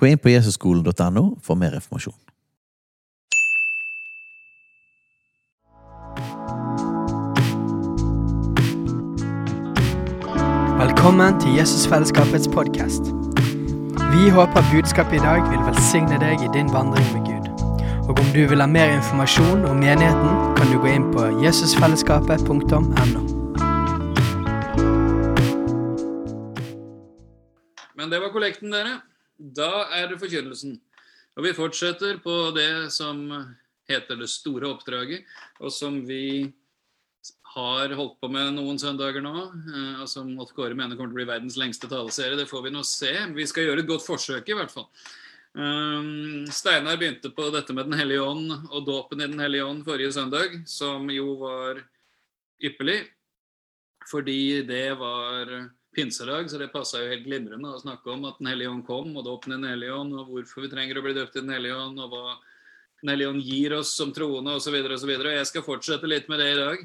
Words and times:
Gå 0.00 0.06
inn 0.06 0.18
på 0.18 0.30
jesusskolen.no 0.32 1.22
for 1.44 1.54
mer 1.60 1.74
informasjon. 1.76 2.14
Velkommen 10.80 11.40
til 11.40 11.58
Jesusfellesskapets 11.58 12.48
podkast. 12.48 13.12
Vi 14.14 14.30
håper 14.32 14.64
budskapet 14.72 15.18
i 15.18 15.20
dag 15.20 15.44
vil 15.50 15.60
velsigne 15.68 16.16
deg 16.24 16.46
i 16.46 16.48
din 16.56 16.72
vandring 16.72 17.12
med 17.12 17.28
Gud. 17.28 17.52
Og 18.08 18.16
om 18.16 18.32
du 18.32 18.40
vil 18.48 18.64
ha 18.64 18.66
mer 18.66 18.96
informasjon 18.96 19.68
om 19.68 19.76
menigheten, 19.84 20.56
kan 20.56 20.72
du 20.72 20.80
gå 20.80 20.94
inn 20.94 21.10
på 21.12 21.28
jesusfellesskapet.no. 21.44 23.22
Men 28.00 28.08
det 28.08 28.24
var 28.24 28.32
kollekten, 28.32 28.72
dere. 28.72 29.09
Da 29.40 29.88
er 29.96 30.10
det 30.10 30.20
forkynnelsen. 30.20 30.76
Og 31.38 31.46
vi 31.46 31.56
fortsetter 31.56 32.18
på 32.20 32.50
det 32.52 32.90
som 32.92 33.22
heter 33.88 34.18
Det 34.20 34.28
store 34.30 34.68
oppdraget, 34.68 35.24
og 35.58 35.72
som 35.72 35.96
vi 36.06 36.52
har 37.54 37.94
holdt 37.98 38.20
på 38.20 38.28
med 38.30 38.52
noen 38.54 38.78
søndager 38.78 39.24
nå, 39.24 39.32
eh, 39.50 40.02
og 40.02 40.08
som 40.08 40.28
Odd 40.38 40.52
Kåre 40.54 40.76
mener 40.76 40.94
kommer 40.94 41.10
til 41.10 41.16
å 41.16 41.20
bli 41.20 41.30
verdens 41.32 41.58
lengste 41.58 41.88
taleserie. 41.90 42.38
Det 42.38 42.46
får 42.50 42.68
vi 42.68 42.74
nå 42.74 42.84
se. 42.86 43.10
Vi 43.34 43.46
skal 43.50 43.66
gjøre 43.66 43.82
et 43.82 43.90
godt 43.90 44.06
forsøk, 44.06 44.46
i 44.46 44.56
hvert 44.58 44.70
fall. 44.70 44.86
Um, 45.50 46.46
Steinar 46.46 47.00
begynte 47.00 47.32
på 47.34 47.48
dette 47.50 47.74
med 47.74 47.88
Den 47.90 47.98
hellige 47.98 48.22
ånd 48.22 48.52
og 48.70 48.84
dåpen 48.86 49.18
i 49.18 49.26
Den 49.26 49.42
hellige 49.42 49.66
ånd 49.66 49.82
forrige 49.82 50.12
søndag, 50.14 50.60
som 50.70 51.10
jo 51.10 51.34
var 51.40 51.80
ypperlig, 52.62 53.00
fordi 54.06 54.62
det 54.68 54.92
var 55.00 55.50
pinsedag, 55.96 56.50
så 56.50 56.58
det 56.58 56.70
passa 56.72 57.00
jo 57.00 57.10
helt 57.10 57.26
glimrende 57.26 57.72
å 57.72 57.80
snakke 57.80 58.12
om 58.12 58.24
at 58.28 58.38
Den 58.38 58.50
hellige 58.52 58.70
ånd 58.70 58.86
kom, 58.86 59.10
og 59.16 59.26
dåpen 59.26 59.54
i 59.54 59.58
Den 59.58 59.70
hellige 59.72 59.96
ånd, 59.96 60.14
og 60.14 60.30
hvorfor 60.30 60.64
vi 60.64 60.72
trenger 60.72 60.98
å 60.98 61.04
bli 61.04 61.14
døpt 61.16 61.36
i 61.36 61.42
Den 61.42 61.54
hellige 61.54 61.78
ånd, 61.78 61.98
og 61.98 62.14
hva 62.14 62.36
Den 63.02 63.12
hellige 63.14 63.32
ånd 63.32 63.42
gir 63.42 63.74
oss 63.78 63.94
som 63.96 64.12
troende, 64.14 64.54
osv. 64.54 64.76
osv. 64.76 65.10
Jeg 65.10 65.46
skal 65.50 65.66
fortsette 65.66 66.10
litt 66.10 66.28
med 66.28 66.42
det 66.42 66.50
i 66.52 66.58
dag. 66.60 66.84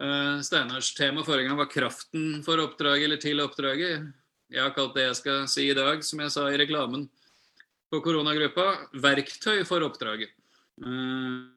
Uh, 0.00 0.40
Steinars 0.44 0.92
tema 0.96 1.24
forrige 1.26 1.48
gang 1.48 1.58
var 1.60 1.70
kraften 1.70 2.42
for 2.46 2.60
oppdraget, 2.62 3.06
eller 3.08 3.20
til 3.20 3.40
oppdraget. 3.44 4.10
Jeg 4.50 4.62
har 4.64 4.74
kalt 4.74 4.96
det 4.96 5.06
jeg 5.06 5.20
skal 5.20 5.46
si 5.48 5.68
i 5.70 5.76
dag, 5.76 6.02
som 6.04 6.20
jeg 6.24 6.34
sa 6.34 6.48
i 6.50 6.58
reklamen 6.58 7.06
på 7.90 8.02
koronagruppa, 8.04 8.90
verktøy 9.02 9.64
for 9.68 9.86
oppdraget. 9.86 10.34
Uh, 10.80 11.48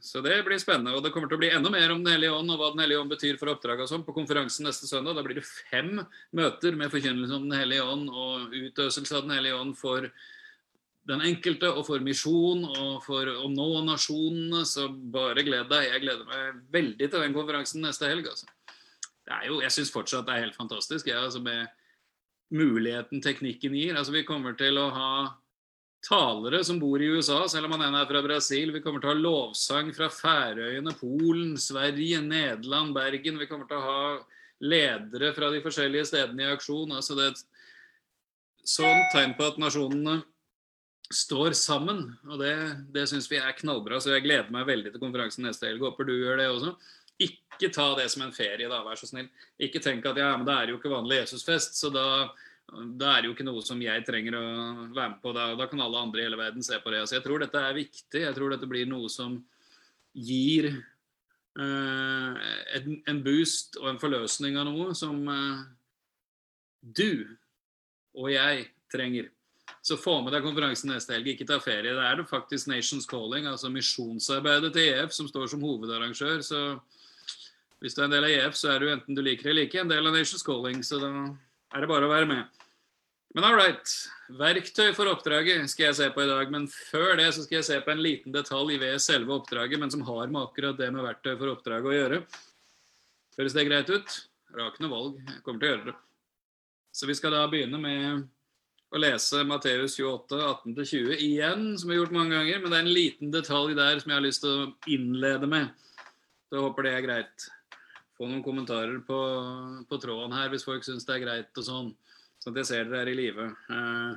så 0.00 0.20
det 0.24 0.40
blir 0.46 0.58
spennende. 0.58 0.96
Og 0.96 1.04
det 1.04 1.12
kommer 1.14 1.30
til 1.30 1.38
å 1.38 1.42
bli 1.42 1.50
enda 1.54 1.70
mer 1.72 1.92
om 1.94 2.02
Den 2.02 2.14
hellige 2.14 2.34
ånd 2.34 2.50
og 2.50 2.58
hva 2.58 2.70
Den 2.74 2.82
hellige 2.84 3.02
ånd 3.02 3.12
betyr 3.12 3.38
for 3.38 3.52
oppdraget 3.52 3.86
og 3.86 3.92
sånn 3.92 4.04
på 4.06 4.14
konferansen 4.16 4.66
neste 4.66 4.88
søndag. 4.90 5.16
Da 5.18 5.24
blir 5.26 5.38
det 5.38 5.46
fem 5.46 6.00
møter 6.36 6.76
med 6.78 6.92
forkynnelse 6.92 7.36
om 7.36 7.48
Den 7.48 7.58
hellige 7.58 7.86
ånd 7.86 8.10
og 8.10 8.54
utøselse 8.56 9.16
av 9.16 9.26
Den 9.28 9.36
hellige 9.38 9.58
ånd 9.60 9.76
for 9.78 10.10
den 11.10 11.22
enkelte 11.26 11.70
og 11.72 11.86
for 11.88 12.02
misjon 12.04 12.66
og 12.68 13.00
for 13.06 13.30
å 13.30 13.48
nå 13.50 13.68
nasjonene. 13.86 14.64
Så 14.68 14.88
bare 14.90 15.46
gled 15.46 15.70
deg. 15.70 15.88
Jeg 15.88 16.04
gleder 16.06 16.26
meg 16.30 16.64
veldig 16.74 17.10
til 17.10 17.26
den 17.26 17.36
konferansen 17.36 17.86
neste 17.86 18.10
helg. 18.10 18.30
Altså. 18.32 18.50
Det 19.26 19.36
er 19.36 19.46
jo, 19.50 19.60
jeg 19.62 19.76
syns 19.76 19.94
fortsatt 19.94 20.26
det 20.26 20.34
er 20.34 20.48
helt 20.48 20.58
fantastisk 20.58 21.06
jeg, 21.06 21.20
altså 21.20 21.42
med 21.44 21.68
muligheten 22.50 23.22
teknikken 23.22 23.76
gir. 23.78 23.94
Altså, 23.94 24.12
vi 24.14 24.26
kommer 24.26 24.56
til 24.58 24.78
å 24.80 24.88
ha 24.90 25.12
talere 26.04 26.62
som 26.64 26.78
bor 26.80 27.02
i 27.02 27.10
USA, 27.12 27.42
selv 27.48 27.68
om 27.68 27.76
han 27.76 27.94
er 27.94 28.08
fra 28.08 28.22
Brasil. 28.24 28.72
Vi 28.72 28.82
kommer 28.84 29.02
til 29.02 29.10
å 29.10 29.14
ha 29.14 29.20
lovsang 29.20 29.92
fra 29.96 30.08
Færøyene, 30.12 30.94
Polen, 31.00 31.56
Sverige, 31.60 32.22
Nederland, 32.24 32.94
Bergen. 32.96 33.40
Vi 33.40 33.48
kommer 33.50 33.68
til 33.68 33.80
å 33.80 33.86
ha 33.86 34.02
ledere 34.64 35.32
fra 35.36 35.50
de 35.52 35.62
forskjellige 35.64 36.08
stedene 36.10 36.46
i 36.46 36.52
aksjon. 36.54 36.92
Altså 36.96 37.16
det 37.18 37.26
er 37.26 37.34
et 37.34 37.46
sånn 38.70 39.06
tegn 39.12 39.36
på 39.36 39.48
at 39.50 39.60
nasjonene 39.60 40.20
står 41.10 41.56
sammen. 41.58 42.04
Og 42.28 42.40
det, 42.40 42.54
det 42.94 43.06
syns 43.10 43.28
vi 43.30 43.40
er 43.40 43.56
knallbra. 43.58 44.00
Så 44.00 44.14
jeg 44.14 44.24
gleder 44.24 44.52
meg 44.54 44.68
veldig 44.68 44.94
til 44.94 45.02
konferansen 45.02 45.48
neste 45.48 45.68
helg. 45.68 45.84
Håper 45.84 46.08
du 46.08 46.14
gjør 46.16 46.40
det 46.40 46.50
også. 46.52 46.74
Ikke 47.20 47.72
ta 47.74 47.90
det 47.98 48.06
som 48.12 48.24
en 48.24 48.32
ferie, 48.32 48.68
da, 48.70 48.80
vær 48.86 48.96
så 48.96 49.08
snill. 49.10 49.28
Ikke 49.60 49.82
tenk 49.84 50.06
at 50.08 50.20
ja, 50.20 50.32
men 50.36 50.46
det 50.48 50.56
er 50.56 50.72
jo 50.72 50.78
ikke 50.80 50.92
vanlig 50.92 51.20
Jesusfest, 51.20 51.76
så 51.76 51.90
da 51.92 52.06
da 52.70 53.14
er 53.14 53.22
det 53.22 53.30
jo 53.30 53.34
ikke 53.34 53.46
noe 53.46 53.62
som 53.64 53.80
jeg 53.82 54.04
trenger 54.06 54.36
å 54.38 54.44
være 54.94 55.08
med 55.14 55.18
på. 55.22 55.32
Da, 55.34 55.48
da 55.58 55.66
kan 55.70 55.82
alle 55.82 56.04
andre 56.04 56.22
i 56.22 56.26
hele 56.28 56.38
verden 56.38 56.64
se 56.64 56.78
på 56.82 56.92
det. 56.94 57.02
Så 57.08 57.16
jeg 57.18 57.24
tror 57.24 57.42
dette 57.42 57.58
er 57.58 57.76
viktig. 57.76 58.22
Jeg 58.22 58.36
tror 58.36 58.54
dette 58.54 58.68
blir 58.70 58.86
noe 58.90 59.10
som 59.10 59.40
gir 60.14 60.70
uh, 61.58 62.38
en, 62.78 62.96
en, 63.10 63.20
boost 63.26 63.78
og 63.80 63.90
en 63.92 64.00
forløsning 64.02 64.58
av 64.60 64.70
noe 64.70 64.94
som 64.98 65.18
uh, 65.26 65.66
du 66.80 67.26
og 68.18 68.30
jeg 68.32 68.64
trenger. 68.92 69.30
Så 69.86 69.96
få 69.96 70.18
med 70.22 70.34
deg 70.34 70.44
konferansen 70.44 70.90
neste 70.92 71.14
helg. 71.14 71.32
Ikke 71.32 71.48
ta 71.48 71.60
ferie. 71.62 71.94
Det 71.94 72.06
er 72.06 72.18
det 72.20 72.30
faktisk 72.30 72.70
Nations 72.70 73.06
Calling, 73.08 73.46
altså 73.50 73.70
misjonsarbeidet 73.72 74.72
til 74.74 74.94
EF, 74.94 75.14
som 75.14 75.28
står 75.30 75.50
som 75.52 75.62
hovedarrangør. 75.64 76.42
Så 76.44 76.64
hvis 77.80 77.96
du 77.96 78.02
er 78.02 78.10
en 78.10 78.14
del 78.14 78.26
av 78.26 78.34
EF, 78.34 78.58
så 78.58 78.74
er 78.74 78.82
du 78.82 78.90
enten 78.92 79.16
du 79.16 79.22
liker 79.24 79.48
det 79.48 79.54
eller 79.54 79.70
ikke 79.70 79.84
en 79.84 79.92
del 79.92 80.06
av 80.06 80.14
Nations 80.14 80.44
Calling. 80.44 80.82
Så 80.84 81.00
da 81.02 81.12
er 81.70 81.84
det 81.84 81.90
bare 81.90 82.08
å 82.08 82.12
være 82.12 82.28
med. 82.30 82.60
Men 83.34 83.46
all 83.46 83.54
right. 83.54 83.92
Verktøy 84.40 84.90
for 84.94 85.10
oppdraget 85.10 85.70
skal 85.70 85.88
jeg 85.88 85.98
se 86.00 86.08
på 86.14 86.24
i 86.24 86.30
dag. 86.30 86.50
Men 86.50 86.66
før 86.70 87.14
det 87.20 87.28
så 87.36 87.44
skal 87.44 87.60
jeg 87.60 87.68
se 87.68 87.78
på 87.84 87.92
en 87.92 88.02
liten 88.02 88.34
detalj 88.34 88.78
ved 88.82 88.98
selve 89.02 89.36
oppdraget, 89.36 89.78
men 89.78 89.92
som 89.92 90.02
har 90.08 90.26
med 90.32 90.42
akkurat 90.42 90.78
det 90.78 90.90
med 90.94 91.06
verktøy 91.06 91.36
for 91.36 91.52
oppdraget 91.54 91.90
å 91.90 91.94
gjøre. 91.94 92.20
Høres 93.38 93.56
det 93.56 93.66
greit 93.68 93.92
ut? 93.92 94.18
Jeg 94.50 94.58
har 94.58 94.72
ikke 94.72 94.84
noe 94.84 94.96
valg. 94.96 95.22
Jeg 95.22 95.42
kommer 95.46 95.62
til 95.62 95.68
å 95.68 95.72
gjøre 95.74 95.88
det. 95.92 95.96
Så 96.90 97.06
vi 97.06 97.14
skal 97.14 97.36
da 97.36 97.44
begynne 97.50 97.78
med 97.78 98.26
å 98.90 98.98
lese 98.98 99.44
Matteus 99.46 99.94
28, 99.94 100.40
18-20 100.66 101.22
igjen, 101.22 101.68
som 101.78 101.86
vi 101.86 101.94
har 101.94 102.02
gjort 102.02 102.16
mange 102.16 102.34
ganger. 102.34 102.58
Men 102.58 102.72
det 102.72 102.80
er 102.80 102.86
en 102.88 102.96
liten 102.98 103.30
detalj 103.34 103.78
der 103.78 104.02
som 104.02 104.10
jeg 104.10 104.18
har 104.18 104.26
lyst 104.26 104.42
til 104.42 104.56
å 104.56 104.68
innlede 104.90 105.46
med. 105.50 105.70
Så 106.50 106.58
jeg 106.58 106.66
håper 106.66 106.88
det 106.88 106.96
er 106.96 107.06
greit. 107.06 107.50
Få 108.20 108.26
noen 108.28 108.42
kommentarer 108.44 108.98
på, 109.00 109.18
på 109.88 109.98
tråden 110.02 110.34
her 110.36 110.50
hvis 110.52 110.66
folk 110.66 110.84
syns 110.84 111.06
det 111.08 111.14
er 111.14 111.22
greit 111.22 111.56
og 111.56 111.64
sånn. 111.64 111.86
Sånn 112.36 112.52
at 112.52 112.58
jeg 112.60 112.68
ser 112.68 112.90
dere 112.90 113.06
er 113.06 113.08
i 113.08 113.14
live. 113.16 113.46
Uh, 113.72 114.12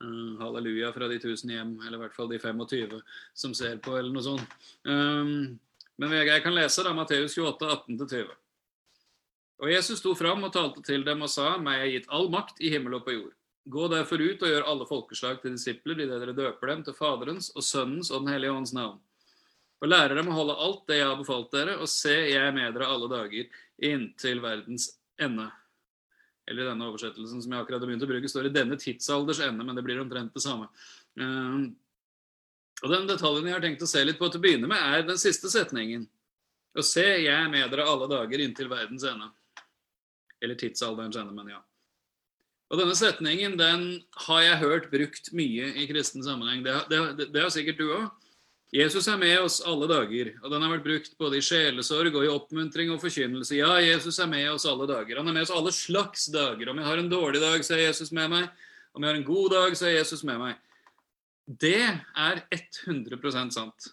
uh, 0.00 0.30
halleluja 0.40 0.94
fra 0.96 1.10
de 1.12 1.18
tusen 1.20 1.52
hjem, 1.52 1.74
eller 1.82 1.98
i 1.98 2.02
hvert 2.06 2.16
fall 2.16 2.32
de 2.32 2.40
25 2.40 2.96
som 3.36 3.52
ser 3.52 3.76
på, 3.84 3.98
eller 4.00 4.14
noe 4.14 4.24
sånt. 4.24 4.56
Um, 4.88 5.58
men 6.00 6.14
jeg 6.16 6.40
kan 6.40 6.56
lese 6.56 6.86
da 6.86 6.94
Matteus 6.96 7.36
28, 7.36 7.68
18-20. 7.98 8.32
Og 9.58 9.72
Jesus 9.74 10.00
sto 10.00 10.14
fram 10.16 10.46
og 10.46 10.54
talte 10.54 10.80
til 10.86 11.04
dem 11.04 11.26
og 11.26 11.28
sa, 11.32 11.56
meg 11.60 11.82
er 11.82 11.92
gitt 11.96 12.08
all 12.14 12.30
makt 12.32 12.62
i 12.64 12.70
himmel 12.72 12.96
og 12.96 13.04
på 13.04 13.16
jord. 13.16 13.34
Gå 13.68 13.88
derfor 13.92 14.22
ut 14.22 14.40
og 14.46 14.52
gjør 14.54 14.68
alle 14.72 14.86
folkeslag 14.88 15.42
til 15.42 15.56
disipler 15.58 16.00
idet 16.00 16.22
dere 16.22 16.36
døper 16.36 16.72
dem 16.72 16.86
til 16.86 16.96
Faderens 16.96 17.50
og 17.52 17.66
Sønnens 17.66 18.08
og 18.08 18.22
Den 18.22 18.32
hellige 18.32 18.54
ånds 18.54 18.72
navn. 18.72 19.02
Og 19.78 19.90
lærer 19.90 20.18
dem 20.18 20.30
å 20.30 20.34
holde 20.34 20.58
alt 20.58 20.84
det 20.90 20.98
jeg 20.98 21.06
har 21.06 21.18
befalt 21.20 21.52
dere, 21.54 21.76
og 21.78 21.90
se, 21.90 22.14
jeg 22.32 22.54
med 22.54 22.74
dere 22.74 22.90
alle 22.90 23.08
dager 23.12 23.62
inntil 23.88 24.42
verdens 24.42 24.90
ende 25.22 25.46
eller 26.48 26.70
denne 26.70 26.86
oversettelsen 26.88 27.42
som 27.44 27.52
jeg 27.52 27.60
akkurat 27.60 27.82
har 27.82 27.90
begynt 27.90 28.04
å 28.06 28.08
bruke, 28.08 28.30
står 28.30 28.48
i 28.48 28.52
'denne 28.54 28.78
tidsalders 28.80 29.42
ende', 29.44 29.64
men 29.64 29.76
det 29.76 29.84
blir 29.84 30.00
omtrent 30.00 30.32
det 30.34 30.42
samme. 30.42 30.68
Uh, 31.20 31.68
og 32.82 32.90
Den 32.90 33.08
detaljen 33.08 33.46
jeg 33.46 33.54
har 33.54 33.64
tenkt 33.64 33.82
å 33.82 33.90
se 33.90 34.04
litt 34.04 34.18
på 34.18 34.28
til 34.30 34.40
å 34.40 34.44
begynne 34.44 34.70
med, 34.70 34.78
er 34.78 35.02
den 35.02 35.18
siste 35.18 35.50
setningen. 35.50 36.06
Og 36.78 36.84
se, 36.84 37.02
jeg 37.02 37.34
er 37.34 37.48
med 37.50 37.68
dere 37.70 37.84
alle 37.84 38.06
dager 38.08 38.38
inntil 38.38 38.68
verdens 38.70 39.04
ende. 39.04 39.28
Eller 40.40 40.54
tidsalderens 40.54 41.16
ende, 41.16 41.34
men 41.34 41.50
ja. 41.50 41.62
Og 42.70 42.78
denne 42.78 42.94
setningen 42.94 43.56
den 43.58 44.04
har 44.28 44.42
jeg 44.42 44.62
hørt 44.62 44.90
brukt 44.92 45.32
mye 45.32 45.72
i 45.74 45.88
kristen 45.90 46.22
sammenheng. 46.22 46.62
Det, 46.62 46.76
det, 46.88 47.32
det 47.32 47.42
har 47.42 47.50
sikkert 47.50 47.80
du 47.80 47.88
òg. 47.88 48.08
Jesus 48.74 49.06
er 49.08 49.16
med 49.16 49.38
oss 49.40 49.62
alle 49.64 49.86
dager, 49.88 50.34
og 50.42 50.52
den 50.52 50.64
har 50.64 50.72
vært 50.74 50.84
brukt 50.84 51.14
både 51.20 51.38
i 51.38 51.44
sjelesorg 51.44 52.12
og 52.12 52.24
i 52.26 52.28
oppmuntring 52.28 52.90
og 52.92 53.00
forkynnelse. 53.00 53.56
Ja, 53.56 53.78
Jesus 53.80 54.18
er 54.20 54.28
med 54.28 54.44
oss 54.52 54.66
alle 54.68 54.84
dager. 54.90 55.22
Han 55.22 55.30
er 55.30 55.36
med 55.38 55.46
oss 55.46 55.54
alle 55.54 55.72
slags 55.72 56.26
dager. 56.34 56.68
Om 56.68 56.82
jeg 56.82 56.88
har 56.90 57.00
en 57.00 57.08
dårlig 57.08 57.40
dag, 57.40 57.64
så 57.64 57.78
er 57.78 57.86
Jesus 57.86 58.12
med 58.12 58.28
meg. 58.34 58.50
Om 58.92 59.04
jeg 59.04 59.14
har 59.14 59.20
en 59.20 59.28
god 59.30 59.54
dag, 59.54 59.78
så 59.78 59.88
er 59.88 59.96
Jesus 59.96 60.24
med 60.28 60.42
meg. 60.42 60.58
Det 61.48 61.80
er 61.80 62.42
100% 62.52 63.56
sant. 63.56 63.88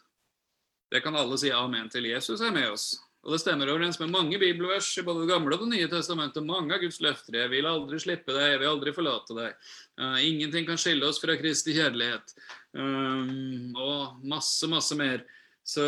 Det 0.91 0.99
kan 1.05 1.15
alle 1.15 1.39
si 1.39 1.53
amen 1.55 1.87
til. 1.89 2.11
Jesus 2.11 2.43
er 2.43 2.51
med 2.51 2.67
oss. 2.73 2.97
Og 3.25 3.33
det 3.33 3.39
stemmer 3.41 3.71
overens 3.73 3.97
med 3.97 4.11
mange 4.13 4.37
bibelvers 4.37 4.91
i 4.99 5.03
både 5.05 5.23
Det 5.23 5.31
gamle 5.31 5.55
og 5.57 5.63
Det 5.63 5.71
nye 5.71 5.89
testamentet. 5.89 6.45
Mange 6.45 6.75
av 6.75 6.83
Guds 6.83 6.99
løfter. 7.01 7.39
Jeg 7.39 7.49
vil 7.55 7.65
aldri 7.65 7.97
slippe 8.01 8.35
deg, 8.35 8.51
jeg 8.51 8.59
vil 8.61 8.69
aldri 8.69 8.93
forlate 8.93 9.37
deg. 9.37 9.55
Uh, 9.97 10.19
ingenting 10.21 10.67
kan 10.67 10.77
skille 10.77 11.09
oss 11.09 11.17
fra 11.23 11.33
Kristi 11.39 11.73
kjærlighet. 11.73 12.35
Um, 12.77 13.73
og 13.73 14.21
masse, 14.29 14.69
masse 14.69 14.97
mer. 14.99 15.25
Så 15.65 15.87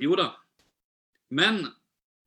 jo 0.00 0.16
da. 0.16 0.30
Men 1.28 1.66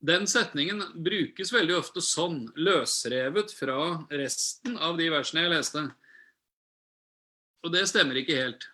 den 0.06 0.30
setningen 0.30 0.84
brukes 1.02 1.50
veldig 1.50 1.80
ofte 1.80 2.04
sånn, 2.04 2.44
løsrevet 2.54 3.50
fra 3.58 4.06
resten 4.14 4.78
av 4.78 5.00
de 5.00 5.10
versene 5.10 5.48
jeg 5.48 5.54
leste. 5.56 5.82
Og 7.66 7.74
det 7.74 7.88
stemmer 7.90 8.22
ikke 8.22 8.38
helt. 8.38 8.68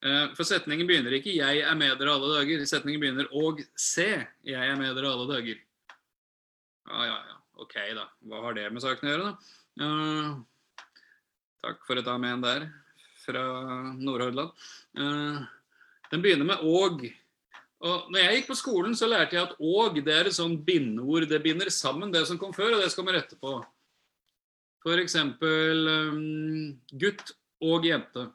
Eh, 0.00 0.30
for 0.32 0.48
setningen 0.48 0.88
begynner 0.88 1.12
ikke 1.12 1.34
'Jeg 1.36 1.60
er 1.60 1.74
med 1.76 1.98
dere 1.98 2.14
alle 2.14 2.32
dager'. 2.38 2.64
Setningen 2.66 3.00
begynner 3.00 3.28
'Og 3.32 3.60
se, 3.76 4.26
jeg 4.44 4.68
er 4.68 4.76
med 4.76 4.96
dere 4.96 5.12
alle 5.12 5.28
dager'. 5.28 5.60
Ja, 6.88 7.04
ja, 7.04 7.18
ja. 7.28 7.36
Ok, 7.58 7.74
da. 7.94 8.06
Hva 8.24 8.40
har 8.42 8.54
det 8.54 8.72
med 8.72 8.80
saken 8.80 9.08
å 9.08 9.12
gjøre, 9.12 9.26
da? 9.28 9.34
Uh, 9.80 10.40
takk 11.62 11.84
for 11.86 11.98
et 12.00 12.08
amen 12.08 12.40
der 12.40 12.72
fra 13.26 13.92
Nordhordland. 13.92 14.50
Uh, 14.96 15.44
den 16.10 16.22
begynner 16.22 16.46
med 16.46 16.56
'og'. 16.64 17.14
Og 17.82 18.10
når 18.10 18.18
jeg 18.20 18.36
gikk 18.36 18.48
på 18.48 18.56
skolen, 18.56 18.96
så 18.96 19.06
lærte 19.06 19.36
jeg 19.36 19.42
at 19.42 19.56
'og' 19.60 20.02
det 20.02 20.14
er 20.14 20.24
et 20.26 20.32
sånn 20.32 20.64
bindeord. 20.64 21.28
Det 21.28 21.42
binder 21.42 21.68
sammen 21.68 22.10
det 22.10 22.26
som 22.26 22.38
kom 22.38 22.54
før, 22.54 22.76
og 22.76 22.80
det 22.80 22.90
som 22.90 23.04
kommer 23.04 23.20
etterpå. 23.20 23.66
For 24.82 24.96
eksempel 24.96 25.88
um, 25.88 26.80
gutt 26.96 27.32
og 27.60 27.84
jente. 27.84 28.32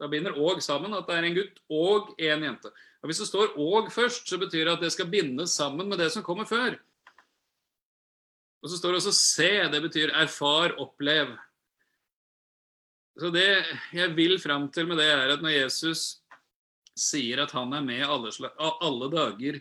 Da 0.00 0.08
binder 0.08 0.36
og 0.40 0.62
sammen 0.64 0.94
at 0.96 1.08
det 1.08 1.16
er 1.16 1.26
en 1.28 1.36
gutt 1.36 1.58
og 1.68 2.14
en 2.16 2.46
jente. 2.46 2.70
Og 3.00 3.08
Hvis 3.08 3.20
det 3.20 3.28
står 3.28 3.52
og 3.60 3.90
først, 3.92 4.28
så 4.28 4.38
betyr 4.40 4.64
det 4.64 4.76
at 4.78 4.84
det 4.84 4.92
skal 4.94 5.10
bindes 5.12 5.56
sammen 5.56 5.88
med 5.88 6.00
det 6.00 6.10
som 6.12 6.24
kommer 6.24 6.48
før. 6.48 6.78
Og 8.60 8.68
så 8.68 8.76
står 8.76 8.92
det 8.92 9.00
også 9.00 9.16
se. 9.16 9.50
Det 9.72 9.82
betyr 9.84 10.12
erfar, 10.12 10.76
opplev. 10.80 11.36
Så 13.20 13.30
det 13.32 13.48
jeg 13.92 14.14
vil 14.16 14.38
fram 14.40 14.68
til 14.72 14.88
med 14.88 15.00
det, 15.00 15.08
er 15.12 15.34
at 15.34 15.44
når 15.44 15.56
Jesus 15.56 16.20
sier 16.96 17.42
at 17.44 17.52
han 17.56 17.72
er 17.76 17.84
med 17.84 18.04
alle, 18.04 18.32
alle 18.58 19.08
dager 19.12 19.60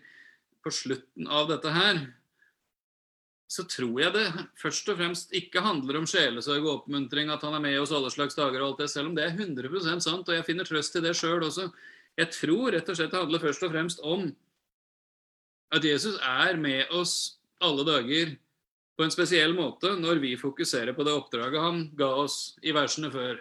på 0.63 0.71
slutten 0.73 1.27
av 1.31 1.47
dette 1.51 1.71
her, 1.71 2.01
så 3.49 3.63
tror 3.65 3.95
jeg 3.97 4.13
det 4.13 4.25
først 4.61 4.89
og 4.91 4.99
fremst 4.99 5.31
ikke 5.33 5.63
handler 5.65 5.97
om 5.97 6.05
sjelesorg 6.09 6.61
og 6.67 6.73
oppmuntring, 6.73 7.31
at 7.33 7.41
han 7.41 7.55
er 7.57 7.63
med 7.63 7.79
oss 7.81 7.93
alle 7.95 8.11
slags 8.13 8.37
dager 8.37 8.61
og 8.61 8.67
alt 8.67 8.83
det, 8.83 8.89
selv 8.91 9.09
om 9.09 9.15
det 9.17 9.25
er 9.25 9.33
100% 9.33 10.05
sant, 10.05 10.29
og 10.29 10.37
jeg 10.37 10.45
finner 10.45 10.69
trøst 10.69 10.99
i 10.99 11.01
det 11.01 11.15
sjøl 11.17 11.47
også. 11.47 11.65
Jeg 12.19 12.29
tror 12.35 12.75
rett 12.75 12.91
og 12.91 12.99
slett 12.99 13.15
det 13.15 13.23
handler 13.23 13.41
først 13.41 13.65
og 13.65 13.73
fremst 13.73 14.03
om 14.05 14.27
at 15.73 15.85
Jesus 15.85 16.19
er 16.21 16.61
med 16.61 16.93
oss 16.93 17.15
alle 17.63 17.85
dager 17.87 18.35
på 18.99 19.05
en 19.05 19.13
spesiell 19.13 19.53
måte 19.57 19.95
når 19.97 20.21
vi 20.21 20.35
fokuserer 20.37 20.93
på 20.93 21.05
det 21.07 21.15
oppdraget 21.15 21.63
han 21.63 21.83
ga 21.97 22.09
oss 22.21 22.59
i 22.61 22.73
versene 22.75 23.09
før. 23.13 23.39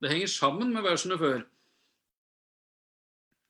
Det 0.00 0.12
henger 0.12 0.32
sammen 0.32 0.72
med 0.72 0.84
versene 0.86 1.18
før. 1.20 1.42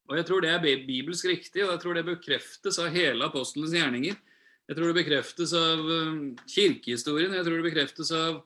Og 0.07 0.19
jeg 0.19 0.27
tror 0.27 0.43
det 0.43 0.51
er 0.55 0.87
bibelsk 0.87 1.27
riktig, 1.31 1.65
og 1.65 1.75
jeg 1.75 1.83
tror 1.83 1.99
det 1.99 2.07
bekreftes 2.07 2.79
av 2.83 2.95
hele 2.95 3.27
apostelens 3.27 3.75
gjerninger. 3.75 4.19
Jeg 4.67 4.75
tror 4.75 4.91
det 4.91 4.99
bekreftes 4.99 5.53
av 5.55 5.91
eh, 5.95 6.15
kirkehistorien. 6.51 7.35
Jeg 7.39 7.47
tror 7.47 7.61
det 7.61 7.69
bekreftes 7.69 8.11
av 8.15 8.41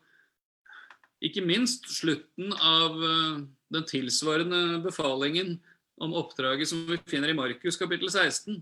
ikke 1.24 1.44
minst 1.44 1.88
slutten 1.92 2.52
av 2.56 2.98
eh, 3.06 3.38
den 3.72 3.86
tilsvarende 3.88 4.82
befalingen 4.84 5.56
om 6.00 6.12
oppdraget 6.20 6.68
som 6.68 6.84
vi 6.88 7.00
finner 7.08 7.32
i 7.32 7.38
Markus 7.38 7.80
kapittel 7.80 8.12
16. 8.12 8.60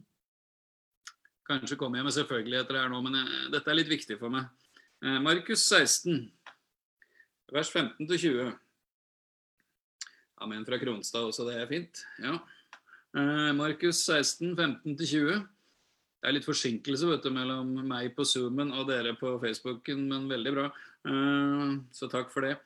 Kanskje 1.49 1.79
kommer 1.81 1.99
jeg 1.99 2.07
med 2.07 2.15
selvfølgeligheter 2.15 2.79
her 2.79 2.93
nå, 2.93 3.03
men 3.03 3.19
jeg, 3.19 3.27
eh, 3.27 3.51
dette 3.57 3.75
er 3.75 3.81
litt 3.81 3.91
viktig 3.91 4.21
for 4.23 4.35
meg. 4.35 4.47
Markus 5.23 5.63
16, 5.63 6.25
vers 7.55 7.69
15-20. 7.71 8.49
Amen 10.43 10.65
fra 10.67 10.79
Kronstad 10.83 11.29
også, 11.29 11.47
det 11.47 11.55
er 11.55 11.69
fint. 11.71 12.03
Ja. 12.19 12.35
Markus 13.55 14.01
16, 14.03 14.57
15-20. 14.59 15.39
Det 16.19 16.27
er 16.27 16.35
litt 16.35 16.49
forsinkelse 16.49 17.07
vet 17.07 17.23
du, 17.23 17.31
mellom 17.31 17.71
meg 17.87 18.11
på 18.17 18.27
Zoomen 18.27 18.73
og 18.75 18.89
dere 18.91 19.15
på 19.19 19.37
Facebooken, 19.43 20.09
men 20.11 20.27
veldig 20.31 20.55
bra. 20.57 20.67
Eh, 21.07 21.77
så 21.95 22.11
takk 22.11 22.33
for 22.35 22.47
det. 22.47 22.57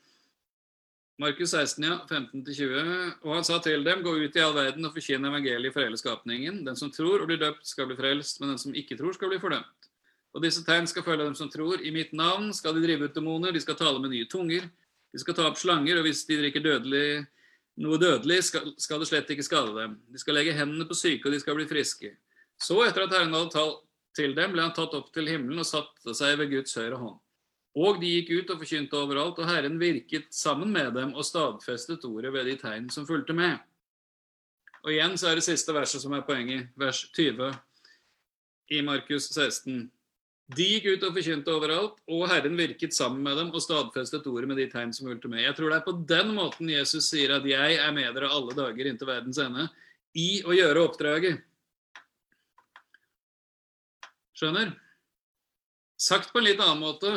Markus 1.20 1.52
16, 1.52 1.84
ja, 1.84 1.98
15-20. 2.08 3.18
Og 3.22 3.34
han 3.36 3.44
sa 3.46 3.58
til 3.62 3.84
dem, 3.84 4.00
gå 4.02 4.14
ut 4.16 4.36
i 4.36 4.42
all 4.42 4.56
verden 4.56 4.88
og 4.88 4.94
forkynne 4.96 5.28
evangeliet 5.28 5.74
for 5.74 5.84
hele 5.84 6.00
skapningen. 6.00 6.62
Den 6.66 6.78
som 6.78 6.90
tror 6.90 7.22
og 7.22 7.28
blir 7.28 7.38
døpt, 7.42 7.66
skal 7.68 7.90
bli 7.90 7.98
frelst, 7.98 8.40
men 8.40 8.54
den 8.54 8.62
som 8.62 8.74
ikke 8.74 8.96
tror, 8.98 9.12
skal 9.14 9.30
bli 9.30 9.40
fordømt. 9.42 9.90
Og 10.32 10.40
disse 10.42 10.64
tegn 10.64 10.88
skal 10.88 11.04
følge 11.04 11.28
dem 11.28 11.36
som 11.36 11.50
tror. 11.52 11.84
I 11.84 11.92
mitt 11.92 12.16
navn 12.16 12.50
skal 12.56 12.74
de 12.74 12.82
drive 12.86 13.04
ut 13.04 13.14
demoner, 13.14 13.52
de 13.52 13.60
skal 13.60 13.76
tale 13.76 14.00
med 14.00 14.14
nye 14.14 14.28
tunger, 14.32 14.64
de 15.12 15.20
skal 15.20 15.36
ta 15.36 15.44
opp 15.50 15.60
slanger, 15.60 16.00
og 16.00 16.08
hvis 16.08 16.24
de 16.24 16.40
drikker 16.40 16.64
dødelig, 16.64 17.26
noe 17.84 18.00
dødelig, 18.00 18.40
skal, 18.48 18.72
skal 18.80 19.02
det 19.02 19.10
slett 19.10 19.30
ikke 19.32 19.44
skade 19.44 19.76
dem. 19.76 19.98
De 20.08 20.20
skal 20.20 20.40
legge 20.40 20.56
hendene 20.56 20.88
på 20.88 20.96
syke, 20.96 21.28
og 21.28 21.36
de 21.36 21.40
skal 21.44 21.58
bli 21.58 21.68
friske. 21.68 22.14
Så, 22.62 22.78
etter 22.86 23.06
at 23.06 23.16
Herren 23.16 23.34
hadde 23.34 23.54
talt 23.54 23.82
til 24.16 24.36
dem, 24.36 24.54
ble 24.54 24.62
han 24.62 24.74
tatt 24.76 24.94
opp 24.94 25.10
til 25.14 25.28
himmelen 25.30 25.62
og 25.62 25.68
satte 25.68 26.14
seg 26.14 26.36
ved 26.40 26.52
Guds 26.52 26.76
høyre 26.78 27.00
hånd. 27.00 27.18
Og 27.82 28.00
de 28.02 28.10
gikk 28.18 28.30
ut 28.36 28.50
og 28.52 28.60
forkynte 28.60 28.98
overalt, 29.00 29.38
og 29.40 29.48
Herren 29.48 29.78
virket 29.80 30.28
sammen 30.36 30.74
med 30.74 30.92
dem 30.98 31.14
og 31.16 31.24
stadfestet 31.24 32.04
ordet 32.04 32.32
ved 32.34 32.50
de 32.50 32.56
tegn 32.60 32.90
som 32.92 33.08
fulgte 33.08 33.34
med. 33.36 33.56
Og 34.82 34.92
igjen 34.92 35.16
så 35.18 35.30
er 35.30 35.38
det 35.38 35.46
siste 35.46 35.72
verset 35.72 36.02
som 36.02 36.12
er 36.16 36.24
poenget, 36.26 36.68
vers 36.78 37.00
20 37.16 37.52
i 38.76 38.80
Markus 38.84 39.30
16. 39.30 39.86
De 40.52 40.66
gikk 40.68 40.88
ut 40.90 41.06
og 41.06 41.14
forkynte 41.16 41.54
overalt, 41.54 42.00
og 42.12 42.26
Herren 42.28 42.58
virket 42.58 42.92
sammen 42.92 43.22
med 43.24 43.38
dem 43.40 43.52
og 43.54 43.62
stadfestet 43.64 44.26
ordet 44.28 44.50
med 44.50 44.58
de 44.60 44.66
tegn 44.72 44.92
som 44.92 45.08
fulgte 45.08 45.30
med. 45.32 45.44
Jeg 45.46 45.56
tror 45.56 45.72
det 45.72 45.78
er 45.78 45.86
på 45.86 45.94
den 46.10 46.34
måten 46.36 46.68
Jesus 46.68 47.08
sier 47.08 47.32
at 47.38 47.46
'jeg 47.46 47.78
er 47.78 47.92
med 47.92 48.12
dere 48.14 48.28
alle 48.28 48.52
dager 48.52 48.90
inntil 48.90 49.08
verdens 49.08 49.38
ende', 49.38 49.70
i 50.14 50.42
å 50.44 50.52
gjøre 50.52 50.84
oppdraget. 50.84 51.40
Skjønner? 54.42 54.72
Sagt 56.02 56.32
på 56.34 56.40
en 56.40 56.48
litt 56.48 56.58
annen 56.58 56.80
måte 56.82 57.10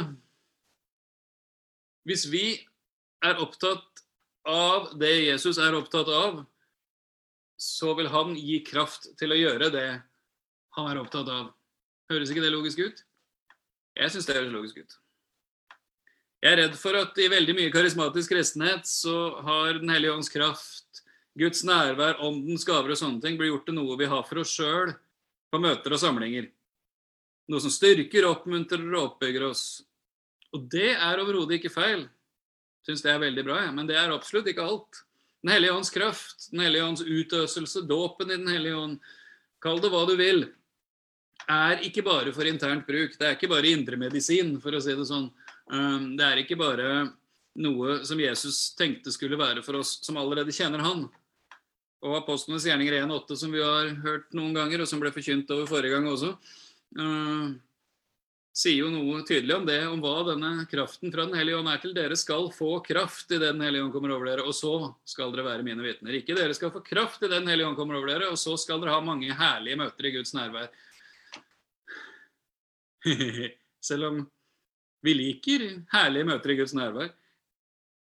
Hvis 2.06 2.28
vi 2.30 2.44
er 3.26 3.40
opptatt 3.42 4.04
av 4.46 4.92
det 5.02 5.10
Jesus 5.24 5.58
er 5.58 5.74
opptatt 5.74 6.12
av, 6.14 6.44
så 7.58 7.96
vil 7.98 8.12
han 8.14 8.36
gi 8.38 8.60
kraft 8.68 9.08
til 9.18 9.34
å 9.34 9.40
gjøre 9.40 9.72
det 9.74 9.88
han 10.78 10.90
er 10.92 11.00
opptatt 11.02 11.32
av. 11.34 11.48
Høres 12.14 12.30
ikke 12.30 12.44
det 12.44 12.52
logisk 12.54 12.84
ut? 12.84 13.02
Jeg 13.98 14.14
syns 14.14 14.30
det 14.30 14.36
høres 14.38 14.54
logisk 14.54 14.84
ut. 14.84 14.94
Jeg 16.46 16.52
er 16.52 16.62
redd 16.62 16.78
for 16.78 17.00
at 17.00 17.18
i 17.18 17.32
veldig 17.32 17.56
mye 17.58 17.74
karismatisk 17.74 18.36
kristenhet 18.36 18.86
så 18.86 19.16
har 19.48 19.80
Den 19.80 19.90
hellige 19.90 20.14
ånds 20.14 20.30
kraft, 20.30 21.02
Guds 21.34 21.64
nærvær, 21.66 22.22
åndens 22.22 22.68
gaver 22.70 22.94
og 22.94 23.02
sånne 23.02 23.24
ting 23.24 23.40
blir 23.40 23.50
gjort 23.50 23.66
til 23.66 23.80
noe 23.80 23.98
vi 23.98 24.12
har 24.14 24.22
for 24.30 24.44
oss 24.44 24.54
sjøl 24.54 24.94
på 25.50 25.64
møter 25.64 25.98
og 25.98 26.04
samlinger. 26.04 26.52
Noe 27.52 27.62
som 27.62 27.74
styrker, 27.74 28.26
oppmuntrer 28.26 28.86
og 28.96 29.02
oppbygger 29.12 29.50
oss. 29.52 29.66
Og 30.56 30.66
det 30.72 30.94
er 30.96 31.22
overhodet 31.22 31.60
ikke 31.60 31.74
feil. 31.74 32.08
Syns 32.86 33.04
det 33.06 33.12
er 33.12 33.22
veldig 33.22 33.44
bra, 33.46 33.60
jeg. 33.66 33.74
men 33.76 33.90
det 33.90 33.98
er 33.98 34.14
absolutt 34.14 34.50
ikke 34.50 34.66
alt. 34.66 35.02
Den 35.46 35.54
hellige 35.54 35.74
ånds 35.78 35.92
kraft, 35.94 36.48
Den 36.52 36.64
hellige 36.66 36.86
ånds 36.86 37.02
utøselse, 37.02 37.86
dåpen 37.86 38.32
i 38.32 38.38
Den 38.38 38.50
hellige 38.50 38.78
ånd, 38.78 39.00
kall 39.62 39.82
det 39.82 39.92
hva 39.94 40.06
du 40.10 40.16
vil, 40.18 40.48
er 41.50 41.84
ikke 41.86 42.02
bare 42.06 42.34
for 42.34 42.48
internt 42.50 42.88
bruk. 42.88 43.18
Det 43.18 43.28
er 43.28 43.36
ikke 43.38 43.52
bare 43.52 43.70
indremedisin, 43.70 44.56
for 44.62 44.74
å 44.74 44.82
si 44.82 44.96
det 44.98 45.06
sånn. 45.06 45.30
Um, 45.70 46.16
det 46.18 46.26
er 46.26 46.42
ikke 46.42 46.58
bare 46.58 47.12
noe 47.62 48.00
som 48.06 48.20
Jesus 48.20 48.74
tenkte 48.78 49.14
skulle 49.14 49.38
være 49.40 49.64
for 49.66 49.80
oss 49.80 50.00
som 50.06 50.18
allerede 50.18 50.54
kjenner 50.56 50.84
Han. 50.86 51.06
Og 52.06 52.18
Apostlenes 52.20 52.66
gjerninger 52.68 53.00
1.8, 53.04 53.38
som 53.40 53.54
vi 53.54 53.64
har 53.64 53.94
hørt 54.04 54.34
noen 54.38 54.54
ganger, 54.58 54.84
og 54.84 54.90
som 54.90 55.02
ble 55.02 55.14
forkynt 55.14 55.50
over 55.54 55.70
forrige 55.70 55.96
gang 55.96 56.10
også, 56.10 56.34
sier 58.56 58.86
jo 58.86 58.90
noe 58.94 59.20
tydelig 59.28 59.56
om 59.58 59.66
det, 59.68 59.82
om 59.90 60.00
hva 60.04 60.22
denne 60.30 60.52
kraften 60.72 61.12
fra 61.12 61.26
Den 61.28 61.36
hellige 61.36 61.60
ånd 61.60 61.70
er 61.72 61.82
til. 61.84 61.96
Dere 61.96 62.16
skal 62.20 62.48
få 62.56 62.78
kraft 62.86 63.34
i 63.36 63.40
Den 63.42 63.60
hellige 63.64 63.84
ånd 63.84 63.94
kommer 63.96 64.16
over 64.16 64.30
dere, 64.32 64.46
og 64.48 64.56
så 64.56 64.94
skal 65.08 65.34
dere 65.34 65.48
være 65.50 65.66
mine 65.68 65.84
vitner. 65.84 66.16
Ikke 66.22 66.38
dere 66.38 66.56
skal 66.56 66.72
få 66.72 66.84
kraft 66.86 67.26
i 67.26 67.32
Den 67.32 67.48
hellige 67.52 67.68
ånd 67.68 67.80
kommer 67.80 68.00
over 68.00 68.14
dere, 68.14 68.32
og 68.32 68.40
så 68.40 68.56
skal 68.62 68.80
dere 68.80 68.96
ha 68.96 69.04
mange 69.04 69.36
herlige 69.36 69.82
møter 69.84 70.08
i 70.08 70.14
Guds 70.16 70.32
nærvær. 70.38 70.72
Selv 73.90 74.10
om 74.10 74.24
vi 75.06 75.14
liker 75.14 75.68
herlige 75.92 76.32
møter 76.32 76.56
i 76.56 76.60
Guds 76.62 76.74
nærvær. 76.74 77.12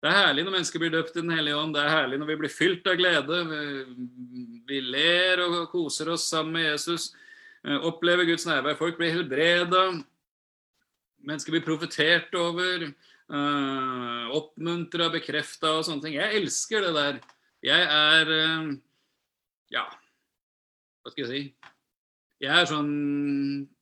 Det 0.02 0.10
er 0.10 0.18
herlig 0.18 0.42
når 0.42 0.54
mennesker 0.56 0.82
blir 0.82 0.90
døpt 0.92 1.16
i 1.16 1.22
Den 1.22 1.32
hellige 1.32 1.56
ånd. 1.56 1.72
Det 1.74 1.80
er 1.80 1.96
herlig 1.96 2.18
når 2.18 2.28
vi 2.32 2.38
blir 2.42 2.52
fylt 2.52 2.86
av 2.90 2.96
glede. 2.98 3.36
Vi 4.68 4.80
ler 4.84 5.44
og 5.46 5.68
koser 5.70 6.10
oss 6.12 6.26
sammen 6.28 6.58
med 6.58 6.66
Jesus. 6.72 7.12
Eh, 7.62 7.78
opplever 7.86 8.26
Guds 8.26 8.46
nærvær. 8.46 8.78
Folk 8.78 8.98
blir 8.98 9.14
helbreda. 9.14 9.84
Mennesker 11.22 11.54
blir 11.54 11.64
profetert 11.66 12.34
over. 12.34 12.88
Eh, 13.32 14.24
oppmuntra, 14.34 15.08
bekrefta 15.14 15.76
og 15.78 15.86
sånne 15.86 16.06
ting. 16.06 16.16
Jeg 16.18 16.42
elsker 16.42 16.88
det 16.88 16.94
der. 16.98 17.20
Jeg 17.62 17.86
er 17.86 18.30
uh, 18.34 18.72
Ja, 19.70 19.84
hva 19.86 21.12
skal 21.12 21.22
jeg 21.22 21.30
si? 21.30 21.70
Jeg 22.42 22.50
er 22.50 22.66
sånn 22.66 22.88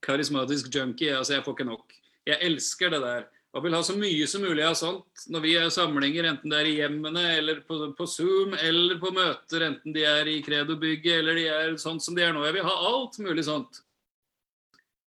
karismatisk 0.04 0.68
junkie. 0.74 1.14
altså 1.16 1.38
Jeg 1.38 1.46
får 1.46 1.56
ikke 1.56 1.68
nok. 1.70 1.94
Jeg 2.28 2.38
elsker 2.44 2.92
det 2.92 3.00
der. 3.00 3.24
Og 3.50 3.64
vil 3.64 3.74
ha 3.74 3.80
så 3.82 3.96
mye 3.98 4.26
som 4.30 4.44
mulig 4.46 4.62
av 4.62 4.76
sånt 4.78 5.24
når 5.32 5.42
vi 5.42 5.52
er 5.58 5.72
samlinger, 5.74 6.28
enten 6.30 6.52
det 6.52 6.58
er 6.60 6.68
i 6.70 6.76
hjemmene 6.78 7.24
eller 7.34 7.62
på, 7.66 7.80
på 7.98 8.06
Zoom 8.06 8.54
eller 8.54 9.00
på 9.02 9.10
møter, 9.14 9.64
enten 9.66 9.94
de 9.96 10.04
er 10.06 10.30
i 10.30 10.38
Credo-bygget 10.46 11.18
eller 11.18 11.38
de 11.38 11.46
er 11.50 11.74
sånn 11.82 11.98
som 12.02 12.14
de 12.14 12.22
er 12.22 12.34
nå. 12.36 12.44
Jeg 12.46 12.60
vil 12.60 12.68
ha 12.68 12.76
alt 12.92 13.18
mulig 13.18 13.44
sånt. 13.48 13.82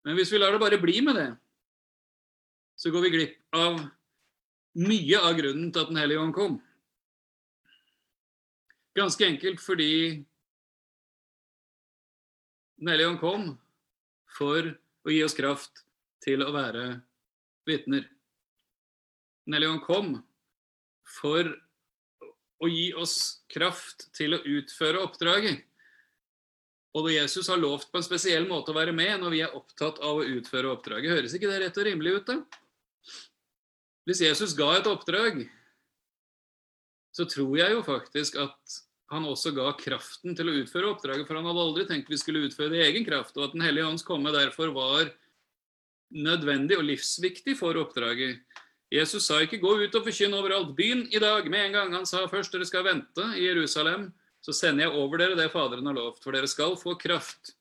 Men 0.05 0.19
hvis 0.19 0.35
vi 0.35 0.41
lar 0.43 0.53
det 0.53 0.63
bare 0.63 0.81
bli 0.83 0.99
med 1.07 1.17
det, 1.21 1.29
så 2.75 2.91
går 2.91 3.07
vi 3.07 3.13
glipp 3.15 3.39
av 3.55 3.79
mye 4.83 5.21
av 5.23 5.37
grunnen 5.39 5.71
til 5.71 5.85
at 5.85 5.93
Den 5.93 6.01
hellige 6.03 6.21
ånd 6.21 6.35
kom. 6.35 6.57
Ganske 8.99 9.27
enkelt 9.27 9.63
fordi 9.63 9.93
Den 12.83 12.91
hellige 12.91 13.13
ånd 13.13 13.23
kom 13.23 13.47
for 14.35 14.75
å 15.07 15.15
gi 15.15 15.23
oss 15.23 15.39
kraft 15.39 15.85
til 16.25 16.43
å 16.43 16.51
være 16.51 16.89
vitner. 17.69 18.11
Hellige 19.51 19.83
kom 19.85 20.17
for 21.21 21.51
å 22.65 22.71
gi 22.71 22.89
oss 22.97 23.45
kraft 23.53 24.09
til 24.17 24.37
å 24.37 24.43
utføre 24.57 25.03
oppdraget. 25.05 25.65
Og 26.95 27.11
Jesus 27.11 27.51
har 27.51 27.59
lovt 27.59 27.91
på 27.91 27.99
en 27.99 28.07
spesiell 28.07 28.47
måte 28.49 28.71
å 28.71 28.77
være 28.77 28.95
med 28.95 29.19
når 29.21 29.35
vi 29.35 29.43
er 29.45 29.57
opptatt 29.59 29.99
av 29.99 30.21
å 30.21 30.29
utføre 30.37 30.71
oppdraget. 30.71 31.17
Høres 31.17 31.35
ikke 31.35 31.51
det 31.51 31.61
rett 31.65 31.81
og 31.81 31.89
rimelig 31.89 32.17
ut, 32.21 32.31
da? 32.31 32.39
Hvis 34.07 34.23
Jesus 34.23 34.55
ga 34.57 34.71
et 34.79 34.89
oppdrag, 34.89 35.43
så 37.15 37.27
tror 37.31 37.57
jeg 37.59 37.75
jo 37.75 37.83
faktisk 37.87 38.39
at 38.43 38.79
han 39.13 39.27
også 39.29 39.53
ga 39.57 39.69
kraften 39.79 40.37
til 40.37 40.51
å 40.51 40.57
utføre 40.63 40.91
oppdraget, 40.93 41.27
for 41.29 41.39
han 41.39 41.47
hadde 41.49 41.65
aldri 41.67 41.87
tenkt 41.89 42.11
vi 42.11 42.19
skulle 42.21 42.47
utføre 42.47 42.73
det 42.73 42.81
i 42.81 42.87
egen 42.89 43.07
kraft, 43.07 43.37
og 43.37 43.49
at 43.49 43.57
Den 43.57 43.65
hellige 43.67 43.89
ånds 43.91 44.07
komme 44.07 44.33
derfor 44.35 44.73
var 44.75 45.11
nødvendig 46.15 46.79
og 46.79 46.87
livsviktig 46.87 47.57
for 47.59 47.79
oppdraget. 47.81 48.43
Jesus 48.95 49.27
sa 49.27 49.41
ikke 49.43 49.59
'gå 49.59 49.73
ut 49.83 49.95
og 49.99 50.05
forkynn 50.07 50.37
overalt'. 50.39 50.75
Begynn 50.77 51.09
i 51.11 51.19
dag 51.19 51.49
med 51.51 51.67
en 51.67 51.73
gang. 51.73 51.93
Han 51.95 52.07
sa 52.07 52.27
først 52.31 52.53
dere 52.53 52.67
skal 52.67 52.85
vente 52.85 53.25
i 53.35 53.49
Jerusalem. 53.49 54.13
Så 54.45 54.53
sender 54.53 54.85
jeg 54.85 54.95
over 54.95 55.19
dere 55.19 55.35
det 55.35 55.51
Faderen 55.51 55.87
har 55.87 55.97
lovt, 55.97 56.23
for 56.23 56.33
dere 56.33 56.47
skal 56.47 56.77
få 56.77 56.95
kraft. 57.01 57.55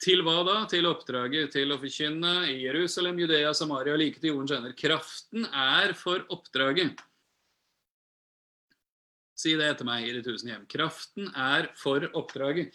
Til 0.00 0.22
hva 0.24 0.40
da? 0.46 0.56
Til 0.66 0.88
oppdraget 0.88 1.52
til 1.52 1.70
å 1.70 1.78
forkynne 1.78 2.48
i 2.48 2.64
Jerusalem, 2.64 3.18
Judea, 3.20 3.52
Samaria 3.52 3.96
like 4.00 4.18
til 4.18 4.32
jordens 4.32 4.54
ender. 4.56 4.72
Kraften 4.72 5.44
er 5.44 5.92
for 5.92 6.24
oppdraget. 6.32 6.98
Si 9.36 9.52
det 9.56 9.68
etter 9.68 9.84
meg 9.84 10.08
i 10.08 10.14
de 10.16 10.24
tusen 10.24 10.50
hjem. 10.50 10.64
Kraften 10.66 11.28
er 11.36 11.70
for 11.76 12.08
oppdraget. 12.16 12.74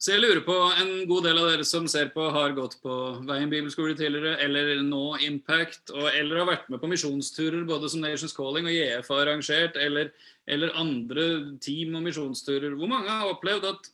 Så 0.00 0.14
jeg 0.14 0.22
lurer 0.22 0.40
på, 0.40 0.54
en 0.80 1.02
god 1.04 1.26
del 1.26 1.36
av 1.36 1.46
dere 1.50 1.64
som 1.68 1.84
ser 1.90 2.08
på, 2.14 2.24
har 2.32 2.54
gått 2.56 2.78
på 2.80 2.94
Veien 3.28 3.50
bibelskole 3.52 3.92
tidligere, 3.92 4.38
eller 4.40 4.78
nå 4.80 5.18
Impact, 5.26 5.90
og, 5.92 6.06
eller 6.08 6.38
har 6.40 6.46
vært 6.48 6.70
med 6.72 6.80
på 6.80 6.88
misjonsturer, 6.88 7.66
både 7.68 7.90
som 7.92 8.00
Nations 8.00 8.32
Calling 8.32 8.64
og 8.64 8.72
JF 8.72 9.10
har 9.12 9.26
arrangert, 9.26 9.74
eller, 9.76 10.08
eller 10.48 10.72
andre 10.80 11.26
team- 11.60 11.98
og 11.98 12.06
misjonsturer. 12.06 12.72
Hvor 12.80 12.88
mange 12.88 13.12
har 13.12 13.28
opplevd 13.28 13.66
at 13.68 13.90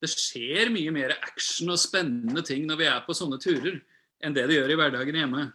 det 0.00 0.12
skjer 0.12 0.70
mye 0.70 0.92
mer 0.94 1.16
action 1.16 1.72
og 1.74 1.80
spennende 1.82 2.44
ting 2.46 2.68
når 2.68 2.78
vi 2.78 2.86
er 2.92 3.00
på 3.08 3.16
sånne 3.18 3.40
turer, 3.42 3.80
enn 4.22 4.36
det 4.36 4.44
det 4.46 4.60
gjør 4.60 4.70
i 4.70 4.76
hverdagen 4.78 5.18
hjemme? 5.18 5.48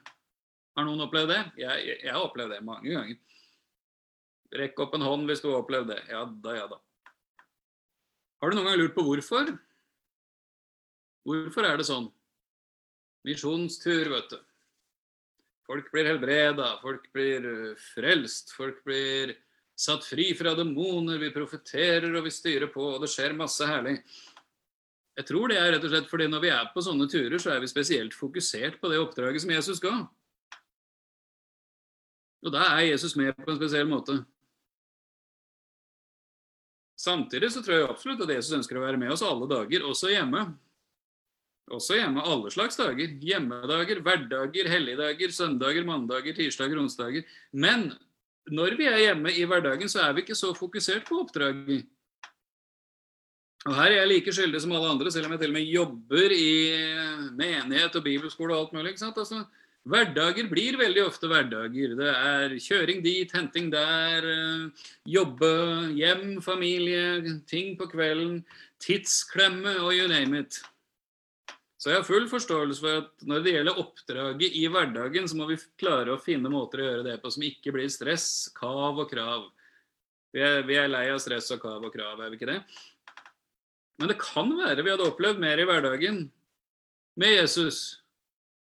Har 0.75 0.87
noen 0.89 1.05
opplevd 1.05 1.31
det? 1.31 1.37
Jeg, 1.61 1.85
jeg, 2.01 2.09
har 2.11 2.19
opplevd 2.19 2.51
det 2.51 2.65
mange 2.67 2.91
ganger. 2.91 3.15
Rekk 4.59 4.83
opp 4.83 4.99
en 4.99 5.07
hånd 5.07 5.31
hvis 5.31 5.39
du 5.39 5.47
har 5.53 5.61
opplevd 5.61 5.93
det. 5.93 6.01
Ja 6.11 6.25
da, 6.27 6.57
ja 6.59 6.67
da. 6.67 6.81
Har 8.43 8.51
du 8.51 8.59
noen 8.59 8.67
gang 8.67 8.81
lurt 8.83 8.97
på 8.97 9.07
hvorfor? 9.07 9.55
Hvorfor 11.25 11.65
er 11.65 11.79
det 11.79 11.87
sånn? 11.87 12.11
Misjonstur, 13.25 14.11
vet 14.13 14.29
du. 14.29 14.37
Folk 15.65 15.87
blir 15.93 16.05
helbreda, 16.11 16.75
folk 16.83 17.07
blir 17.15 17.47
eh, 17.49 17.85
frelst, 17.95 18.53
folk 18.53 18.83
blir 18.85 19.33
satt 19.75 20.05
fri 20.05 20.29
fra 20.37 20.53
demoner, 20.55 21.17
vi 21.19 21.33
profeterer 21.33 22.13
og 22.13 22.27
vi 22.27 22.33
styrer 22.33 22.69
på, 22.71 22.83
og 22.95 23.01
det 23.01 23.09
skjer 23.11 23.33
masse 23.37 23.65
herlig. 23.65 23.97
Jeg 25.15 25.27
tror 25.29 25.49
det 25.49 25.57
er 25.57 25.73
rett 25.73 25.87
og 25.87 25.91
slett 25.93 26.11
fordi 26.11 26.27
når 26.29 26.43
vi 26.43 26.51
er 26.53 26.69
på 26.73 26.83
sånne 26.85 27.07
turer, 27.11 27.39
så 27.41 27.55
er 27.55 27.63
vi 27.63 27.71
spesielt 27.71 28.15
fokusert 28.15 28.77
på 28.81 28.91
det 28.91 28.99
oppdraget 29.01 29.43
som 29.43 29.53
Jesus 29.55 29.81
ga. 29.83 29.95
Og 32.45 32.53
da 32.53 32.67
er 32.75 32.91
Jesus 32.91 33.15
med 33.17 33.33
på 33.39 33.49
en 33.49 33.57
spesiell 33.57 33.87
måte. 33.89 34.19
Samtidig 36.99 37.49
så 37.51 37.63
tror 37.63 37.79
jeg 37.79 37.89
absolutt 37.89 38.21
at 38.27 38.35
Jesus 38.35 38.53
ønsker 38.59 38.77
å 38.77 38.85
være 38.85 38.99
med 39.01 39.15
oss 39.15 39.23
alle 39.25 39.47
dager, 39.49 39.87
også 39.87 40.13
hjemme. 40.13 40.45
Også 41.73 41.97
hjemme 41.97 42.21
alle 42.21 42.51
slags 42.53 42.77
dager. 42.77 43.15
Hjemmedager, 43.21 44.01
hverdager, 44.05 44.69
helligdager, 44.69 45.33
søndager, 45.33 45.85
mandager, 45.87 46.35
tirsdager, 46.37 46.77
onsdager. 46.77 47.25
Men 47.53 47.89
når 48.53 48.77
vi 48.77 48.85
er 48.85 49.01
hjemme 49.01 49.33
i 49.33 49.45
hverdagen, 49.49 49.89
så 49.89 50.03
er 50.05 50.13
vi 50.13 50.21
ikke 50.21 50.37
så 50.37 50.53
fokusert 50.53 51.07
på 51.07 51.23
oppdraget. 51.23 51.87
Og 53.65 53.73
Her 53.73 53.89
er 53.89 53.99
jeg 54.03 54.09
like 54.11 54.33
skyldig 54.37 54.61
som 54.61 54.75
alle 54.77 54.91
andre, 54.93 55.11
selv 55.11 55.25
om 55.25 55.33
jeg 55.33 55.41
til 55.41 55.49
og 55.49 55.57
med 55.57 55.69
jobber 55.73 56.33
i 56.35 56.49
menighet 57.33 57.95
og 57.97 58.03
bibelskole 58.05 58.53
og 58.53 58.59
alt 58.59 58.75
mulig. 58.77 58.91
ikke 58.93 59.01
sant? 59.01 59.17
Altså, 59.17 59.41
hverdager 59.89 60.45
blir 60.51 60.77
veldig 60.77 61.01
ofte 61.07 61.29
hverdager. 61.31 61.95
Det 61.97 62.11
er 62.13 62.53
kjøring 62.61 63.01
dit, 63.01 63.33
henting 63.33 63.71
der, 63.73 64.29
eh, 64.29 64.85
jobbe, 65.09 65.49
hjem, 65.97 66.41
familie, 66.45 67.41
ting 67.49 67.73
på 67.79 67.89
kvelden, 67.89 68.45
tidsklemme 68.77 69.79
og 69.81 69.97
you 69.97 70.07
name 70.07 70.45
it. 70.45 70.61
Så 71.85 71.91
jeg 71.91 71.99
har 71.99 72.07
full 72.07 72.23
forståelse 72.25 72.81
for 72.81 72.99
at 73.03 73.25
når 73.29 73.43
det 73.45 73.51
gjelder 73.53 73.77
oppdraget 73.77 74.55
i 74.57 74.63
hverdagen, 74.73 75.27
så 75.29 75.35
må 75.37 75.45
vi 75.45 75.59
klare 75.77 76.15
å 76.15 76.17
finne 76.17 76.49
måter 76.49 76.81
å 76.81 76.87
gjøre 76.87 77.03
det 77.05 77.19
på 77.21 77.29
som 77.29 77.45
ikke 77.45 77.75
blir 77.75 77.91
stress, 77.93 78.47
kav 78.57 78.97
og 79.03 79.11
krav. 79.11 79.43
Vi 80.33 80.41
er, 80.41 80.63
vi 80.65 80.79
er 80.81 80.89
lei 80.89 81.03
av 81.13 81.21
stress 81.21 81.51
og 81.53 81.61
kav 81.61 81.85
og 81.85 81.93
krav, 81.93 82.23
er 82.25 82.33
vi 82.33 82.39
ikke 82.39 82.49
det? 82.49 82.57
Men 84.01 84.09
det 84.09 84.17
kan 84.17 84.49
være 84.57 84.81
vi 84.81 84.95
hadde 84.95 85.11
opplevd 85.11 85.45
mer 85.45 85.61
i 85.61 85.69
hverdagen 85.69 86.19
med 87.21 87.35
Jesus 87.35 87.83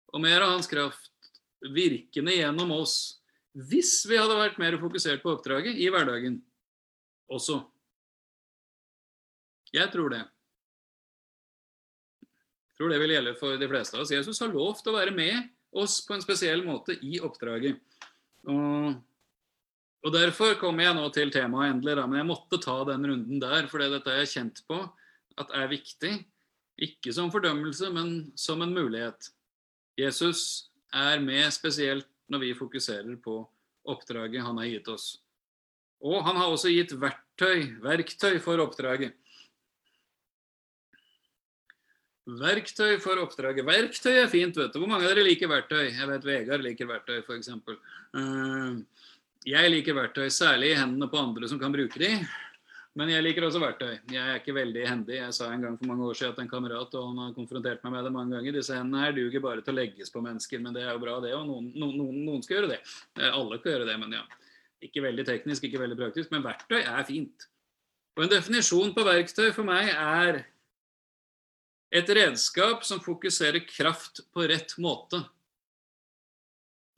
og 0.09 0.25
mer 0.25 0.41
av 0.41 0.55
hans 0.55 0.73
kraft 0.73 1.31
virkende 1.77 2.33
gjennom 2.33 2.73
oss 2.81 2.97
hvis 3.69 3.99
vi 4.09 4.17
hadde 4.17 4.41
vært 4.41 4.57
mer 4.57 4.81
fokusert 4.81 5.21
på 5.21 5.35
oppdraget 5.35 5.77
i 5.77 5.93
hverdagen 5.93 6.41
også. 7.29 7.61
Jeg 9.77 9.93
tror 9.93 10.09
det 10.17 10.25
tror 12.81 12.89
det 12.89 12.97
vil 13.03 13.13
gjelde 13.13 13.37
for 13.37 13.61
de 13.61 13.69
fleste 13.69 13.97
av 13.97 14.03
oss. 14.03 14.13
Jesus 14.13 14.41
har 14.41 14.49
lovt 14.49 14.87
å 14.89 14.95
være 14.95 15.13
med 15.13 15.51
oss 15.77 15.99
på 16.07 16.15
en 16.15 16.23
spesiell 16.23 16.63
måte 16.65 16.95
i 17.05 17.19
oppdraget. 17.21 17.77
Og, 18.49 18.95
og 20.01 20.15
Derfor 20.15 20.57
kommer 20.59 20.87
jeg 20.87 20.97
nå 20.97 21.05
til 21.13 21.33
temaet 21.33 21.75
endelig, 21.75 21.95
da. 21.99 22.07
men 22.09 22.23
jeg 22.23 22.29
måtte 22.31 22.61
ta 22.63 22.79
den 22.89 23.05
runden 23.05 23.43
der, 23.43 23.69
for 23.69 23.83
dette 23.85 24.09
er 24.09 24.23
jeg 24.23 24.33
kjent 24.33 24.63
på 24.65 24.81
at 25.39 25.53
er 25.55 25.69
viktig. 25.71 26.15
Ikke 26.81 27.13
som 27.13 27.29
fordømmelse, 27.31 27.91
men 27.93 28.31
som 28.39 28.63
en 28.65 28.73
mulighet. 28.73 29.29
Jesus 29.99 30.71
er 30.89 31.21
med 31.21 31.45
spesielt 31.53 32.09
når 32.31 32.47
vi 32.47 32.55
fokuserer 32.57 33.13
på 33.21 33.43
oppdraget 33.91 34.41
han 34.41 34.57
har 34.57 34.71
gitt 34.71 34.89
oss. 34.89 35.11
Og 36.01 36.23
han 36.25 36.39
har 36.39 36.49
også 36.49 36.71
gitt 36.73 36.95
verktøy, 36.97 37.77
verktøy 37.83 38.39
for 38.41 38.61
oppdraget. 38.63 39.13
Verktøy 42.39 42.95
for 43.03 43.19
oppdraget. 43.19 43.65
Verktøy 43.67 44.13
er 44.21 44.29
fint, 44.31 44.55
vet 44.55 44.71
du. 44.71 44.79
Hvor 44.79 44.91
mange 44.91 45.07
av 45.07 45.11
dere 45.11 45.25
liker 45.25 45.49
verktøy? 45.51 45.89
Jeg 45.89 46.07
vet 46.07 46.27
Vegard 46.27 46.63
liker 46.63 46.87
verktøy, 46.87 47.17
f.eks. 47.25 47.49
Uh, 48.15 48.79
jeg 49.47 49.73
liker 49.73 49.97
verktøy, 49.97 50.29
særlig 50.31 50.71
i 50.71 50.77
hendene 50.79 51.09
på 51.11 51.19
andre 51.19 51.49
som 51.51 51.59
kan 51.59 51.73
bruke 51.73 51.99
de. 51.99 52.13
Men 52.99 53.11
jeg 53.11 53.23
liker 53.23 53.47
også 53.47 53.59
verktøy. 53.63 53.91
Jeg 54.11 54.21
er 54.21 54.39
ikke 54.39 54.55
veldig 54.55 54.83
hendig. 54.83 55.17
Jeg 55.17 55.35
sa 55.35 55.49
en 55.51 55.63
gang 55.63 55.77
for 55.79 55.87
mange 55.87 56.07
år 56.07 56.17
siden 56.19 56.33
at 56.35 56.41
en 56.43 56.51
kamerat 56.51 56.95
og 56.99 57.05
han 57.09 57.21
har 57.23 57.35
konfrontert 57.35 57.83
meg 57.85 57.95
med 57.95 58.07
det 58.07 58.13
mange 58.15 58.35
ganger. 58.35 58.57
Disse 58.59 58.75
hendene 58.75 59.05
her 59.05 59.15
duger 59.15 59.43
bare 59.43 59.63
til 59.63 59.73
å 59.73 59.79
legges 59.79 60.11
på 60.11 60.23
mennesker, 60.23 60.63
men 60.63 60.75
det 60.75 60.83
er 60.83 60.91
jo 60.91 61.03
bra, 61.03 61.17
det. 61.23 61.31
Og 61.35 61.47
noen, 61.47 61.69
noen, 61.79 62.19
noen 62.27 62.43
skal 62.43 62.59
gjøre 62.59 62.73
det. 62.73 62.81
Alle 63.31 63.59
skal 63.61 63.77
gjøre 63.77 63.87
det, 63.87 63.97
men 64.03 64.19
ja. 64.19 64.25
Ikke 64.83 65.03
veldig 65.05 65.23
teknisk, 65.27 65.67
ikke 65.67 65.79
veldig 65.83 65.99
praktisk, 65.99 66.31
men 66.33 66.43
verktøy 66.43 66.81
er 66.81 67.03
fint. 67.07 67.47
Og 68.17 68.25
en 68.25 68.33
definisjon 68.33 68.91
på 68.95 69.07
verktøy 69.07 69.53
for 69.55 69.67
meg 69.67 69.93
er 69.93 70.43
et 71.91 72.09
redskap 72.15 72.85
som 72.87 73.01
fokuserer 73.03 73.65
kraft 73.67 74.23
på 74.31 74.47
rett 74.47 74.77
måte. 74.79 75.19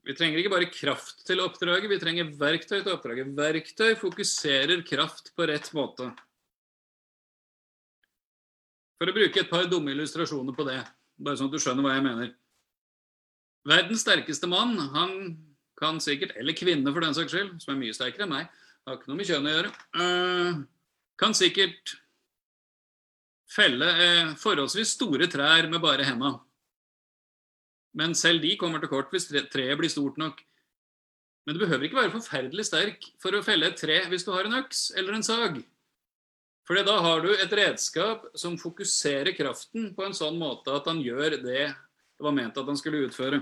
Vi 0.03 0.13
trenger 0.17 0.41
ikke 0.41 0.51
bare 0.51 0.69
kraft 0.69 1.23
til 1.25 1.39
oppdraget, 1.41 1.89
vi 1.89 1.99
trenger 2.01 2.33
verktøy 2.37 2.81
til 2.83 2.91
oppdraget. 2.91 3.31
Verktøy 3.37 3.95
fokuserer 3.97 4.83
kraft 4.85 5.31
på 5.33 5.47
rett 5.47 5.71
måte. 5.73 6.09
For 8.99 9.09
å 9.09 9.15
bruke 9.15 9.41
et 9.41 9.49
par 9.49 9.65
dumme 9.71 9.95
illustrasjoner 9.95 10.55
på 10.55 10.67
det, 10.67 10.81
bare 11.17 11.39
sånn 11.39 11.49
at 11.49 11.55
du 11.55 11.63
skjønner 11.63 11.87
hva 11.87 11.95
jeg 11.95 12.05
mener. 12.05 12.35
Verdens 13.67 14.03
sterkeste 14.03 14.47
mann, 14.51 14.75
han 14.93 15.15
kan 15.79 15.97
sikkert, 16.03 16.35
eller 16.39 16.55
kvinne 16.55 16.91
for 16.91 17.03
den 17.03 17.15
saks 17.15 17.33
skyld, 17.33 17.57
som 17.63 17.73
er 17.73 17.79
mye 17.79 17.95
sterkere 17.95 18.27
enn 18.27 18.35
meg, 18.35 18.51
har 18.83 18.99
ikke 18.99 19.09
noe 19.09 19.19
med 19.19 19.29
kjønn 19.29 19.47
å 19.47 19.53
gjøre, 19.55 19.73
uh, 19.97 20.61
kan 21.19 21.35
sikkert 21.37 21.95
felle 23.53 23.89
eh, 24.01 24.33
forholdsvis 24.39 24.95
store 24.97 25.29
trær 25.31 25.69
med 25.69 25.81
bare 25.83 26.07
henda. 26.07 26.33
Men 27.93 28.15
selv 28.17 28.41
de 28.41 28.55
kommer 28.57 28.81
til 28.81 28.89
kort 28.89 29.13
hvis 29.13 29.29
treet 29.29 29.77
blir 29.77 29.91
stort 29.91 30.17
nok. 30.17 30.41
Men 31.45 31.55
du 31.55 31.61
behøver 31.61 31.85
ikke 31.85 31.99
være 31.99 32.15
forferdelig 32.15 32.65
sterk 32.69 33.05
for 33.21 33.35
å 33.35 33.43
felle 33.45 33.69
et 33.69 33.77
tre 33.77 33.99
hvis 34.09 34.25
du 34.25 34.31
har 34.33 34.47
en 34.47 34.57
øks 34.61 34.89
eller 34.97 35.17
en 35.17 35.25
sag. 35.25 35.61
For 36.63 36.79
da 36.79 36.95
har 37.03 37.21
du 37.21 37.33
et 37.33 37.53
redskap 37.59 38.29
som 38.39 38.55
fokuserer 38.57 39.35
kraften 39.35 39.91
på 39.95 40.05
en 40.05 40.15
sånn 40.15 40.39
måte 40.39 40.71
at 40.71 40.87
han 40.87 41.01
gjør 41.03 41.35
det 41.43 41.67
det 42.23 42.23
var 42.23 42.35
ment 42.37 42.57
at 42.57 42.69
han 42.69 42.77
skulle 42.79 43.03
utføre. 43.03 43.41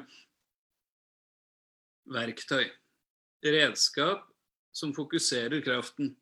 Verktøy. 2.09 2.65
Redskap 3.45 4.23
som 4.73 4.93
fokuserer 4.95 5.61
kraften. 5.61 6.15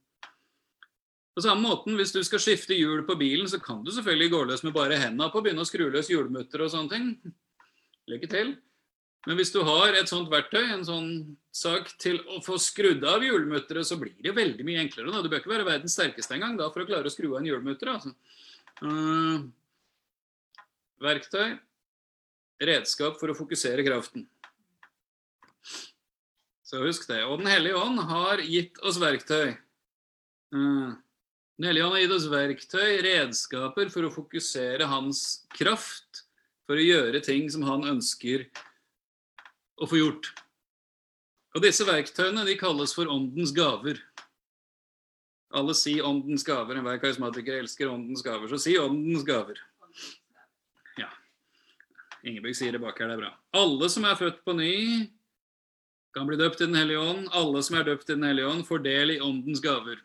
På 1.38 1.44
samme 1.46 1.64
måten, 1.64 1.96
hvis 1.96 2.12
du 2.16 2.20
skal 2.26 2.42
skifte 2.44 2.76
hjul 2.76 3.04
på 3.08 3.16
bilen, 3.20 3.48
så 3.48 3.62
kan 3.64 3.84
du 3.86 3.92
selvfølgelig 3.96 4.32
gå 4.34 4.40
løs 4.50 4.64
med 4.66 4.76
bare 4.76 4.98
hendene 5.00 5.30
på 5.32 5.40
og 5.40 5.46
begynne 5.46 5.64
å 5.64 5.70
skru 5.70 5.86
løs 5.92 6.10
hjulmutter 6.12 6.66
og 6.66 6.74
sånne 6.74 6.96
ting. 6.96 7.36
Lykke 8.10 8.32
til. 8.32 8.58
Men 9.28 9.36
hvis 9.36 9.52
du 9.52 9.60
har 9.68 9.94
et 10.00 10.10
sånt 10.10 10.30
verktøy, 10.32 10.64
en 10.64 10.86
sånn 10.88 11.10
sak 11.52 11.92
til 12.00 12.22
å 12.32 12.40
få 12.44 12.56
skrudd 12.62 13.04
av 13.08 13.24
hjulmutteret, 13.26 13.88
så 13.88 13.98
blir 14.00 14.16
det 14.24 14.32
veldig 14.36 14.66
mye 14.68 14.84
enklere. 14.86 15.12
Da. 15.12 15.24
Du 15.24 15.32
bør 15.32 15.42
ikke 15.42 15.52
være 15.52 15.68
verdens 15.68 15.98
sterkeste 15.98 16.38
engang 16.38 16.56
da, 16.60 16.70
for 16.72 16.86
å 16.86 16.88
klare 16.88 17.10
å 17.10 17.14
skru 17.14 17.34
av 17.34 17.42
en 17.42 17.50
hjulmutter. 17.50 17.92
Altså. 17.92 18.14
Uh, 18.80 19.50
verktøy. 21.04 21.58
Redskap 22.64 23.20
for 23.20 23.32
å 23.32 23.38
fokusere 23.38 23.84
kraften. 23.88 24.26
Så 26.64 26.82
husk 26.84 27.06
det. 27.10 27.22
Og 27.28 27.40
Den 27.42 27.52
hellige 27.52 27.80
ånd 27.80 28.00
har 28.08 28.42
gitt 28.44 28.80
oss 28.88 29.00
verktøy. 29.02 29.54
Uh, 30.56 30.96
den 31.60 31.68
hellige 31.68 31.86
ånd 31.86 31.98
har 31.98 32.04
gitt 32.06 32.14
oss 32.16 32.30
verktøy, 32.32 32.92
redskaper, 33.04 33.90
for 33.92 34.08
å 34.08 34.14
fokusere 34.14 34.86
hans 34.88 35.44
kraft, 35.52 36.22
for 36.64 36.80
å 36.80 36.86
gjøre 36.86 37.20
ting 37.20 37.50
som 37.52 37.66
han 37.68 37.84
ønsker 37.84 38.46
å 39.76 39.90
få 39.92 40.00
gjort. 40.00 40.30
Og 41.58 41.66
disse 41.66 41.84
verktøyene 41.84 42.46
de 42.48 42.56
kalles 42.56 42.96
for 42.96 43.12
åndens 43.12 43.52
gaver. 43.52 44.00
Alle 45.52 45.76
sier 45.76 46.08
åndens 46.08 46.48
gaver. 46.48 46.80
Enhver 46.80 47.04
karismatiker 47.04 47.60
elsker 47.60 47.92
åndens 47.92 48.24
gaver, 48.24 48.48
så 48.48 48.62
si 48.62 48.80
åndens 48.80 49.28
gaver. 49.28 49.60
Ja. 50.96 51.12
Ingebjørg 52.24 52.56
sier 52.56 52.76
det 52.78 52.86
bak 52.86 53.04
her, 53.04 53.12
det 53.12 53.20
er 53.20 53.26
bra. 53.26 53.36
Alle 53.60 53.92
som 53.92 54.08
er 54.08 54.20
født 54.20 54.46
på 54.48 54.56
ny, 54.56 54.76
kan 56.16 56.30
bli 56.30 56.40
døpt 56.40 56.64
i 56.64 56.70
Den 56.70 56.80
hellige 56.80 57.04
ånd. 57.04 57.28
Alle 57.36 57.68
som 57.68 57.76
er 57.76 57.92
døpt 57.92 58.08
i 58.08 58.16
Den 58.16 58.30
hellige 58.32 58.48
ånd, 58.48 58.64
får 58.70 58.88
del 58.88 59.18
i 59.18 59.20
åndens 59.20 59.60
gaver. 59.60 60.00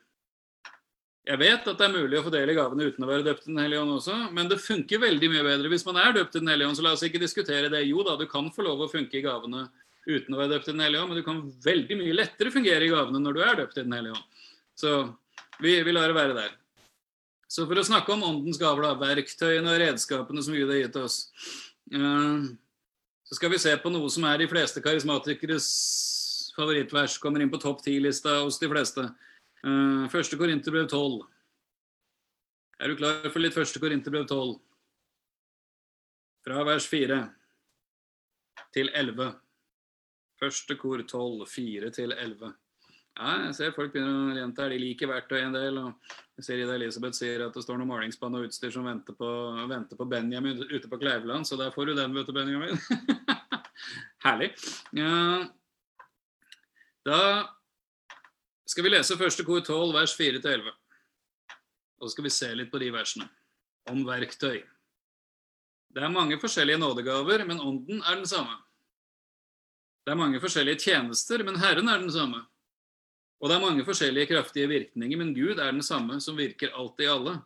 Jeg 1.24 1.40
vet 1.40 1.68
at 1.70 1.78
det 1.80 1.84
er 1.86 1.92
mulig 1.94 2.18
å 2.18 2.24
fordele 2.26 2.54
gavene 2.56 2.90
uten 2.90 3.04
å 3.06 3.08
være 3.08 3.24
døpt 3.24 3.46
i 3.46 3.52
Den 3.52 3.62
hellige 3.62 3.80
ånd 3.80 3.94
også, 3.94 4.16
men 4.36 4.48
det 4.50 4.60
funker 4.60 5.00
veldig 5.00 5.30
mye 5.32 5.44
bedre 5.46 5.70
hvis 5.72 5.86
man 5.86 5.96
er 6.02 6.12
døpt 6.18 6.36
i 6.36 6.42
Den 6.42 6.50
hellige 6.52 6.68
ånd. 6.68 6.76
Så 6.76 6.84
la 6.84 6.92
oss 6.92 7.04
ikke 7.06 7.22
diskutere 7.22 7.70
det. 7.72 7.80
Jo 7.88 8.04
da, 8.04 8.18
du 8.20 8.26
kan 8.28 8.50
få 8.52 8.66
lov 8.66 8.84
å 8.84 8.90
funke 8.92 9.16
i 9.16 9.24
gavene 9.24 9.64
uten 10.04 10.36
å 10.36 10.40
være 10.42 10.52
døpt 10.52 10.68
i 10.68 10.74
Den 10.74 10.84
hellige 10.84 11.00
ånd, 11.00 11.14
men 11.14 11.22
du 11.22 11.24
kan 11.24 11.40
veldig 11.64 11.98
mye 12.02 12.18
lettere 12.18 12.52
fungere 12.52 12.84
i 12.84 12.92
gavene 12.92 13.22
når 13.24 13.38
du 13.38 13.40
er 13.40 13.56
døpt 13.62 13.80
i 13.80 13.86
Den 13.86 13.96
hellige 13.96 14.18
ånd. 14.18 14.44
Så 14.76 14.92
vi, 15.64 15.78
vi 15.86 15.96
lar 15.96 16.12
det 16.12 16.18
være 16.18 16.36
der. 16.36 16.52
Så 17.48 17.64
for 17.70 17.80
å 17.80 17.86
snakke 17.86 18.12
om 18.12 18.24
åndens 18.26 18.60
gaver, 18.60 18.84
da, 18.84 18.92
verktøyene 18.98 19.72
og 19.72 19.80
redskapene 19.80 20.44
som 20.44 20.56
Gud 20.56 20.68
har 20.68 20.82
gitt 20.82 21.00
oss, 21.00 21.18
eh, 21.94 22.48
så 23.24 23.38
skal 23.38 23.54
vi 23.54 23.64
se 23.64 23.72
på 23.80 23.92
noe 23.94 24.12
som 24.12 24.26
er 24.28 24.42
de 24.42 24.50
fleste 24.50 24.82
karismatikeres 24.84 25.68
favorittvers. 26.56 27.16
Kommer 27.22 27.40
inn 27.40 27.52
på 27.52 27.62
topp 27.62 27.80
ti-lista 27.86 28.42
hos 28.42 28.60
de 28.60 28.68
fleste. 28.68 29.06
Uh, 29.64 30.04
første 30.12 30.36
Korinterbrev 30.36 30.88
12. 30.90 31.22
Er 32.80 32.90
du 32.90 32.98
klar 32.98 33.30
for 33.30 33.40
litt 33.40 33.56
første 33.56 33.80
Korinterbrev 33.80 34.26
12? 34.28 34.58
Fra 36.44 36.66
vers 36.68 36.84
4 36.90 37.22
til 38.74 38.90
11. 38.92 39.30
Første 40.42 40.76
kor 40.76 41.00
12, 41.00 41.46
4 41.48 41.90
til 41.96 42.12
11. 42.12 42.52
Ja, 43.14 43.30
jeg 43.46 43.54
ser 43.54 43.74
folk 43.76 43.94
begynner 43.94 44.34
å 44.34 44.36
gjenta 44.36 44.64
her. 44.66 44.74
De 44.74 44.82
liker 44.82 45.08
verktøy 45.08 45.38
en 45.40 45.54
del. 45.54 45.78
og 45.78 46.12
jeg 46.36 46.46
ser 46.48 46.60
Ida 46.60 46.74
Elisabeth 46.74 47.16
sier 47.16 47.46
at 47.46 47.54
det 47.54 47.62
står 47.62 47.78
noe 47.78 47.88
malingsspann 47.88 48.34
og 48.34 48.48
utstyr 48.48 48.74
som 48.74 48.88
venter 48.88 49.14
på, 49.16 49.28
venter 49.70 49.96
på 49.96 50.08
Benjamin 50.10 50.64
ute 50.66 50.90
på 50.90 50.98
Kleivland, 50.98 51.46
så 51.46 51.56
der 51.56 51.70
får 51.72 51.92
du 51.92 51.94
den, 51.94 52.16
vet 52.16 52.26
du, 52.26 52.34
Benjamin. 52.34 52.80
Herlig. 54.26 54.50
Ja, 54.98 55.46
da 57.06 57.20
skal 58.70 58.86
vi 58.86 58.92
lese 58.94 59.18
første 59.20 59.44
kor 59.44 59.60
12, 59.60 59.92
vers 59.94 60.14
4-11. 60.16 60.70
Og 62.00 62.06
så 62.06 62.14
skal 62.14 62.26
vi 62.26 62.32
se 62.32 62.48
litt 62.56 62.72
på 62.72 62.80
de 62.80 62.90
versene. 62.94 63.28
Om 63.90 64.04
verktøy. 64.08 64.62
Det 65.94 66.02
er 66.02 66.10
mange 66.10 66.38
forskjellige 66.40 66.80
nådegaver, 66.80 67.44
men 67.46 67.60
ånden 67.60 68.00
er 68.02 68.16
den 68.18 68.26
samme. 68.26 68.56
Det 70.04 70.12
er 70.12 70.20
mange 70.20 70.40
forskjellige 70.40 70.80
tjenester, 70.88 71.44
men 71.44 71.60
Herren 71.60 71.88
er 71.88 72.00
den 72.02 72.12
samme. 72.12 72.42
Og 73.40 73.50
det 73.50 73.56
er 73.56 73.64
mange 73.64 73.84
forskjellige 73.84 74.32
kraftige 74.32 74.68
virkninger, 74.68 75.20
men 75.20 75.34
Gud 75.36 75.58
er 75.58 75.70
den 75.70 75.84
samme 75.84 76.16
som 76.20 76.36
virker 76.36 76.72
alltid 76.72 77.06
i 77.06 77.12
alle. 77.12 77.36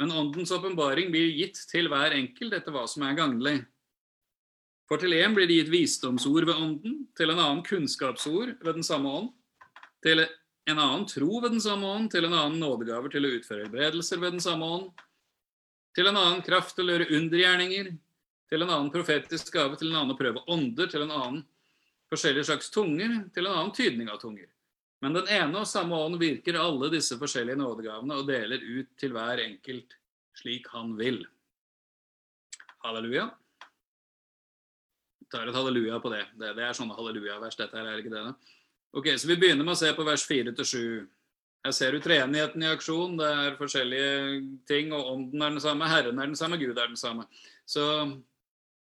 Men 0.00 0.12
åndens 0.12 0.52
åpenbaring 0.52 1.12
blir 1.12 1.30
gitt 1.36 1.60
til 1.70 1.88
hver 1.92 2.16
enkelt 2.16 2.56
etter 2.56 2.74
hva 2.74 2.88
som 2.90 3.04
er 3.06 3.16
gagnlig. 3.18 3.58
For 4.88 5.00
til 5.00 5.14
en 5.16 5.36
blir 5.36 5.48
det 5.48 5.60
gitt 5.60 5.72
visdomsord 5.72 6.48
ved 6.48 6.56
ånden, 6.56 6.98
til 7.16 7.30
en 7.30 7.40
annen 7.40 7.62
kunnskapsord 7.64 8.56
ved 8.64 8.80
den 8.80 8.86
samme 8.86 9.12
ånd, 9.20 9.30
til 10.04 10.24
en 10.24 10.78
annen 10.78 11.06
tro 11.08 11.40
ved 11.40 11.54
den 11.56 11.62
samme 11.64 11.88
ånd, 11.88 12.10
til 12.12 12.26
en 12.28 12.36
annen 12.36 12.60
nådegaver 12.60 13.12
til 13.12 13.26
å 13.26 13.32
utføre 13.38 13.66
helbredelser 13.66 14.20
ved 14.20 14.36
den 14.36 14.44
samme 14.44 14.68
ånd, 14.76 15.04
til 15.96 16.08
en 16.10 16.18
annen 16.18 16.42
kraft 16.44 16.76
til 16.76 16.88
å 16.88 16.96
gjøre 16.96 17.12
undergjerninger, 17.18 17.92
til 18.50 18.64
en 18.64 18.70
annen 18.70 18.92
profetisk 18.92 19.52
gave, 19.54 19.78
til 19.80 19.90
en 19.90 20.00
annen 20.02 20.14
å 20.14 20.18
prøve 20.18 20.44
ånder, 20.50 20.90
til 20.90 21.04
en 21.06 21.14
annen 21.14 21.44
forskjellige 22.12 22.48
slags 22.50 22.72
tunger, 22.74 23.22
til 23.34 23.48
en 23.48 23.56
annen 23.56 23.74
tydning 23.76 24.10
av 24.12 24.20
tunger. 24.22 24.48
Men 25.04 25.16
den 25.18 25.28
ene 25.28 25.60
og 25.60 25.68
samme 25.68 25.96
ånd 26.00 26.16
virker 26.20 26.56
alle 26.56 26.88
disse 26.92 27.18
forskjellige 27.20 27.60
nådegavene 27.60 28.16
og 28.20 28.28
deler 28.28 28.62
ut 28.62 28.92
til 29.00 29.12
hver 29.12 29.42
enkelt 29.42 29.96
slik 30.38 30.68
han 30.72 30.94
vil. 30.96 31.20
Halleluja. 32.84 33.26
Vi 35.20 35.28
tar 35.32 35.48
et 35.48 35.56
halleluja 35.56 36.00
på 36.00 36.12
det. 36.12 36.24
Det, 36.40 36.54
det 36.56 36.64
er 36.64 36.76
sånne 36.76 36.96
halleluja-vers, 36.96 37.58
dette 37.60 37.76
her, 37.76 37.90
er 37.90 38.00
ikke 38.00 38.14
det? 38.14 38.24
da? 38.30 38.63
Ok, 38.94 39.08
så 39.18 39.28
Vi 39.28 39.36
begynner 39.36 39.66
med 39.66 39.74
å 39.74 39.80
se 39.80 39.90
på 39.94 40.06
vers 40.06 40.22
4-7. 40.28 41.06
Jeg 41.64 41.74
ser 41.74 41.96
ut 41.96 42.04
treenigheten 42.04 42.62
i 42.62 42.70
aksjon. 42.70 43.16
Det 43.18 43.26
er 43.26 43.56
forskjellige 43.58 44.12
ting, 44.68 44.92
og 44.94 45.08
ånden 45.14 45.42
er 45.42 45.56
den 45.56 45.64
samme, 45.64 45.88
Herren 45.90 46.20
er 46.20 46.30
den 46.30 46.38
samme, 46.38 46.60
Gud 46.60 46.78
er 46.78 46.92
den 46.92 47.00
samme. 47.00 47.26
Så 47.66 47.88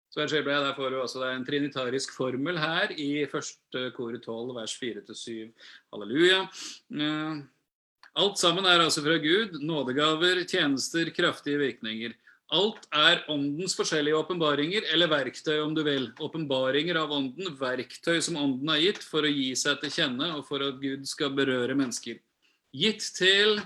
så 0.09 0.23
her 0.23 0.29
skilper 0.31 0.55
jeg 0.55 0.63
der 0.65 0.73
får 0.73 0.89
du 0.89 0.95
også, 0.97 1.19
Det 1.21 1.27
er 1.27 1.35
en 1.37 1.45
trinitarisk 1.45 2.13
formel 2.15 2.57
her 2.57 2.89
i 2.97 3.27
første 3.29 3.91
kore 3.93 4.17
12, 4.17 4.55
vers 4.55 4.73
4-7. 4.81 5.51
Halleluja. 5.93 6.39
Eh, 6.89 7.43
Alt 8.17 8.39
sammen 8.41 8.65
er 8.65 8.81
altså 8.81 9.03
fra 9.05 9.19
Gud. 9.21 9.59
Nådegaver, 9.61 10.41
tjenester, 10.49 11.11
kraftige 11.13 11.59
virkninger. 11.61 12.15
Alt 12.49 12.87
er 12.95 13.19
åndens 13.29 13.75
forskjellige 13.77 14.17
åpenbaringer, 14.17 14.87
eller 14.93 15.11
verktøy, 15.11 15.59
om 15.61 15.75
du 15.77 15.83
vil. 15.85 16.07
Åpenbaringer 16.17 16.97
av 16.97 17.11
ånden, 17.13 17.51
verktøy 17.59 18.17
som 18.25 18.39
ånden 18.41 18.71
har 18.73 18.81
gitt 18.81 19.03
for 19.05 19.25
å 19.25 19.29
gi 19.29 19.51
seg 19.59 19.77
til 19.83 19.93
kjenne, 19.93 20.31
og 20.39 20.47
for 20.47 20.65
at 20.65 20.79
Gud 20.81 21.05
skal 21.09 21.35
berøre 21.37 21.77
mennesker. 21.77 22.17
Gitt 22.73 23.05
til 23.17 23.61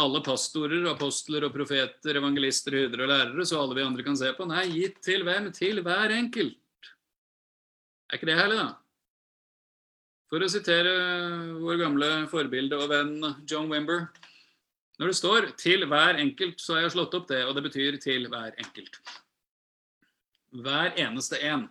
alle 0.00 0.22
pastorer, 0.24 0.86
apostler 0.88 1.44
og 1.44 1.52
profeter, 1.52 2.16
evangelister, 2.16 2.78
hyrder 2.78 3.04
og 3.04 3.12
lærere, 3.12 3.44
så 3.44 3.60
alle 3.60 3.76
vi 3.76 3.84
andre 3.84 4.06
kan 4.06 4.16
se 4.16 4.32
på. 4.36 4.48
Nei, 4.48 4.64
gitt 4.72 5.02
til 5.04 5.26
hvem? 5.28 5.50
Til 5.52 5.82
hver 5.84 6.16
enkelt. 6.16 6.56
Er 8.08 8.16
ikke 8.16 8.30
det 8.30 8.38
herlig, 8.40 8.56
da? 8.62 8.70
For 10.30 10.46
å 10.46 10.48
sitere 10.48 10.94
vår 11.60 11.78
gamle 11.80 12.10
forbilde 12.30 12.78
og 12.78 12.88
venn 12.92 13.16
John 13.50 13.68
Wimber. 13.68 14.06
Når 15.00 15.08
det 15.08 15.16
står 15.16 15.46
'til 15.56 15.86
hver 15.88 16.18
enkelt', 16.20 16.60
så 16.60 16.74
har 16.74 16.82
jeg 16.82 16.92
slått 16.92 17.14
opp 17.16 17.28
det, 17.28 17.44
og 17.48 17.54
det 17.56 17.62
betyr 17.64 17.96
'til 17.96 18.28
hver 18.28 18.52
enkelt'. 18.60 19.00
Hver 20.52 20.92
eneste 20.98 21.40
en. 21.40 21.70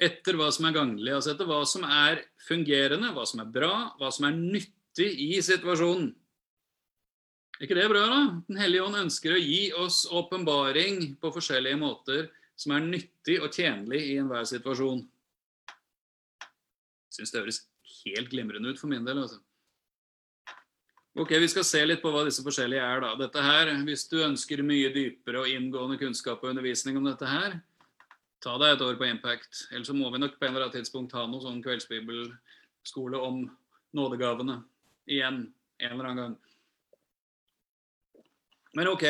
Etter 0.00 0.34
hva 0.34 0.50
som 0.50 0.66
er 0.66 0.74
gagnlig, 0.74 1.12
altså 1.14 1.30
etter 1.30 1.46
hva 1.46 1.64
som 1.64 1.84
er 1.84 2.24
fungerende, 2.48 3.12
hva 3.14 3.24
som 3.24 3.40
er 3.40 3.52
bra, 3.52 3.94
hva 4.00 4.10
som 4.10 4.26
er 4.26 4.34
nyttig 4.34 5.06
i 5.06 5.40
situasjonen. 5.40 6.16
Er 7.60 7.62
ikke 7.68 7.78
det 7.78 7.90
bra, 7.90 8.06
da? 8.10 8.42
Den 8.48 8.58
hellige 8.58 8.82
ånd 8.82 8.96
ønsker 8.96 9.36
å 9.36 9.38
gi 9.38 9.72
oss 9.72 10.06
åpenbaring 10.10 11.14
på 11.20 11.30
forskjellige 11.30 11.78
måter 11.78 12.30
som 12.56 12.72
er 12.72 12.80
nyttig 12.80 13.38
og 13.38 13.52
tjenlig 13.54 14.02
i 14.10 14.18
enhver 14.18 14.42
situasjon. 14.50 15.06
Syns 17.12 17.30
det 17.30 17.38
høres 17.44 17.62
helt 18.02 18.30
glimrende 18.34 18.72
ut 18.72 18.80
for 18.80 18.88
min 18.88 19.04
del. 19.06 19.22
altså. 19.22 19.38
Ok, 21.14 21.30
Vi 21.30 21.48
skal 21.48 21.64
se 21.64 21.82
litt 21.84 22.00
på 22.00 22.08
hva 22.12 22.22
disse 22.24 22.42
forskjellige 22.44 22.80
er. 22.80 23.00
da. 23.00 23.14
Dette 23.20 23.42
her, 23.42 23.66
Hvis 23.84 24.08
du 24.08 24.16
ønsker 24.24 24.62
mye 24.62 24.92
dypere 24.94 25.40
og 25.40 25.48
inngående 25.48 25.98
kunnskap 26.00 26.42
og 26.42 26.50
undervisning 26.50 26.96
om 26.96 27.04
dette 27.04 27.26
her, 27.28 27.60
ta 28.40 28.56
deg 28.58 28.74
et 28.74 28.80
år 28.80 28.96
på 28.96 29.04
Impact. 29.10 29.66
Ellers 29.72 29.86
så 29.86 29.94
må 29.94 30.10
vi 30.10 30.18
nok 30.18 30.38
på 30.38 30.46
en 30.46 30.54
eller 30.54 30.66
annen 30.66 30.80
tidspunkt 30.80 31.12
ha 31.12 31.26
noe 31.26 31.40
sånn 31.44 31.62
kveldsbibelskole 31.62 33.20
om 33.20 33.44
nådegavene 33.94 34.62
igjen 35.06 35.52
en 35.80 35.92
eller 35.92 36.04
annen 36.08 36.22
gang. 36.22 36.38
Men 38.74 38.88
ok, 38.88 39.04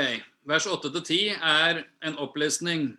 vers 0.44 0.66
8-10 0.66 1.38
er 1.38 1.84
en 2.02 2.18
opplistning. 2.18 2.98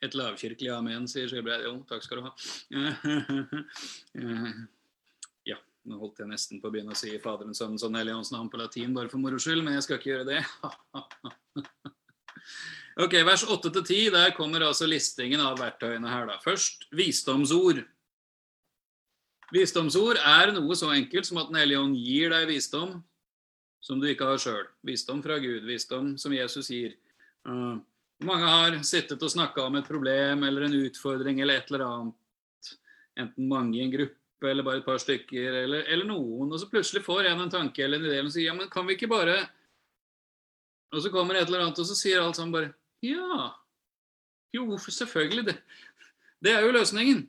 Et 0.00 0.14
lavkirkelig 0.14 0.70
amen, 0.72 1.06
sier 1.10 1.28
Skilbreid. 1.28 1.66
Jo, 1.66 1.84
takk 1.90 2.02
skal 2.06 2.22
du 2.22 2.24
ha. 2.24 2.32
Nå 5.88 5.96
holdt 5.96 6.20
jeg 6.20 6.28
nesten 6.28 6.60
på 6.60 6.68
å 6.68 6.72
begynne 6.74 6.92
å 6.92 6.98
si 6.98 7.14
Faderen, 7.22 7.56
Sønnen, 7.56 7.78
Sønnen 7.80 8.02
Helligåndens 8.02 8.32
navn 8.34 8.50
på 8.52 8.60
latin, 8.60 8.92
bare 8.96 9.08
for 9.08 9.22
moro 9.22 9.38
skyld, 9.40 9.64
men 9.64 9.78
jeg 9.78 9.86
skal 9.86 10.00
ikke 10.00 10.12
gjøre 10.12 10.28
det. 10.34 10.42
Ok, 12.98 13.12
vers 13.22 13.44
8-10, 13.46 14.08
der 14.10 14.32
kommer 14.34 14.64
altså 14.66 14.88
listingen 14.90 15.38
av 15.38 15.60
verktøyene 15.60 16.10
her, 16.10 16.24
da. 16.26 16.34
Først 16.42 16.88
visdomsord. 16.98 17.84
Visdomsord 19.54 20.18
er 20.18 20.50
noe 20.56 20.74
så 20.74 20.90
enkelt 20.90 21.28
som 21.28 21.38
at 21.38 21.52
Den 21.52 21.60
hellige 21.60 21.84
ånd 21.84 21.94
gir 21.94 22.34
deg 22.34 22.48
visdom 22.50 22.96
som 23.86 24.02
du 24.02 24.08
ikke 24.10 24.26
har 24.26 24.42
sjøl. 24.42 24.66
Visdom 24.82 25.22
fra 25.22 25.38
Gud, 25.38 25.62
visdom 25.68 26.16
som 26.18 26.34
Jesus 26.34 26.72
gir. 26.74 26.96
Uh, 27.46 27.78
mange 28.26 28.50
har 28.50 28.80
sittet 28.82 29.22
og 29.22 29.30
snakka 29.30 29.68
om 29.68 29.78
et 29.78 29.86
problem 29.86 30.42
eller 30.48 30.66
en 30.66 30.76
utfordring 30.82 31.38
eller 31.38 31.62
et 31.62 31.70
eller 31.70 31.86
annet. 31.86 32.72
Enten 33.18 33.46
mange 33.50 33.78
i 33.78 33.84
en 33.86 33.94
gruppe 33.94 34.17
eller 34.46 34.66
bare 34.66 34.82
et 34.82 34.86
par 34.86 35.00
stykker 35.02 35.62
eller, 35.64 35.86
eller 35.90 36.06
noen. 36.06 36.52
Og 36.52 36.60
så 36.60 36.68
plutselig 36.70 37.04
får 37.06 37.30
en 37.30 37.46
en 37.46 37.50
tanke 37.50 37.82
eller 37.84 37.98
en 37.98 38.10
idé 38.10 38.20
og 38.22 38.30
sier 38.34 38.50
ja, 38.50 38.54
men 38.54 38.70
kan 38.70 38.86
vi 38.86 38.94
ikke 38.94 39.10
bare 39.10 39.38
Og 40.94 41.02
så 41.04 41.10
kommer 41.12 41.36
et 41.36 41.48
eller 41.48 41.66
annet, 41.66 41.78
og 41.78 41.84
så 41.84 41.94
sier 41.98 42.22
alt 42.22 42.36
sammen 42.36 42.52
bare 42.52 42.72
ja. 43.04 43.50
Jo, 44.54 44.78
selvfølgelig. 44.78 45.44
Det, 45.46 45.56
det 46.40 46.52
er 46.52 46.64
jo 46.64 46.72
løsningen. 46.72 47.26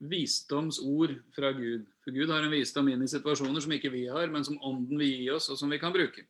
Visdomsord 0.00 1.18
fra 1.34 1.50
Gud. 1.52 1.84
For 2.04 2.14
Gud 2.14 2.30
har 2.32 2.46
en 2.46 2.54
visdom 2.54 2.88
inn 2.88 3.02
i 3.02 3.10
situasjoner 3.10 3.60
som 3.60 3.74
ikke 3.74 3.92
vi 3.92 4.06
har, 4.06 4.30
men 4.32 4.46
som 4.46 4.58
Ånden 4.64 4.98
vil 4.98 5.10
gi 5.10 5.30
oss, 5.34 5.50
og 5.52 5.58
som 5.60 5.70
vi 5.70 5.80
kan 5.82 5.92
bruke. 5.92 6.24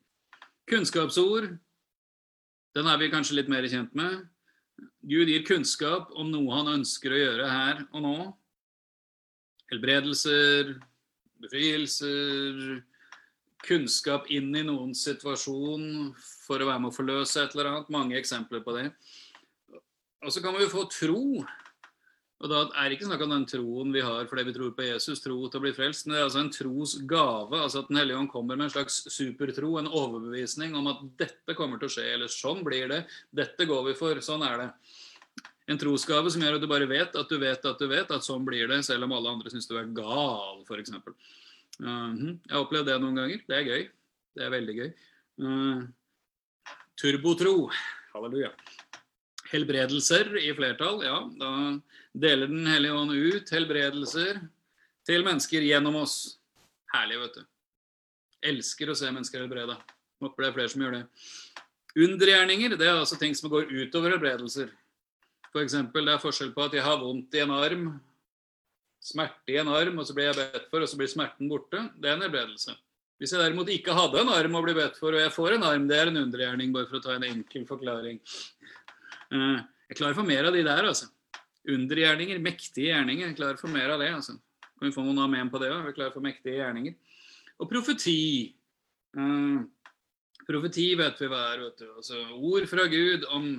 Kunnskapsord. 0.69 1.53
Den 2.77 2.89
er 2.89 2.99
vi 3.01 3.11
kanskje 3.13 3.39
litt 3.39 3.53
mer 3.53 3.67
kjent 3.69 3.95
med. 3.97 4.27
Gud 5.09 5.31
gir 5.31 5.47
kunnskap 5.47 6.13
om 6.19 6.31
noe 6.33 6.53
han 6.59 6.75
ønsker 6.79 7.15
å 7.15 7.21
gjøre 7.23 7.49
her 7.49 7.83
og 7.93 8.05
nå. 8.05 8.17
Helbredelser, 9.73 10.75
befrielser, 11.43 12.83
kunnskap 13.65 14.29
inn 14.33 14.51
i 14.57 14.65
noens 14.67 15.03
situasjon 15.07 16.13
for 16.19 16.61
å 16.63 16.69
være 16.69 16.83
med 16.85 16.93
å 16.93 16.97
forløse 16.97 17.43
et 17.43 17.57
eller 17.57 17.71
annet. 17.73 17.91
Mange 17.93 18.19
eksempler 18.21 18.63
på 18.65 18.77
det. 18.77 18.91
Og 20.25 20.35
så 20.35 20.43
kan 20.45 20.57
vi 20.59 20.69
få 20.71 20.87
tro. 20.93 21.23
Og 22.39 22.51
da 22.53 22.59
er 22.79 22.87
det 22.87 22.99
ikke 22.99 23.09
snakk 23.09 23.23
om 23.25 23.33
den 23.35 23.47
troen 23.51 23.91
vi 23.91 24.03
har 24.05 24.29
fordi 24.31 24.45
vi 24.47 24.55
tror 24.55 24.75
på 24.77 24.87
Jesus, 24.87 25.23
tro 25.25 25.37
til 25.51 25.59
å 25.59 25.63
bli 25.65 25.73
frelst, 25.75 26.07
men 26.07 26.15
det 26.15 26.21
er 26.21 26.29
altså 26.29 26.43
en 26.45 26.53
tros 26.55 26.95
gave. 27.11 27.59
altså 27.59 27.83
At 27.83 27.91
Den 27.91 27.99
hellige 27.99 28.21
ånd 28.21 28.31
kommer 28.31 28.55
med 28.55 28.69
en 28.69 28.75
slags 28.77 29.01
supertro, 29.11 29.73
en 29.81 29.91
overbevisning 29.91 30.77
om 30.79 30.87
at 30.93 31.03
dette 31.19 31.57
kommer 31.59 31.83
til 31.83 31.91
å 31.91 31.95
skje, 31.97 32.07
eller 32.15 32.31
sånn 32.31 32.63
blir 32.67 32.87
det, 32.93 33.03
dette 33.35 33.67
går 33.67 33.91
vi 33.91 33.97
for, 33.99 34.23
sånn 34.23 34.47
er 34.47 34.63
det. 34.63 34.71
En 35.69 35.83
trosgave 35.83 36.31
som 36.33 36.45
gjør 36.45 36.57
at 36.57 36.63
du 36.63 36.71
bare 36.71 36.89
vet 36.89 37.19
at 37.19 37.29
du 37.29 37.37
vet 37.43 37.67
at 37.69 37.83
du 37.83 37.91
vet 37.91 38.15
at 38.15 38.25
sånn 38.25 38.47
blir 38.47 38.71
det, 38.71 38.81
selv 38.87 39.09
om 39.09 39.19
alle 39.19 39.35
andre 39.35 39.53
syns 39.53 39.67
du 39.69 39.75
er 39.77 39.91
gal, 39.97 40.63
f.eks. 40.63 40.95
Uh, 40.95 42.15
jeg 42.15 42.55
har 42.55 42.63
opplevd 42.63 42.89
det 42.89 43.01
noen 43.03 43.19
ganger. 43.19 43.45
Det 43.51 43.59
er 43.59 43.67
gøy. 43.67 43.87
Det 44.39 44.47
er 44.47 44.55
veldig 44.55 44.79
gøy. 44.79 44.91
Uh, 45.43 45.87
turbotro. 47.03 47.57
Halleluja. 48.15 48.55
Helbredelser 49.49 50.35
i 50.43 50.51
flertall, 50.57 51.03
ja. 51.07 51.19
Da 51.41 51.51
deler 52.19 52.51
Den 52.51 52.67
hellige 52.69 52.97
ånd 52.97 53.15
ut 53.15 53.53
helbredelser 53.55 54.43
til 55.09 55.25
mennesker 55.25 55.65
gjennom 55.65 55.97
oss. 56.03 56.39
Herlig, 56.93 57.21
vet 57.23 57.39
du. 57.39 57.47
Elsker 58.49 58.91
å 58.93 58.97
se 58.99 59.11
mennesker 59.11 59.43
helbreda. 59.43 59.79
Håper 60.23 60.45
det 60.45 60.51
er 60.51 60.57
flere 60.57 60.73
som 60.73 60.85
gjør 60.85 60.99
det. 60.99 61.05
Undergjerninger 61.99 62.77
det 62.77 62.87
er 62.87 62.99
altså 62.99 63.19
ting 63.19 63.35
som 63.35 63.51
går 63.53 63.71
utover 63.73 64.15
helbredelser. 64.15 64.69
F.eks. 65.49 65.79
det 65.95 66.13
er 66.13 66.21
forskjell 66.23 66.53
på 66.55 66.67
at 66.67 66.77
jeg 66.77 66.85
har 66.85 67.01
vondt 67.01 67.35
i 67.35 67.41
en 67.43 67.55
arm, 67.57 67.87
smerte 69.03 69.55
i 69.55 69.57
en 69.63 69.71
arm, 69.73 69.97
og 69.99 70.07
så 70.07 70.15
blir 70.17 70.29
jeg 70.29 70.37
bedt 70.39 70.69
for, 70.69 70.85
og 70.85 70.91
så 70.91 70.99
blir 71.01 71.11
smerten 71.11 71.49
borte. 71.51 71.81
Det 71.97 72.11
er 72.11 72.19
en 72.19 72.27
helbredelse. 72.27 72.77
Hvis 73.19 73.33
jeg 73.35 73.43
derimot 73.43 73.71
ikke 73.73 73.97
hadde 73.97 74.21
en 74.21 74.31
arm 74.31 74.59
å 74.59 74.63
bli 74.63 74.77
bedt 74.77 74.99
for, 75.01 75.17
og 75.17 75.23
jeg 75.25 75.35
får 75.35 75.57
en 75.57 75.65
arm, 75.67 75.89
det 75.91 75.97
er 75.99 76.11
en 76.11 76.21
undergjerning, 76.21 76.75
bare 76.75 76.87
for 76.91 77.01
å 77.01 77.03
ta 77.03 77.17
en 77.17 77.27
enkel 77.27 77.65
forklaring. 77.67 78.21
Eh, 79.35 79.63
jeg 79.91 80.01
klarer 80.01 80.19
for 80.19 80.29
mer 80.29 80.49
av 80.49 80.57
de 80.57 80.65
der, 80.67 80.91
altså. 80.91 81.09
Undergjerninger, 81.69 82.41
mektige 82.43 82.93
gjerninger. 82.93 83.31
Jeg 83.31 83.39
klarer 83.41 83.61
for 83.61 83.73
mer 83.73 83.95
av 83.95 84.03
det. 84.03 84.13
altså. 84.15 84.39
Kan 84.79 84.89
vi 84.89 84.95
få 84.95 85.05
noen 85.05 85.25
amen 85.25 85.51
på 85.51 85.61
det 85.63 85.73
òg? 85.73 85.89
Vi 85.89 85.97
klarer 85.97 86.15
for 86.15 86.25
mektige 86.25 86.61
gjerninger. 86.61 86.95
Og 87.59 87.71
profeti. 87.71 88.55
Uh, 89.17 89.65
profeti 90.47 90.93
vet 90.99 91.19
vi 91.21 91.29
hva 91.33 91.43
er. 91.53 91.67
vet 91.67 91.83
du. 91.83 91.91
Altså, 91.97 92.23
ord 92.37 92.69
fra 92.71 92.87
Gud 92.91 93.27
om 93.35 93.51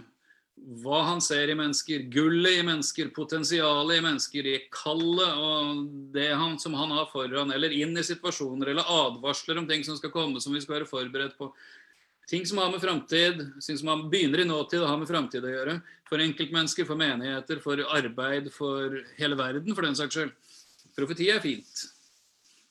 hva 0.84 1.00
han 1.08 1.22
ser 1.24 1.52
i 1.52 1.56
mennesker, 1.56 2.04
gullet 2.12 2.60
i 2.60 2.64
mennesker, 2.68 3.12
potensialet 3.16 4.00
i 4.00 4.04
mennesker, 4.04 4.48
i 4.48 4.58
kallet 4.74 5.38
og 5.40 5.86
det 6.16 6.30
han, 6.36 6.58
som 6.60 6.76
han 6.76 6.92
har 6.92 7.08
foran, 7.14 7.54
eller 7.56 7.74
inn 7.76 7.96
i 7.98 8.04
situasjoner, 8.04 8.74
eller 8.74 8.92
advarsler 8.92 9.62
om 9.62 9.70
ting 9.70 9.86
som 9.88 9.96
skal 10.00 10.12
komme, 10.12 10.42
som 10.44 10.56
vi 10.56 10.62
skal 10.64 10.80
være 10.80 10.90
forberedt 10.90 11.38
på. 11.40 11.52
Ting 12.30 12.46
som 12.46 12.60
har 12.62 12.72
med 12.72 12.82
framtid, 12.82 13.40
ting 13.66 13.78
som 13.78 13.88
har, 13.88 14.04
begynner 14.10 14.44
i 14.44 14.46
nåtid 14.46 14.84
og 14.84 14.90
har 14.92 15.00
med 15.02 15.10
framtid 15.10 15.46
å 15.46 15.50
gjøre. 15.50 15.80
For 16.06 16.22
enkeltmennesker, 16.22 16.86
for 16.86 17.00
menigheter, 17.00 17.62
for 17.64 17.82
arbeid, 17.96 18.52
for 18.54 19.00
hele 19.18 19.38
verden, 19.40 19.74
for 19.74 19.88
den 19.88 19.98
saks 19.98 20.14
skyld. 20.14 20.36
Profeti 20.94 21.32
er 21.34 21.42
fint. 21.42 21.88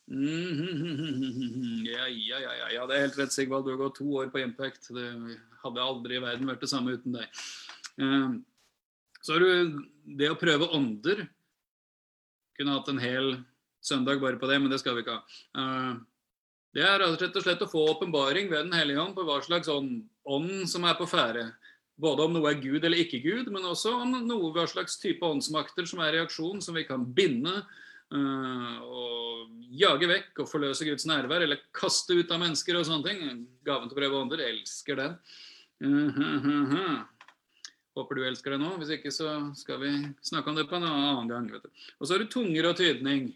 Mm 0.08 0.54
-hmm. 0.56 1.86
ja, 1.86 2.06
ja, 2.06 2.38
ja, 2.40 2.68
ja, 2.72 2.86
det 2.86 2.94
er 2.94 3.00
helt 3.00 3.18
rett, 3.18 3.32
Sigvald. 3.32 3.64
Du 3.64 3.70
har 3.70 3.76
gått 3.76 3.96
to 3.96 4.04
år 4.04 4.30
på 4.30 4.38
Impact. 4.38 4.88
Det 4.94 5.38
hadde 5.62 5.82
aldri 5.82 6.16
i 6.16 6.22
verden 6.22 6.46
vært 6.46 6.60
det 6.60 6.70
samme 6.70 6.92
uten 6.92 7.12
deg. 7.12 7.26
Uh, 8.00 8.38
så 9.22 9.32
har 9.32 9.40
du 9.40 9.82
det 10.04 10.30
å 10.30 10.38
prøve 10.38 10.70
ånder. 10.70 11.26
Kunne 12.56 12.78
hatt 12.78 12.88
en 12.88 12.98
hel 12.98 13.44
søndag 13.82 14.20
bare 14.20 14.38
på 14.38 14.46
det, 14.46 14.60
men 14.60 14.70
det 14.70 14.78
skal 14.80 14.94
vi 14.94 15.00
ikke 15.00 15.18
ha. 15.18 15.98
Uh, 16.68 16.78
det 16.78 16.84
er 16.84 17.00
rett 17.00 17.36
og 17.36 17.44
slett 17.44 17.64
å 17.64 17.70
få 17.70 17.86
åpenbaring 17.94 18.50
ved 18.50 18.68
Den 18.68 18.76
hellige 18.76 19.00
ånd 19.00 19.16
på 19.16 19.24
hva 19.26 19.40
slags 19.44 19.70
ånd, 19.72 20.02
ånd 20.28 20.68
som 20.68 20.84
er 20.84 20.98
på 20.98 21.08
ferde. 21.08 21.48
Både 21.98 22.28
om 22.28 22.36
noe 22.36 22.52
er 22.52 22.60
Gud 22.62 22.84
eller 22.84 23.00
ikke 23.02 23.22
Gud, 23.24 23.48
men 23.50 23.66
også 23.66 23.96
om 24.04 24.12
noe, 24.22 24.52
hva 24.54 24.68
slags 24.70 25.00
type 25.02 25.24
åndsmakter 25.26 25.88
som 25.88 26.02
er 26.04 26.14
reaksjon, 26.14 26.60
som 26.62 26.76
vi 26.78 26.84
kan 26.86 27.02
binde 27.02 27.56
øh, 28.14 28.76
og 28.86 29.48
jage 29.74 30.06
vekk 30.06 30.44
og 30.44 30.50
forløse 30.50 30.86
Guds 30.86 31.08
nærvær, 31.10 31.42
eller 31.42 31.64
kaste 31.74 32.14
ut 32.14 32.30
av 32.30 32.38
mennesker 32.44 32.78
og 32.78 32.86
sånne 32.86 33.08
ting. 33.08 33.42
Gaven 33.66 33.90
til 33.90 33.98
å 33.98 33.98
prøve 33.98 34.20
ånder. 34.20 34.44
Elsker 34.46 35.00
den. 35.00 35.18
Uh, 35.82 36.22
uh, 36.22 37.02
Håper 37.98 38.14
du 38.14 38.24
elsker 38.28 38.54
det 38.54 38.60
nå. 38.62 38.76
Hvis 38.78 38.94
ikke 38.94 39.10
så 39.10 39.34
skal 39.58 39.82
vi 39.82 39.92
snakke 40.22 40.52
om 40.52 40.60
det 40.60 40.68
på 40.70 40.78
en 40.78 40.86
annen 40.86 41.32
gang. 41.32 41.50
Og 41.98 42.06
så 42.06 42.14
har 42.14 42.22
du 42.22 42.30
tunger 42.30 42.70
og 42.70 42.78
tydning. 42.78 43.32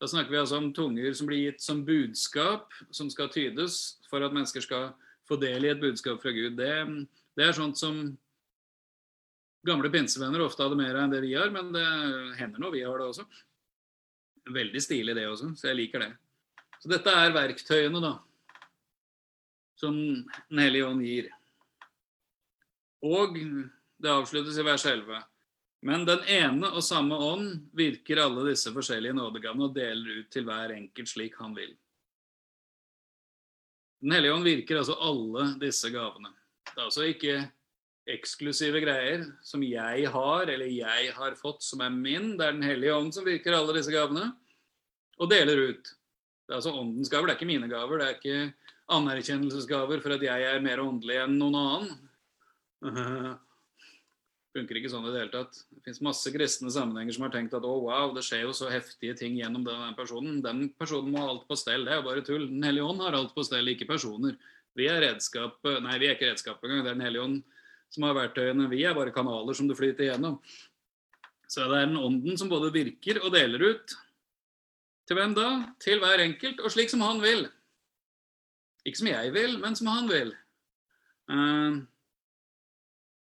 Da 0.00 0.08
snakker 0.08 0.30
vi 0.30 0.38
altså 0.42 0.58
om 0.60 0.72
tunger 0.76 1.14
som 1.16 1.28
blir 1.28 1.46
gitt 1.46 1.62
som 1.64 1.80
budskap, 1.86 2.72
som 2.92 3.08
skal 3.12 3.30
tydes 3.32 3.96
for 4.10 4.24
at 4.24 4.34
mennesker 4.34 4.64
skal 4.64 4.90
få 5.28 5.38
del 5.40 5.64
i 5.64 5.72
et 5.72 5.80
budskap 5.80 6.20
fra 6.22 6.34
Gud. 6.36 6.58
Det, 6.58 6.72
det 7.36 7.46
er 7.46 7.56
sånt 7.56 7.80
som 7.80 8.02
gamle 9.66 9.90
pinsevenner 9.90 10.44
ofte 10.44 10.62
hadde 10.62 10.78
mer 10.78 10.98
enn 11.00 11.14
det 11.14 11.22
vi 11.24 11.32
har, 11.34 11.48
men 11.54 11.72
det 11.74 11.86
hender 12.38 12.62
nå 12.62 12.70
vi 12.74 12.84
har 12.84 13.00
det 13.00 13.08
også. 13.08 13.24
Veldig 14.52 14.82
stilig 14.84 15.16
det 15.16 15.26
også, 15.26 15.54
så 15.58 15.70
jeg 15.70 15.80
liker 15.80 16.04
det. 16.04 16.12
Så 16.82 16.92
dette 16.92 17.10
er 17.10 17.34
verktøyene, 17.34 18.02
da, 18.04 18.12
som 19.80 19.96
Den 19.96 20.60
hellige 20.60 20.86
ånd 20.86 21.02
gir. 21.04 21.32
Og 23.06 23.34
det 23.36 24.12
avsluttes 24.12 24.60
i 24.60 24.66
vers 24.66 24.84
11. 24.86 25.24
Men 25.86 26.06
den 26.08 26.22
ene 26.26 26.70
og 26.74 26.82
samme 26.82 27.14
ånd 27.14 27.68
virker 27.76 28.18
alle 28.18 28.48
disse 28.48 28.72
forskjellige 28.74 29.14
nådegavene 29.14 29.68
og 29.68 29.74
deler 29.76 30.22
ut 30.22 30.30
til 30.34 30.46
hver 30.48 30.74
enkelt 30.74 31.10
slik 31.12 31.36
han 31.38 31.54
vil. 31.54 31.76
Den 34.02 34.16
hellige 34.16 34.34
ånd 34.34 34.46
virker 34.46 34.80
altså 34.80 34.96
alle 35.02 35.52
disse 35.62 35.90
gavene. 35.94 36.32
Det 36.72 36.80
er 36.80 36.88
altså 36.88 37.06
ikke 37.06 37.36
eksklusive 38.16 38.82
greier 38.82 39.24
som 39.46 39.62
jeg 39.66 40.10
har, 40.10 40.50
eller 40.50 40.66
jeg 40.70 41.14
har 41.14 41.38
fått, 41.38 41.62
som 41.66 41.82
er 41.82 41.94
min. 41.94 42.34
Det 42.38 42.46
er 42.46 42.58
Den 42.58 42.66
hellige 42.66 42.94
ånd 42.94 43.14
som 43.14 43.26
virker 43.26 43.56
alle 43.56 43.78
disse 43.78 43.94
gavene, 43.94 44.28
og 45.18 45.30
deler 45.30 45.70
ut. 45.70 45.94
Det 46.46 46.54
er 46.54 46.60
altså 46.60 46.74
åndens 46.74 47.10
gaver, 47.10 47.26
det 47.26 47.34
er 47.34 47.40
ikke 47.40 47.52
mine 47.54 47.70
gaver. 47.70 47.98
Det 47.98 48.06
er 48.06 48.18
ikke 48.18 48.74
anerkjennelsesgaver 48.94 50.02
for 50.02 50.14
at 50.14 50.22
jeg 50.22 50.50
er 50.50 50.62
mer 50.62 50.82
åndelig 50.82 51.18
enn 51.22 51.38
noen 51.40 51.58
annen. 51.62 51.96
funker 54.56 54.80
ikke 54.80 54.90
sånn 54.92 55.06
i 55.06 55.12
det 55.12 55.22
hele 55.22 55.32
tatt. 55.34 55.58
Det 55.70 55.84
fins 55.86 56.02
masse 56.04 56.32
kristne 56.34 56.72
sammenhenger 56.72 57.14
som 57.16 57.26
har 57.26 57.32
tenkt 57.34 57.54
at 57.56 57.64
å, 57.66 57.74
wow, 57.86 58.14
det 58.16 58.24
skjer 58.26 58.46
jo 58.46 58.54
så 58.56 58.70
heftige 58.72 59.16
ting 59.18 59.36
gjennom 59.38 59.64
den 59.66 59.96
personen. 59.98 60.40
Den 60.44 60.66
personen 60.80 61.12
må 61.12 61.22
ha 61.22 61.34
alt 61.34 61.44
på 61.48 61.58
stell. 61.60 61.86
Det 61.86 61.94
er 61.94 62.00
jo 62.00 62.06
bare 62.08 62.24
tull. 62.26 62.46
Den 62.50 62.66
hellige 62.66 62.88
ånd 62.88 63.04
har 63.04 63.18
alt 63.18 63.34
på 63.36 63.44
stell, 63.46 63.68
ikke 63.72 63.88
personer. 63.90 64.38
Vi 64.76 64.88
er 64.92 65.00
redskap 65.00 65.62
Nei, 65.64 65.98
vi 66.02 66.08
er 66.08 66.16
ikke 66.16 66.32
redskap 66.32 66.64
engang. 66.64 66.82
Det 66.84 66.90
er 66.90 66.98
Den 66.98 67.06
hellige 67.06 67.28
ånd 67.28 67.38
som 67.94 68.06
har 68.08 68.16
verktøyene. 68.18 68.70
Vi 68.72 68.82
er 68.84 68.96
bare 68.96 69.14
kanaler 69.14 69.56
som 69.56 69.68
det 69.70 69.78
flyter 69.78 70.10
gjennom. 70.10 70.40
Så 71.46 71.62
det 71.62 71.78
er 71.78 71.86
den 71.86 72.00
ånden 72.00 72.38
som 72.40 72.50
både 72.50 72.72
virker 72.74 73.22
og 73.22 73.32
deler 73.34 73.62
ut. 73.70 73.94
Til 75.06 75.18
hvem 75.18 75.36
da? 75.36 75.50
Til 75.82 76.00
hver 76.02 76.24
enkelt, 76.24 76.60
og 76.60 76.72
slik 76.74 76.90
som 76.90 77.04
han 77.06 77.22
vil. 77.22 77.46
Ikke 78.86 79.00
som 79.00 79.10
jeg 79.10 79.30
vil, 79.34 79.58
men 79.62 79.78
som 79.78 79.90
han 79.92 80.10
vil. 80.10 80.32
Eh, 81.30 81.78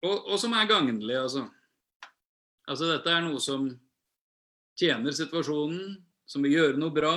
og, 0.04 0.28
og 0.28 0.40
som 0.40 0.54
er 0.56 0.68
gagnlig, 0.68 1.16
altså. 1.16 1.46
Altså 2.68 2.88
dette 2.88 3.12
er 3.12 3.24
noe 3.24 3.40
som 3.42 3.66
tjener 4.78 5.14
situasjonen, 5.14 5.96
som 6.28 6.44
vil 6.44 6.56
gjøre 6.56 6.80
noe 6.80 6.94
bra, 6.94 7.16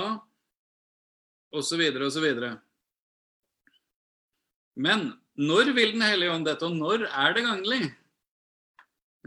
osv., 1.56 1.80
osv. 2.06 2.26
Men 4.78 5.08
når 5.38 5.72
vil 5.74 5.94
Den 5.96 6.04
hellige 6.04 6.34
ånd 6.34 6.46
dette, 6.46 6.66
og 6.66 6.76
når 6.76 7.06
er 7.08 7.34
det 7.34 7.44
gagnlig? 7.46 7.82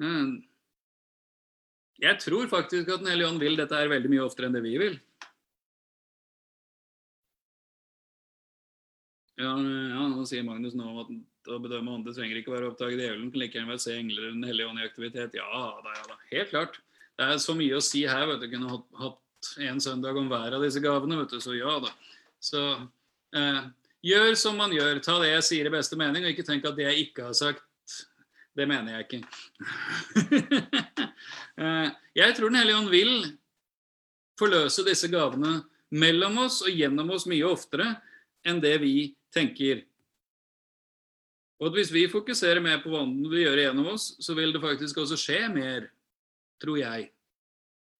Eh, 0.02 0.32
Jeg 2.02 2.18
tror 2.20 2.48
faktisk 2.50 2.90
at 2.90 3.00
Den 3.00 3.12
hellige 3.12 3.30
ånd 3.30 3.40
vil 3.40 3.58
dette 3.58 3.78
her 3.78 3.90
veldig 3.90 4.10
mye 4.10 4.26
oftere 4.26 4.50
enn 4.50 4.56
det 4.56 4.64
vi 4.66 4.78
vil. 4.82 5.00
Ja, 9.42 9.54
ja 9.58 10.08
nå 10.10 10.26
sier 10.30 10.46
Magnus 10.46 10.76
nå 10.78 10.92
at 11.02 11.12
å 11.50 11.58
bedømme 11.62 11.96
ånder 11.96 12.14
trenger 12.16 12.40
ikke 12.40 12.54
være 12.54 12.70
oppdaget 12.70 13.02
djevelen, 13.02 13.32
kan 13.34 13.42
like 13.42 13.58
gjerne 13.58 13.72
være 13.72 13.84
se 13.84 13.98
engler 13.98 14.22
eller 14.22 14.38
Den 14.38 14.48
hellige 14.50 14.70
ånd 14.70 14.82
i 14.82 14.88
aktivitet. 14.88 15.38
Ja 15.40 15.66
da, 15.82 15.96
ja 15.98 16.08
da. 16.12 16.18
Helt 16.32 16.54
klart. 16.54 16.80
Det 17.18 17.28
er 17.28 17.42
så 17.42 17.56
mye 17.58 17.78
å 17.78 17.84
si 17.86 18.04
her. 18.08 18.28
vet 18.30 18.44
du. 18.44 18.50
Kunne 18.52 18.78
hatt 19.02 19.52
en 19.66 19.82
søndag 19.82 20.18
om 20.18 20.30
hver 20.32 20.58
av 20.58 20.66
disse 20.66 20.82
gavene, 20.84 21.18
vet 21.22 21.34
du. 21.34 21.42
Så 21.44 21.58
ja 21.58 21.76
da. 21.84 21.92
Så 22.42 22.62
eh, 23.38 23.62
gjør 24.06 24.38
som 24.40 24.58
man 24.62 24.74
gjør. 24.76 25.02
Ta 25.06 25.18
det 25.22 25.34
jeg 25.34 25.48
sier 25.50 25.70
i 25.70 25.74
beste 25.74 26.00
mening, 26.00 26.26
og 26.26 26.34
ikke 26.34 26.48
tenk 26.48 26.66
at 26.70 26.78
det 26.78 26.88
jeg 26.90 27.08
ikke 27.08 27.30
har 27.30 27.38
sagt, 27.38 27.66
det 28.58 28.68
mener 28.68 28.98
jeg 28.98 29.08
ikke. 29.08 29.22
eh, 31.64 31.92
jeg 32.18 32.36
tror 32.38 32.52
Den 32.52 32.60
hellige 32.62 32.80
ånd 32.82 32.92
vil 32.92 33.14
forløse 34.40 34.86
disse 34.88 35.10
gavene 35.12 35.62
mellom 35.92 36.40
oss 36.46 36.62
og 36.66 36.74
gjennom 36.74 37.12
oss 37.16 37.28
mye 37.30 37.48
oftere 37.48 37.88
enn 38.48 38.62
det 38.64 38.78
vi 38.82 38.96
tenker. 39.34 39.86
Og 41.62 41.70
at 41.70 41.78
Hvis 41.78 41.94
vi 41.94 42.08
fokuserer 42.10 42.60
mer 42.60 42.80
på 42.82 42.90
hva 42.90 43.04
vi 43.06 43.44
gjør 43.44 43.60
gjennom 43.62 43.92
oss, 43.94 44.16
så 44.18 44.34
vil 44.34 44.50
det 44.54 44.64
faktisk 44.64 44.98
også 44.98 45.18
skje 45.20 45.42
mer, 45.54 45.86
tror 46.62 46.80
jeg. 46.82 47.12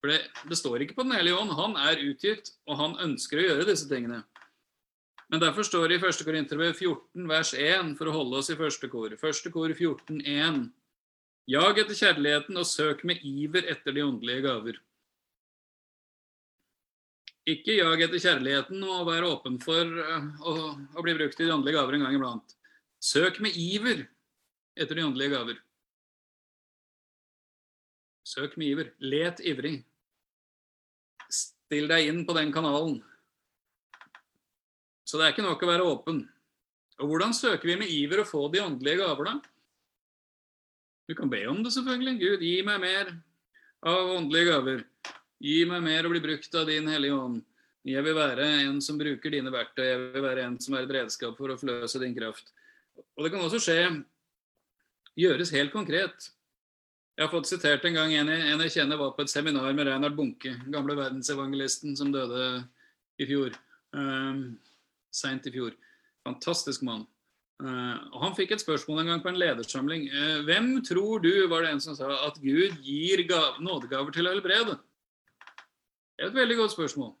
For 0.02 0.10
det, 0.10 0.18
det 0.50 0.58
står 0.58 0.82
ikke 0.82 0.96
på 0.98 1.04
Den 1.06 1.14
hellige 1.14 1.38
ånd. 1.38 1.54
Han 1.54 1.76
er 1.78 2.02
utgitt, 2.02 2.50
og 2.66 2.80
han 2.80 2.96
ønsker 3.04 3.38
å 3.38 3.44
gjøre 3.46 3.68
disse 3.68 3.86
tingene. 3.86 4.24
Men 5.30 5.40
derfor 5.40 5.62
står 5.64 5.88
det 5.88 6.00
i 6.00 6.02
1. 6.04 6.24
Korinterbrev 6.26 6.74
14 6.74 7.28
vers 7.30 7.52
1, 7.54 7.92
for 7.96 8.10
å 8.10 8.14
holde 8.16 8.40
oss 8.42 8.50
i 8.50 8.58
første 8.58 8.90
kor. 8.90 9.14
Første 9.20 9.52
kor 9.54 9.70
14, 9.70 10.18
1. 10.26 10.58
Jag 11.54 11.78
etter 11.78 11.98
kjærligheten 11.98 12.58
og 12.58 12.66
søk 12.68 13.04
med 13.06 13.22
iver 13.26 13.70
etter 13.70 13.94
de 13.94 14.02
åndelige 14.04 14.42
gaver. 14.44 14.80
Ikke 17.48 17.78
jag 17.78 18.02
etter 18.04 18.22
kjærligheten 18.22 18.82
og 18.86 19.06
vær 19.06 19.24
åpen 19.30 19.56
for 19.62 19.86
uh, 19.86 20.28
å, 20.46 20.52
å 20.98 21.06
bli 21.06 21.14
brukt 21.16 21.40
i 21.40 21.46
de 21.46 21.54
åndelige 21.54 21.78
gaver 21.78 21.96
en 21.96 22.04
gang 22.06 22.18
iblant. 22.18 22.58
Søk 23.02 23.40
med 23.42 23.56
iver 23.58 24.04
etter 24.78 24.94
de 24.94 25.04
åndelige 25.04 25.34
gaver. 25.34 25.56
Søk 28.22 28.54
med 28.56 28.70
iver. 28.70 28.92
Let 29.02 29.42
ivrig. 29.42 29.80
Still 31.26 31.90
deg 31.90 32.12
inn 32.12 32.22
på 32.28 32.36
den 32.36 32.52
kanalen. 32.54 33.00
Så 35.02 35.18
det 35.18 35.26
er 35.26 35.34
ikke 35.34 35.48
nok 35.48 35.64
å 35.64 35.72
være 35.72 35.88
åpen. 35.88 36.22
Og 37.02 37.10
hvordan 37.10 37.34
søker 37.34 37.72
vi 37.72 37.80
med 37.80 37.90
iver 37.90 38.22
å 38.22 38.28
få 38.28 38.46
de 38.52 38.62
åndelige 38.62 39.02
gaver, 39.02 39.32
da? 39.32 39.34
Du 41.10 41.16
kan 41.18 41.30
be 41.32 41.42
om 41.50 41.58
det, 41.64 41.74
selvfølgelig. 41.74 42.14
Gud, 42.22 42.46
gi 42.46 42.62
meg 42.64 42.78
mer 42.84 43.10
av 43.82 44.14
åndelige 44.14 44.52
gaver. 44.52 44.84
Gi 45.42 45.64
meg 45.66 45.82
mer 45.82 46.06
å 46.06 46.12
bli 46.12 46.22
brukt 46.22 46.54
av 46.54 46.70
din 46.70 46.86
Hellige 46.86 47.18
Ånd. 47.18 47.42
Jeg 47.82 48.06
vil 48.06 48.14
være 48.14 48.46
en 48.62 48.78
som 48.84 48.98
bruker 49.00 49.34
dine 49.34 49.50
verktøy. 49.50 49.88
Jeg 49.88 50.02
vil 50.14 50.22
være 50.22 50.46
en 50.46 50.58
som 50.62 50.78
er 50.78 50.86
et 50.86 50.94
redskap 51.00 51.34
for 51.34 51.50
å 51.50 51.58
forløse 51.58 51.98
din 51.98 52.14
kraft. 52.14 52.54
Og 52.98 53.24
det 53.24 53.32
kan 53.32 53.44
også 53.44 53.60
skje 53.62 53.80
gjøres 55.18 55.52
helt 55.54 55.72
konkret. 55.74 56.30
Jeg 57.12 57.26
har 57.26 57.32
fått 57.32 57.50
sitert 57.50 57.84
en 57.84 57.96
gang 57.96 58.14
en 58.16 58.30
jeg, 58.32 58.44
en 58.48 58.62
jeg 58.64 58.72
kjenner 58.78 59.00
var 59.00 59.12
på 59.16 59.24
et 59.24 59.32
seminar 59.32 59.74
med 59.76 59.86
Reinhard 59.86 60.16
Bunke, 60.16 60.54
gamle 60.72 60.96
verdensevangelisten 60.96 61.96
som 61.98 62.12
døde 62.12 62.62
i 63.20 63.26
fjor. 63.28 63.56
Um, 63.92 64.56
Seint 65.12 65.44
i 65.46 65.52
fjor. 65.52 65.74
Fantastisk 66.24 66.84
mann. 66.88 67.04
Uh, 67.62 68.00
Han 68.22 68.32
fikk 68.38 68.54
et 68.56 68.64
spørsmål 68.64 69.02
en 69.02 69.12
gang 69.12 69.20
på 69.24 69.28
en 69.28 69.40
ledersamling. 69.42 70.06
Uh, 70.08 70.40
hvem 70.48 70.72
tror 70.88 71.20
du, 71.20 71.30
var 71.52 71.66
det 71.66 71.74
en 71.74 71.84
som 71.84 71.98
sa, 71.98 72.08
at 72.24 72.40
Gud 72.40 72.80
gir 72.80 73.26
gav, 73.28 73.60
nådegaver 73.60 74.16
til 74.16 74.30
å 74.30 74.32
helbrede? 74.32 74.78
Det 76.16 76.24
er 76.24 76.32
et 76.32 76.40
veldig 76.40 76.62
godt 76.62 76.74
spørsmål. 76.78 77.12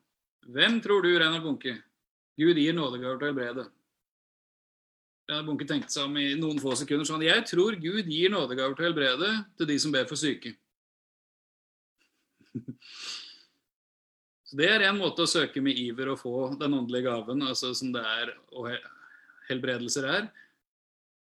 Hvem 0.56 0.80
tror 0.82 1.04
du, 1.04 1.12
Reinhard 1.12 1.44
Bunke, 1.44 1.76
Gud 2.40 2.56
gir 2.56 2.72
nådegaver 2.74 3.20
til 3.20 3.28
å 3.28 3.32
helbrede? 3.34 3.68
Reinhard 5.32 5.48
Bunke 5.48 5.64
tenkte 5.68 5.94
seg 5.94 6.04
om 6.04 6.16
i 6.20 6.34
noen 6.36 6.58
få 6.60 6.74
sekunder 6.76 7.08
sånn 7.08 7.24
Jeg 7.24 7.46
tror 7.48 7.76
Gud 7.80 8.08
gir 8.10 8.32
nådegaver 8.32 8.76
til 8.76 8.84
å 8.84 8.88
helbrede 8.90 9.30
til 9.56 9.68
de 9.70 9.78
som 9.80 9.94
ber 9.94 10.04
for 10.10 10.20
syke. 10.20 10.52
Så 14.44 14.58
Det 14.60 14.68
er 14.68 14.84
en 14.84 15.00
måte 15.00 15.24
å 15.24 15.30
søke 15.30 15.62
med 15.64 15.78
iver 15.80 16.12
og 16.12 16.20
få 16.20 16.34
den 16.60 16.76
åndelige 16.76 17.08
gaven, 17.08 17.40
altså 17.48 17.72
som 17.72 17.88
det 17.94 18.02
er 18.04 18.34
og 18.52 18.68
helbredelser 19.48 20.04
er. 20.10 20.28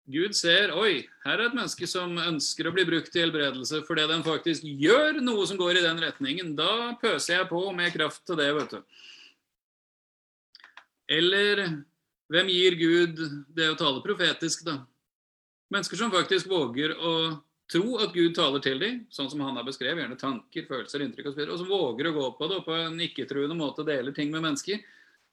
Gud 0.09 0.33
ser 0.35 0.73
oi, 0.75 1.05
her 1.23 1.37
er 1.37 1.45
et 1.45 1.53
menneske 1.55 1.87
som 1.87 2.17
ønsker 2.17 2.67
å 2.67 2.73
bli 2.73 2.83
brukt 2.89 3.13
til 3.13 3.27
helbredelse 3.27 3.83
fordi 3.87 4.07
den 4.09 4.25
faktisk 4.25 4.65
gjør 4.65 5.21
noe 5.21 5.45
som 5.47 5.61
går 5.61 5.77
i 5.77 5.85
den 5.85 6.01
retningen. 6.01 6.55
Da 6.57 6.97
pøser 6.99 7.37
jeg 7.37 7.51
på 7.53 7.61
med 7.77 7.93
kraft 7.93 8.25
til 8.25 8.41
det, 8.41 8.49
vet 8.57 8.73
du. 8.73 8.81
Eller 11.13 11.63
hvem 12.33 12.49
gir 12.49 12.77
Gud 12.79 13.19
det 13.53 13.69
å 13.69 13.77
tale 13.77 14.01
profetisk, 14.01 14.65
da? 14.65 14.79
Mennesker 15.73 15.99
som 15.99 16.13
faktisk 16.13 16.49
våger 16.49 16.95
å 16.97 17.13
tro 17.71 17.97
at 18.03 18.13
Gud 18.13 18.33
taler 18.37 18.61
til 18.61 18.81
dem, 18.81 18.99
sånn 19.13 19.29
som 19.31 19.41
han 19.45 19.57
har 19.57 19.65
beskrevet, 19.65 20.03
gjerne 20.03 20.19
tanker, 20.19 20.65
følelser, 20.69 21.05
inntrykk 21.05 21.31
osv., 21.31 21.45
og 21.45 21.61
som 21.61 21.69
våger 21.69 22.09
å 22.09 22.15
gå 22.17 22.25
på 22.37 22.49
det 22.49 22.59
og 22.59 22.67
på 22.67 22.75
en 22.77 22.99
ikke-truende 23.05 23.57
måte 23.57 23.85
deler 23.87 24.15
ting 24.15 24.33
med 24.33 24.45
mennesker. 24.45 24.81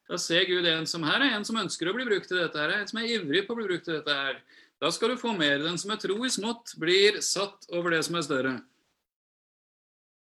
Da 0.09 0.17
ser 0.19 0.45
Gud 0.49 0.65
en 0.67 0.87
som 0.89 1.05
her 1.07 1.23
er 1.23 1.37
en 1.37 1.45
som 1.47 1.59
ønsker 1.61 1.89
å 1.89 1.95
bli 1.95 2.05
brukt 2.07 2.29
til 2.29 2.41
dette 2.41 2.59
her, 2.59 2.73
en 2.75 2.89
som 2.89 3.01
er 3.01 3.11
ivrig 3.17 3.45
på 3.47 3.55
å 3.55 3.59
bli 3.59 3.67
brukt 3.69 3.85
til 3.87 3.97
dette 3.99 4.17
her. 4.17 4.39
Da 4.81 4.89
skal 4.93 5.13
du 5.13 5.21
få 5.21 5.33
mer. 5.37 5.61
Den 5.61 5.77
som 5.77 5.93
er 5.93 6.01
tro 6.01 6.17
i 6.25 6.31
smått, 6.33 6.73
blir 6.81 7.21
satt 7.25 7.67
over 7.69 7.93
det 7.93 8.01
som 8.07 8.17
er 8.17 8.25
større. 8.25 8.55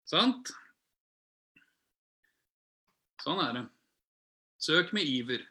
Sant? 0.09 0.53
Sånn 3.25 3.41
er 3.41 3.57
det. 3.57 3.65
Søk 4.63 4.93
med 4.95 5.09
iver. 5.09 5.47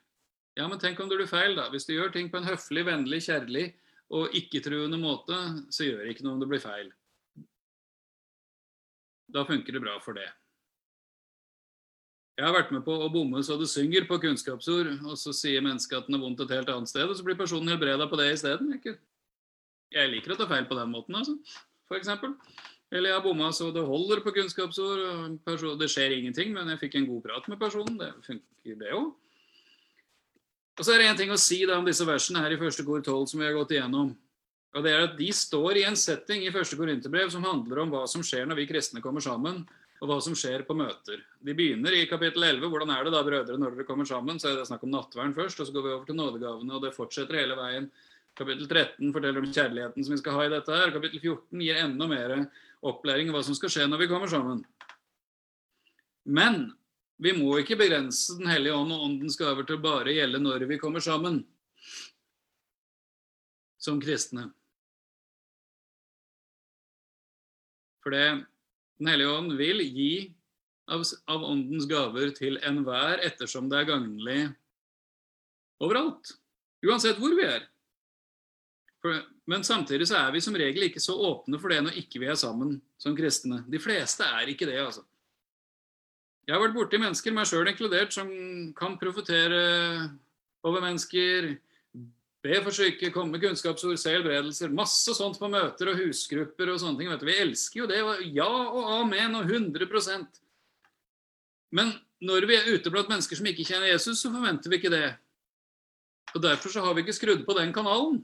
Ja, 0.59 0.67
men 0.67 0.79
tenk 0.79 0.99
om 0.99 1.09
du 1.09 1.15
blir 1.15 1.29
feil, 1.29 1.55
da. 1.55 1.69
Hvis 1.71 1.87
du 1.87 1.93
gjør 1.95 2.11
ting 2.11 2.27
på 2.31 2.41
en 2.41 2.47
høflig, 2.47 2.83
vennlig, 2.87 3.21
kjærlig 3.27 3.69
og 4.11 4.33
ikke-truende 4.35 4.99
måte, 4.99 5.37
så 5.71 5.87
gjør 5.87 6.03
det 6.03 6.15
ikke 6.15 6.25
noe 6.27 6.35
om 6.35 6.43
det 6.43 6.49
blir 6.51 6.63
feil. 6.63 6.91
Da 9.31 9.45
funker 9.47 9.77
det 9.77 9.83
bra 9.83 9.95
for 10.03 10.17
det. 10.19 10.27
Jeg 12.39 12.47
har 12.47 12.55
vært 12.55 12.71
med 12.73 12.83
på 12.83 12.95
å 12.95 13.09
bomme 13.11 13.43
så 13.45 13.55
det 13.59 13.69
synger 13.71 14.07
på 14.09 14.17
kunnskapsord, 14.23 14.89
og 15.05 15.15
så 15.19 15.31
sier 15.35 15.63
mennesket 15.63 15.99
at 15.99 16.09
den 16.09 16.17
har 16.17 16.23
vondt 16.23 16.43
et 16.43 16.53
helt 16.55 16.71
annet 16.73 16.89
sted, 16.89 17.05
og 17.05 17.15
så 17.15 17.23
blir 17.27 17.39
personen 17.39 17.71
helbreda 17.71 18.07
på 18.09 18.19
det 18.19 18.31
isteden. 18.33 18.73
Jeg 19.91 20.11
liker 20.11 20.33
å 20.33 20.39
ta 20.39 20.47
feil 20.49 20.67
på 20.67 20.77
den 20.79 20.91
måten, 20.91 21.15
altså, 21.19 21.37
eksempel. 21.95 22.35
Eller 22.91 23.11
jeg 23.11 23.19
har 23.19 23.23
bomma 23.23 23.51
så 23.55 23.69
det 23.71 23.83
holder 23.87 24.19
på 24.23 24.33
kunnskapsord. 24.35 25.03
og 25.47 25.79
Det 25.79 25.89
skjer 25.91 26.17
ingenting, 26.17 26.51
men 26.55 26.67
jeg 26.73 26.81
fikk 26.81 26.97
en 26.99 27.07
god 27.07 27.21
prat 27.23 27.47
med 27.47 27.59
personen. 27.59 27.99
Det 27.99 28.11
funker, 28.25 28.79
det 28.83 28.95
òg. 28.97 29.13
Og 30.81 30.85
så 30.87 30.95
er 30.95 31.03
det 31.03 31.09
en 31.11 31.17
ting 31.19 31.29
å 31.29 31.37
si 31.37 31.59
da 31.69 31.75
om 31.77 31.85
disse 31.85 32.05
versene 32.09 32.41
her 32.41 32.55
i 32.55 32.57
første 32.57 32.81
kor 32.81 33.03
12 33.03 33.27
som 33.29 33.37
vi 33.37 33.45
har 33.45 33.53
gått 33.53 33.75
igjennom. 33.75 34.15
Og 34.73 34.81
det 34.81 34.93
er 34.95 35.03
at 35.05 35.13
De 35.19 35.27
står 35.35 35.77
i 35.77 35.83
en 35.85 35.97
setting 35.99 36.41
i 36.41 36.53
første 36.55 36.79
korinterbrev 36.79 37.29
som 37.29 37.45
handler 37.45 37.83
om 37.83 37.91
hva 37.93 38.07
som 38.09 38.23
skjer 38.25 38.47
når 38.49 38.57
vi 38.63 38.65
kristne 38.71 39.03
kommer 39.03 39.21
sammen, 39.21 39.59
og 40.01 40.09
hva 40.09 40.17
som 40.25 40.33
skjer 40.33 40.63
på 40.65 40.73
møter. 40.73 41.21
De 41.37 41.53
begynner 41.53 41.93
i 41.93 42.07
kapittel 42.09 42.47
11. 42.47 42.65
Hvordan 42.73 42.95
er 42.95 43.05
det 43.05 43.13
da, 43.13 43.21
brødre, 43.27 43.59
når 43.61 43.77
dere 43.77 43.85
kommer 43.85 44.09
sammen? 44.09 44.41
Så 44.41 44.49
er 44.49 44.57
det 44.57 44.65
snakk 44.71 44.87
om 44.87 44.95
nattverden 44.95 45.37
først, 45.37 45.61
og 45.61 45.69
så 45.69 45.75
går 45.75 45.85
vi 45.85 45.93
over 45.93 46.09
til 46.09 46.17
nådegavene, 46.17 46.73
og 46.73 46.81
det 46.87 46.95
fortsetter 46.97 47.37
hele 47.43 47.59
veien. 47.59 47.91
Kapittel 48.41 48.65
13 48.65 49.13
forteller 49.13 49.45
om 49.45 49.53
kjærligheten 49.53 50.07
som 50.07 50.15
vi 50.15 50.21
skal 50.23 50.39
ha 50.39 50.47
i 50.47 50.53
dette 50.55 50.81
her. 50.81 50.97
Kapittel 50.97 51.21
14 51.21 51.61
gir 51.61 51.77
enda 51.83 52.09
mer 52.09 52.37
opplæring 52.81 53.29
i 53.29 53.35
hva 53.35 53.45
som 53.45 53.53
skal 53.59 53.69
skje 53.69 53.85
når 53.91 54.01
vi 54.01 54.09
kommer 54.09 54.33
sammen. 54.33 54.65
Men 56.25 56.71
vi 57.21 57.33
må 57.37 57.53
ikke 57.61 57.77
begrense 57.77 58.37
Den 58.39 58.49
hellige 58.49 58.75
ånd 58.75 58.93
og 58.95 59.05
åndens 59.05 59.37
gaver 59.39 59.67
til 59.67 59.77
å 59.77 59.83
bare 59.83 60.15
gjelde 60.15 60.41
når 60.41 60.65
vi 60.69 60.79
kommer 60.81 61.03
sammen 61.03 61.43
som 63.81 64.01
kristne. 64.01 64.47
For 68.01 68.13
det 68.13 68.25
Den 69.01 69.09
hellige 69.09 69.33
ånd 69.33 69.55
vil 69.57 69.81
gi 69.81 70.13
av, 70.91 71.01
av 71.25 71.45
åndens 71.45 71.87
gaver 71.89 72.33
til 72.37 72.59
enhver 72.65 73.21
ettersom 73.25 73.69
det 73.69 73.79
er 73.79 73.87
gagnlig 73.89 74.41
overalt. 75.81 76.35
Uansett 76.85 77.17
hvor 77.21 77.33
vi 77.37 77.47
er. 77.47 77.65
For, 79.01 79.23
men 79.49 79.65
samtidig 79.65 80.05
så 80.09 80.19
er 80.19 80.35
vi 80.35 80.41
som 80.45 80.57
regel 80.57 80.85
ikke 80.85 81.01
så 81.01 81.15
åpne 81.17 81.57
for 81.61 81.73
det 81.73 81.79
når 81.81 81.97
ikke 82.03 82.21
vi 82.21 82.29
er 82.29 82.37
sammen 82.37 82.75
som 83.01 83.17
kristne. 83.17 83.63
De 83.65 83.81
fleste 83.81 84.25
er 84.25 84.53
ikke 84.53 84.69
det, 84.69 84.77
altså. 84.83 85.01
Jeg 86.51 86.57
har 86.57 86.65
vært 86.65 86.73
borti 86.75 86.97
mennesker, 86.99 87.31
meg 87.31 87.47
sjøl 87.47 87.69
inkludert, 87.71 88.11
som 88.11 88.27
kan 88.75 88.97
profetere 88.99 89.59
over 90.67 90.83
mennesker, 90.83 91.45
be 92.43 92.57
for 92.65 92.75
syke, 92.75 93.07
komme 93.15 93.37
med 93.37 93.45
kunnskapsord, 93.45 93.95
se 94.01 94.11
helbredelser. 94.11 94.73
Masse 94.75 95.15
sånt 95.15 95.39
på 95.39 95.47
møter 95.47 95.93
og 95.93 96.01
husgrupper 96.01 96.73
og 96.73 96.81
sånne 96.81 96.99
ting. 96.99 97.07
Vet 97.07 97.23
du. 97.23 97.27
Vi 97.29 97.37
elsker 97.45 97.79
jo 97.79 97.87
det. 97.87 98.01
Ja 98.35 98.49
og 98.49 98.89
amen 98.97 99.39
og 99.39 99.47
100% 99.47 100.41
Men 101.71 101.93
når 102.19 102.49
vi 102.49 102.59
er 102.59 102.67
ute 102.75 102.91
blant 102.91 103.07
mennesker 103.07 103.39
som 103.39 103.47
ikke 103.47 103.69
kjenner 103.71 103.93
Jesus, 103.93 104.19
så 104.19 104.33
forventer 104.35 104.75
vi 104.75 104.81
ikke 104.81 104.91
det. 104.91 105.05
Og 106.35 106.43
Derfor 106.43 106.75
så 106.75 106.83
har 106.83 106.99
vi 106.99 107.05
ikke 107.05 107.15
skrudd 107.15 107.47
på 107.47 107.55
den 107.55 107.71
kanalen. 107.71 108.19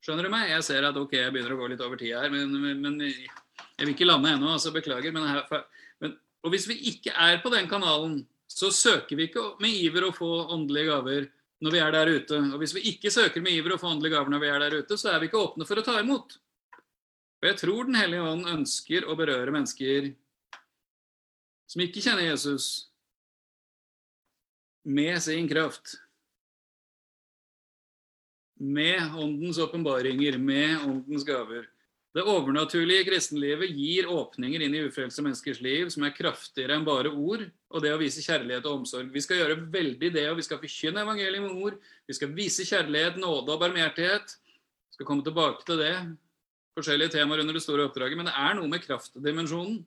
Skjønner 0.00 0.24
du 0.24 0.32
meg? 0.32 0.48
Jeg 0.56 0.64
ser 0.72 0.88
at 0.88 0.96
ok, 0.96 1.18
jeg 1.20 1.36
begynner 1.36 1.52
å 1.52 1.60
gå 1.60 1.68
litt 1.74 1.84
over 1.84 2.00
tida 2.00 2.24
her, 2.24 2.32
men, 2.32 2.80
men, 2.80 2.96
jeg 3.04 3.84
vil 3.84 3.92
ikke 3.92 4.08
lande 4.08 4.32
ennå, 4.32 4.56
altså 4.56 4.72
beklager. 4.72 5.12
Men, 5.12 5.28
her, 5.28 5.68
og 6.44 6.52
hvis 6.52 6.68
vi 6.68 6.76
ikke 6.92 7.14
er 7.16 7.40
på 7.42 7.50
den 7.52 7.68
kanalen, 7.70 8.18
så 8.50 8.68
søker 8.70 9.16
vi 9.16 9.30
ikke 9.30 9.42
med 9.64 9.72
iver 9.80 10.08
å 10.08 10.14
få 10.14 10.30
åndelige 10.52 10.90
gaver 10.92 11.28
når 11.64 11.72
vi 11.72 11.80
er 11.80 11.94
der 11.94 12.10
ute. 12.12 12.40
Og 12.52 12.60
hvis 12.60 12.74
vi 12.76 12.82
ikke 12.92 13.12
søker 13.12 13.42
med 13.42 13.56
iver 13.56 13.74
å 13.74 13.80
få 13.80 13.94
åndelige 13.94 14.18
gaver 14.18 14.34
når 14.34 14.42
vi 14.42 14.50
er 14.52 14.64
der 14.64 14.76
ute, 14.82 14.98
så 15.00 15.14
er 15.14 15.22
vi 15.22 15.30
ikke 15.30 15.40
åpne 15.40 15.66
for 15.68 15.80
å 15.80 15.86
ta 15.86 15.96
imot. 16.02 16.36
Og 17.40 17.48
jeg 17.48 17.60
tror 17.60 17.88
Den 17.88 17.96
hellige 17.98 18.28
ånd 18.28 18.48
ønsker 18.48 19.08
å 19.08 19.16
berøre 19.16 19.52
mennesker 19.52 20.12
som 21.68 21.82
ikke 21.82 22.02
kjenner 22.04 22.28
Jesus, 22.28 22.90
med 24.84 25.16
sin 25.24 25.48
kraft. 25.48 25.96
Med 28.60 29.16
åndens 29.16 29.58
åpenbaringer, 29.58 30.36
med 30.38 30.84
åndens 30.84 31.24
gaver. 31.26 31.64
Det 32.14 32.22
overnaturlige 32.30 33.02
i 33.02 33.06
kristenlivet 33.08 33.72
gir 33.74 34.06
åpninger 34.06 34.62
inn 34.62 34.74
i 34.76 34.84
ufrelste 34.86 35.22
menneskers 35.24 35.58
liv 35.64 35.88
som 35.90 36.04
er 36.06 36.12
kraftigere 36.14 36.76
enn 36.76 36.84
bare 36.86 37.10
ord 37.10 37.42
og 37.42 37.82
det 37.82 37.90
å 37.90 37.98
vise 37.98 38.22
kjærlighet 38.22 38.66
og 38.70 38.84
omsorg. 38.84 39.08
Vi 39.10 39.22
skal 39.24 39.40
gjøre 39.40 39.56
veldig 39.72 40.12
det, 40.14 40.28
og 40.30 40.38
vi 40.38 40.44
skal 40.46 40.60
forkynne 40.62 41.02
evangeliet 41.02 41.42
med 41.42 41.56
ord. 41.58 41.80
Vi 42.06 42.14
skal 42.14 42.30
vise 42.36 42.62
kjærlighet, 42.68 43.16
nåde 43.18 43.50
og 43.50 43.58
barmhjertighet. 43.64 44.36
Vi 44.38 44.94
skal 44.94 45.08
komme 45.08 45.26
tilbake 45.26 45.66
til 45.66 45.80
det. 45.82 45.96
Forskjellige 46.78 47.16
temaer 47.16 47.42
under 47.42 47.58
det 47.58 47.62
store 47.64 47.88
oppdraget. 47.88 48.20
Men 48.20 48.30
det 48.30 48.34
er 48.44 48.54
noe 48.60 48.70
med 48.70 48.84
kraftdimensjonen. 48.84 49.80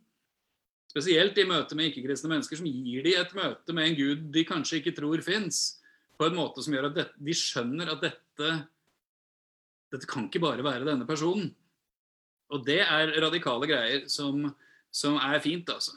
Spesielt 0.92 1.40
i 1.40 1.46
møte 1.48 1.78
med 1.80 1.94
ikke-kristne 1.94 2.32
mennesker 2.34 2.60
som 2.60 2.68
gir 2.68 3.06
de 3.08 3.14
et 3.22 3.32
møte 3.38 3.76
med 3.76 3.88
en 3.88 3.96
gud 3.96 4.26
de 4.36 4.44
kanskje 4.48 4.82
ikke 4.82 4.96
tror 4.98 5.24
fins, 5.24 5.78
på 6.20 6.28
en 6.28 6.36
måte 6.36 6.64
som 6.66 6.76
gjør 6.76 6.90
at 6.90 7.16
de 7.16 7.38
skjønner 7.38 7.94
at 7.94 8.04
dette, 8.04 8.52
dette 9.96 10.12
kan 10.12 10.28
ikke 10.28 10.44
bare 10.44 10.66
være 10.66 10.88
denne 10.88 11.08
personen. 11.08 11.54
Og 12.54 12.64
det 12.68 12.80
er 12.84 13.14
radikale 13.22 13.68
greier 13.70 14.06
som, 14.12 14.46
som, 14.94 15.18
er 15.20 15.42
fint, 15.44 15.68
altså. 15.70 15.96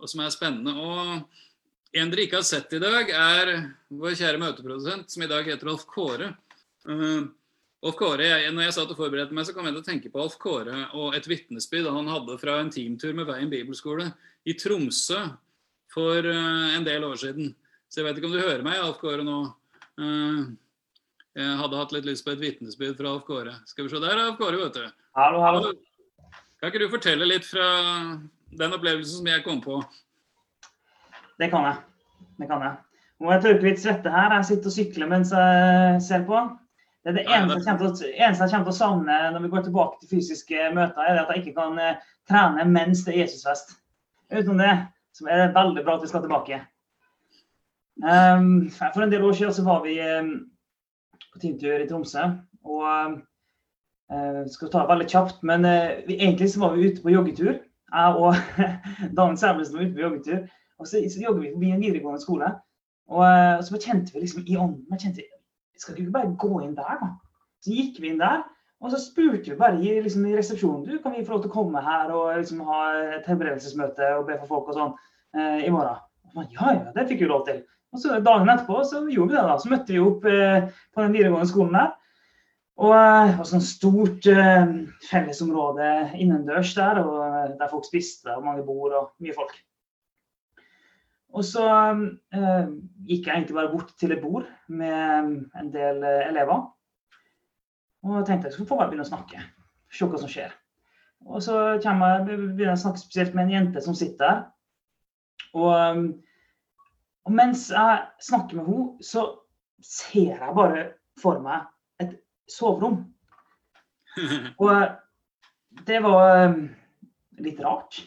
Og 0.00 0.10
som 0.10 0.22
er 0.24 0.32
spennende. 0.34 0.72
Og 0.72 2.00
en 2.00 2.12
dere 2.12 2.24
ikke 2.24 2.40
har 2.40 2.48
sett 2.48 2.72
i 2.72 2.80
dag, 2.82 3.10
er 3.12 3.52
vår 3.92 4.16
kjære 4.16 4.40
møteprodusent, 4.40 5.12
som 5.12 5.24
i 5.24 5.30
dag 5.30 5.46
heter 5.48 5.70
Alf 5.72 5.84
Kåre. 5.90 6.32
Uh, 6.88 7.28
Alf 7.84 7.98
Kåre, 7.98 8.24
jeg, 8.30 8.54
når 8.54 8.68
jeg 8.68 8.76
satt 8.78 8.94
og 8.94 8.98
forberedte 8.98 9.36
meg, 9.36 9.46
så 9.46 9.54
kom 9.56 9.68
jeg 9.68 9.76
til 9.76 9.82
å 9.82 9.88
tenke 9.90 10.12
på 10.12 10.22
Alf 10.24 10.38
Kåre 10.40 10.86
og 10.96 11.16
et 11.18 11.28
vitnesbyrd 11.28 11.90
han 11.92 12.10
hadde 12.10 12.38
fra 12.40 12.56
en 12.62 12.72
teamtur 12.72 13.12
med 13.18 13.28
Veien 13.28 13.52
bibelskole 13.52 14.08
i 14.48 14.56
Tromsø 14.58 15.20
for 15.92 16.24
uh, 16.24 16.72
en 16.72 16.88
del 16.88 17.04
år 17.04 17.20
siden. 17.20 17.52
Så 17.92 18.00
jeg 18.00 18.08
vet 18.08 18.18
ikke 18.18 18.30
om 18.30 18.36
du 18.38 18.40
hører 18.40 18.64
meg, 18.64 18.80
Alf 18.80 18.96
Kåre, 19.02 19.26
nå. 19.26 19.42
Uh, 20.00 20.54
jeg 21.32 21.56
hadde 21.62 21.78
hatt 21.80 21.92
litt 21.94 22.06
lyst 22.08 22.26
på 22.26 22.34
et 22.34 22.40
vitnesbyrd 22.42 22.98
fra 22.98 23.14
Alf 23.14 23.24
Kåre. 23.24 23.54
Skal 23.68 23.86
vi 23.86 23.92
se 23.92 24.00
der, 24.02 24.18
Alf 24.20 24.38
Kåre, 24.40 24.58
vet 24.60 24.76
du. 24.76 25.02
Hallo, 25.16 25.40
hallo. 25.40 25.72
Kan 26.60 26.68
ikke 26.68 26.82
du 26.84 26.92
fortelle 26.92 27.28
litt 27.28 27.46
fra 27.48 27.68
den 28.52 28.76
opplevelsen 28.76 29.22
som 29.22 29.30
jeg 29.30 29.44
kom 29.46 29.62
på? 29.64 29.78
Det 31.40 31.48
kan 31.52 31.64
jeg. 31.70 31.78
Det 32.38 32.48
kan 32.50 32.64
jeg. 32.66 32.76
Må 33.22 33.32
jeg 33.32 33.44
tørke 33.46 33.66
litt 33.68 33.80
svette 33.80 34.12
her. 34.12 34.34
Jeg 34.36 34.48
sitter 34.50 34.68
og 34.68 34.76
sykler 34.76 35.10
mens 35.10 35.32
jeg 35.32 36.02
ser 36.04 36.26
på. 36.28 36.42
Det 37.02 37.10
er 37.10 37.16
det 37.18 37.24
eneste 37.34 37.66
jeg, 37.66 37.78
til, 37.98 38.12
eneste 38.12 38.46
jeg 38.46 38.52
kommer 38.52 38.68
til 38.68 38.74
å 38.74 38.78
savne 38.78 39.16
når 39.34 39.42
vi 39.42 39.50
går 39.54 39.64
tilbake 39.66 39.98
til 39.98 40.10
fysiske 40.12 40.68
møter, 40.76 41.02
er 41.02 41.22
at 41.24 41.32
jeg 41.32 41.42
ikke 41.42 41.56
kan 41.56 41.80
uh, 41.80 42.04
trene 42.30 42.66
mens 42.70 43.02
det 43.06 43.16
er 43.16 43.24
Jesusfest. 43.24 43.74
Utenom 44.30 44.60
det 44.62 44.76
så 45.16 45.26
er 45.26 45.42
det 45.42 45.56
veldig 45.56 45.82
bra 45.82 45.96
at 45.96 46.04
vi 46.04 46.12
skal 46.12 46.22
tilbake. 46.24 46.60
Um, 48.02 48.70
for 48.70 49.02
en 49.02 49.10
del 49.12 49.24
år 49.26 49.34
siden 49.38 49.56
så 49.56 49.64
var 49.66 49.82
vi 49.82 49.96
um, 49.98 50.30
på 51.30 51.42
teamtur 51.42 51.82
i 51.82 51.88
Tromsø. 51.90 52.30
og 52.64 53.20
Uh, 54.12 54.44
skal 54.50 54.68
ta 54.68 54.82
det 54.82 54.90
veldig 54.90 55.06
kjapt, 55.08 55.38
men 55.48 55.64
uh, 55.64 56.02
vi, 56.04 56.18
egentlig 56.18 56.50
så 56.52 56.60
var 56.60 56.74
vi 56.74 56.88
ute 56.90 57.00
på 57.02 57.12
joggetur. 57.14 57.54
Jeg 57.92 58.16
og 58.20 58.34
Damen 59.16 59.38
Sæbelsen 59.40 59.78
var 59.78 59.86
ute 59.86 59.94
på 59.94 60.04
joggetur. 60.04 60.42
Og 60.78 60.88
så, 60.88 61.00
så 61.12 61.22
jogger 61.22 61.40
vi 61.40 61.52
forbi 61.54 61.70
en 61.72 61.80
videregående 61.80 62.20
skole. 62.20 62.50
Og, 63.08 63.22
uh, 63.22 63.54
og 63.56 63.64
så 63.64 63.80
kjente 63.80 64.12
vi 64.12 64.24
liksom 64.24 64.44
i 64.44 64.58
ånden 64.60 65.00
kjente 65.00 65.22
vi, 65.22 65.28
Skal 65.80 65.96
ikke 65.96 66.12
bare 66.12 66.34
gå 66.38 66.60
inn 66.60 66.76
der, 66.76 66.98
da? 67.00 67.08
Så 67.64 67.72
gikk 67.72 68.02
vi 68.02 68.12
inn 68.12 68.20
der, 68.20 68.42
og 68.82 68.92
så 68.92 69.00
spurte 69.00 69.48
vi 69.48 69.56
bare 69.58 69.80
i, 69.80 69.94
liksom, 70.04 70.26
i 70.28 70.36
resepsjonen 70.36 70.84
du, 70.84 70.98
kan 71.02 71.14
vi 71.16 71.24
få 71.24 71.36
lov 71.36 71.44
til 71.44 71.50
å 71.52 71.54
komme 71.54 71.82
her 71.82 72.10
og 72.12 72.36
liksom, 72.36 72.60
ha 72.66 72.80
et 73.16 73.26
helbredelsesmøte 73.30 74.08
og 74.18 74.26
be 74.28 74.36
for 74.42 74.50
folk 74.50 74.72
og 74.72 74.78
sånn 74.78 74.94
i 75.62 75.70
morgen. 75.72 76.02
Og, 76.34 76.42
ja, 76.52 76.74
ja, 76.74 76.92
det 76.94 77.06
fikk 77.08 77.22
vi 77.22 77.30
lov 77.30 77.46
til. 77.46 77.62
Og 77.92 78.00
så 78.00 78.18
Dagen 78.24 78.48
etterpå 78.48 78.78
så 78.88 79.02
gjorde 79.04 79.34
vi 79.34 79.36
det. 79.36 79.46
da, 79.48 79.58
Så 79.60 79.68
møtte 79.72 79.92
vi 79.92 80.00
opp 80.00 80.22
på 80.24 81.02
den 81.02 81.12
videregående 81.12 81.50
skolen 81.50 81.76
der. 81.76 81.90
Og, 82.80 82.92
det 82.92 83.36
var 83.38 83.48
sånn 83.48 83.64
stort 83.64 84.26
eh, 84.30 84.70
fellesområde 85.06 85.88
innendørs 86.18 86.72
der, 86.74 87.02
og 87.02 87.18
eh, 87.26 87.52
der 87.60 87.70
folk 87.70 87.84
spiste, 87.86 88.32
og 88.32 88.46
mange 88.46 88.64
bord 88.66 88.96
og 88.96 89.10
mye 89.22 89.36
folk. 89.36 89.52
Og 91.32 91.44
så 91.48 91.66
eh, 91.68 92.72
gikk 93.08 93.28
jeg 93.28 93.34
egentlig 93.34 93.58
bare 93.58 93.72
bort 93.72 93.92
til 94.00 94.16
et 94.16 94.24
bord 94.24 94.48
med 94.72 95.30
en 95.60 95.70
del 95.72 96.02
elever. 96.04 96.66
Og 98.02 98.26
tenkte 98.26 98.48
jeg 98.48 98.56
skulle 98.56 98.72
få 98.72 98.80
bare 98.80 98.90
begynne 98.90 99.06
å 99.06 99.12
snakke. 99.12 99.44
Se 99.92 100.08
hva 100.08 100.18
som 100.18 100.32
skjer. 100.32 100.50
Og 101.28 101.44
så 101.44 101.54
jeg, 101.76 101.94
begynner 102.26 102.72
jeg 102.72 102.74
å 102.74 102.82
snakke 102.82 103.04
spesielt 103.04 103.36
med 103.36 103.46
en 103.46 103.54
jente 103.54 103.84
som 103.84 103.94
sitter 103.94 104.24
der. 104.26 104.42
Og, 105.52 106.08
og 107.26 107.34
mens 107.38 107.68
jeg 107.70 107.98
snakker 108.22 108.58
med 108.58 108.66
henne, 108.66 109.04
så 109.04 109.26
ser 109.82 110.34
jeg 110.34 110.54
bare 110.56 110.86
for 111.20 111.42
meg 111.42 111.66
et 112.02 112.16
soverom. 112.50 113.04
Og 114.62 115.82
det 115.88 116.00
var 116.04 116.48
um, 116.48 116.64
litt 117.42 117.60
rart. 117.62 118.00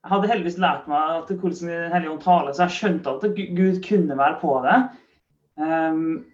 Jeg 0.00 0.12
hadde 0.14 0.30
heldigvis 0.30 0.58
lært 0.60 0.88
meg 0.88 1.18
at 1.18 1.32
hvordan 1.34 1.68
Den 1.68 1.92
hellige 1.92 2.14
ånd 2.14 2.22
taler, 2.24 2.54
så 2.56 2.64
jeg 2.64 2.76
skjønte 2.78 3.12
at 3.18 3.40
Gud 3.58 3.82
kunne 3.84 4.16
være 4.16 4.38
på 4.40 4.54
det. 4.64 4.78
Um, 5.60 6.24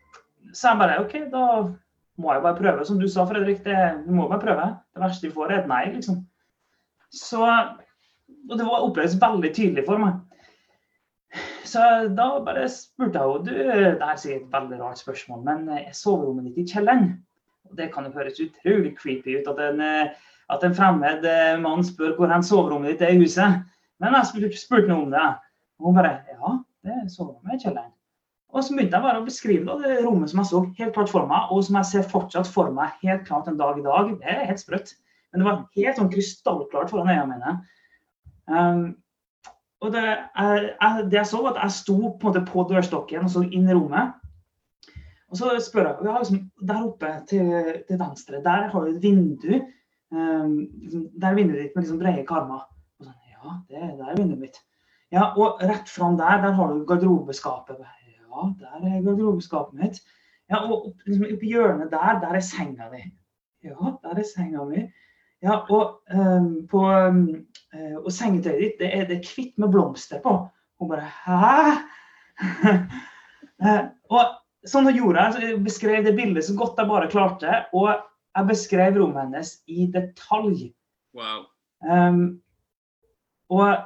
så 0.54 0.70
jeg 0.70 0.80
bare 0.84 1.00
OK, 1.02 1.16
da 1.32 1.46
må 2.22 2.32
jeg 2.32 2.44
bare 2.46 2.60
prøve. 2.60 2.86
Som 2.86 3.02
du 3.02 3.08
sa, 3.10 3.26
Fredrik, 3.26 3.64
det, 3.66 3.76
du 4.06 4.14
må 4.14 4.28
bare 4.30 4.44
prøve. 4.44 4.68
Det 4.94 5.02
verste 5.02 5.26
vi 5.26 5.34
får, 5.34 5.50
er 5.50 5.64
et 5.64 5.70
nei, 5.70 5.82
liksom. 5.96 6.22
Så 7.12 7.42
Og 7.42 8.54
det 8.58 8.66
var 8.66 8.84
opplevdes 8.86 9.18
veldig 9.18 9.50
tydelig 9.54 9.82
for 9.86 9.98
meg. 9.98 10.22
Så 11.66 11.82
da 12.14 12.26
bare 12.46 12.68
spurte 12.70 13.18
jeg 13.18 13.32
henne 13.32 13.46
du, 13.46 13.54
det 13.98 14.06
er 14.06 14.20
sikkert 14.20 14.44
et 14.44 14.52
veldig 14.52 14.78
rart 14.82 15.00
spørsmål, 15.00 15.40
men 15.46 15.64
er 15.74 15.94
soverommet 15.96 16.52
ditt 16.52 16.62
i 16.62 16.76
kjelleren? 16.76 17.08
Og 17.66 17.76
Det 17.78 17.88
kan 17.94 18.06
jo 18.06 18.14
høres 18.14 18.38
utrolig 18.40 18.94
creepy 18.98 19.40
ut 19.40 19.50
at 19.50 19.62
en, 19.64 19.82
at 20.54 20.64
en 20.64 20.76
fremmed 20.78 21.26
eh, 21.26 21.56
mann 21.58 21.82
spør 21.84 22.14
hvor 22.18 22.30
hen 22.30 22.46
soverommet 22.46 22.94
ditt 22.94 23.02
er 23.02 23.16
i 23.16 23.20
huset. 23.20 23.60
Men 24.02 24.14
jeg 24.14 24.30
spurte, 24.30 24.60
spurte 24.60 24.90
noe 24.92 25.06
om 25.08 25.14
det. 25.14 25.26
Og 25.80 25.90
hun 25.90 25.98
bare 25.98 26.14
ja, 26.30 26.52
det 26.86 26.94
er 26.94 27.08
soverommet 27.12 27.58
i 27.58 27.64
kjelleren. 27.66 27.92
Og 28.54 28.62
så 28.64 28.76
begynte 28.76 28.96
jeg 28.96 29.04
bare 29.04 29.20
å 29.20 29.26
beskrive 29.26 29.78
det 29.82 29.96
rommet 30.04 30.30
som 30.30 30.40
jeg 30.40 30.48
så 30.52 30.60
helt 30.78 30.94
klart 30.94 31.10
for 31.12 31.26
meg, 31.28 31.50
og 31.52 31.64
som 31.66 31.80
jeg 31.80 31.88
ser 31.90 32.06
fortsatt 32.12 32.48
for 32.48 32.70
meg 32.72 32.94
helt 33.02 33.26
klart 33.26 33.50
en 33.50 33.58
dag 33.58 33.80
i 33.80 33.84
dag. 33.84 34.12
Det 34.22 34.30
er 34.32 34.46
helt 34.48 34.62
sprøtt. 34.62 34.94
Men 35.32 35.42
det 35.42 35.48
var 35.48 35.58
helt 35.76 35.98
sånn 35.98 36.12
krystallklart 36.12 36.92
foran 36.92 37.10
øynene 37.10 37.34
mine. 37.34 37.56
Um, 38.46 38.84
og 39.86 39.94
det, 39.94 40.04
jeg, 40.04 41.08
det 41.10 41.18
jeg 41.20 41.28
så, 41.30 41.40
var 41.42 41.54
at 41.54 41.64
jeg 41.64 41.76
sto 41.78 41.96
på, 42.20 42.32
på 42.48 42.64
dørstokken 42.70 43.26
og 43.26 43.32
så 43.32 43.44
inn 43.46 43.68
i 43.70 43.76
rommet. 43.76 44.14
Og 45.30 45.38
så 45.40 45.50
spør 45.62 45.88
jeg 45.88 46.06
ja, 46.06 46.18
liksom, 46.18 46.38
Der 46.68 46.84
oppe 46.86 47.12
til, 47.30 47.50
til, 47.88 47.98
venstre, 48.00 48.42
der 48.44 48.68
har 48.72 48.84
du 48.84 48.92
et 48.92 49.02
vindu. 49.02 49.60
Um, 50.14 50.68
liksom, 50.82 51.08
der 51.20 51.28
er 51.28 51.34
vinduet 51.34 51.62
ditt 51.62 51.74
med 51.74 51.82
liksom 51.82 51.98
brede 51.98 52.26
karmer. 52.28 52.66
Og 53.00 53.08
sånn, 53.08 53.16
ja, 53.32 53.56
det, 53.70 53.88
der 53.98 54.10
er 54.10 54.18
vinduet 54.20 54.44
mitt. 54.44 54.60
Ja, 55.14 55.32
Og 55.34 55.62
rett 55.62 55.90
fram 55.90 56.18
der, 56.18 56.42
der 56.42 56.54
har 56.58 56.72
du 56.72 56.84
garderobeskapet. 56.86 57.82
Ja, 57.82 58.46
der 58.60 58.86
er 58.86 59.02
garderobeskapet 59.02 59.80
mitt. 59.82 60.00
Ja, 60.50 60.62
Og 60.62 60.92
liksom, 61.06 61.26
oppi 61.34 61.50
hjørnet 61.50 61.90
der, 61.94 62.20
der 62.22 62.38
er 62.38 62.44
senga 62.44 62.90
di. 62.94 63.02
Ja, 63.66 63.96
der 64.02 64.22
er 64.22 64.26
senga 64.26 64.64
mi. 64.64 64.86
Ja, 65.44 65.60
og, 65.68 66.00
um, 66.14 66.66
på, 66.70 66.80
um, 66.80 67.20
og 68.00 68.08
sengetøyet 68.14 68.62
ditt 68.62 68.78
det 68.80 68.88
er, 68.88 69.04
det 69.08 69.18
er 69.18 69.26
kvitt 69.26 69.58
med 69.60 69.72
blomster 69.74 70.22
på. 70.24 70.38
Hun 70.80 70.90
bare 70.90 71.08
Hæ? 71.26 71.76
uh, 73.62 73.82
og 74.16 74.22
sånn 74.68 74.88
gjorde 74.94 75.26
jeg. 75.26 75.50
jeg 75.50 75.64
beskrev 75.64 76.06
det 76.06 76.16
bildet 76.16 76.46
så 76.46 76.56
godt 76.58 76.80
jeg 76.80 76.90
bare 76.90 77.10
klarte. 77.12 77.60
Og 77.76 77.92
jeg 77.92 78.48
beskrev 78.50 78.98
rommet 79.00 79.26
hennes 79.26 79.52
i 79.72 79.86
detalj. 79.92 80.70
Wow. 81.16 81.46
Um, 81.84 82.40
og 83.52 83.84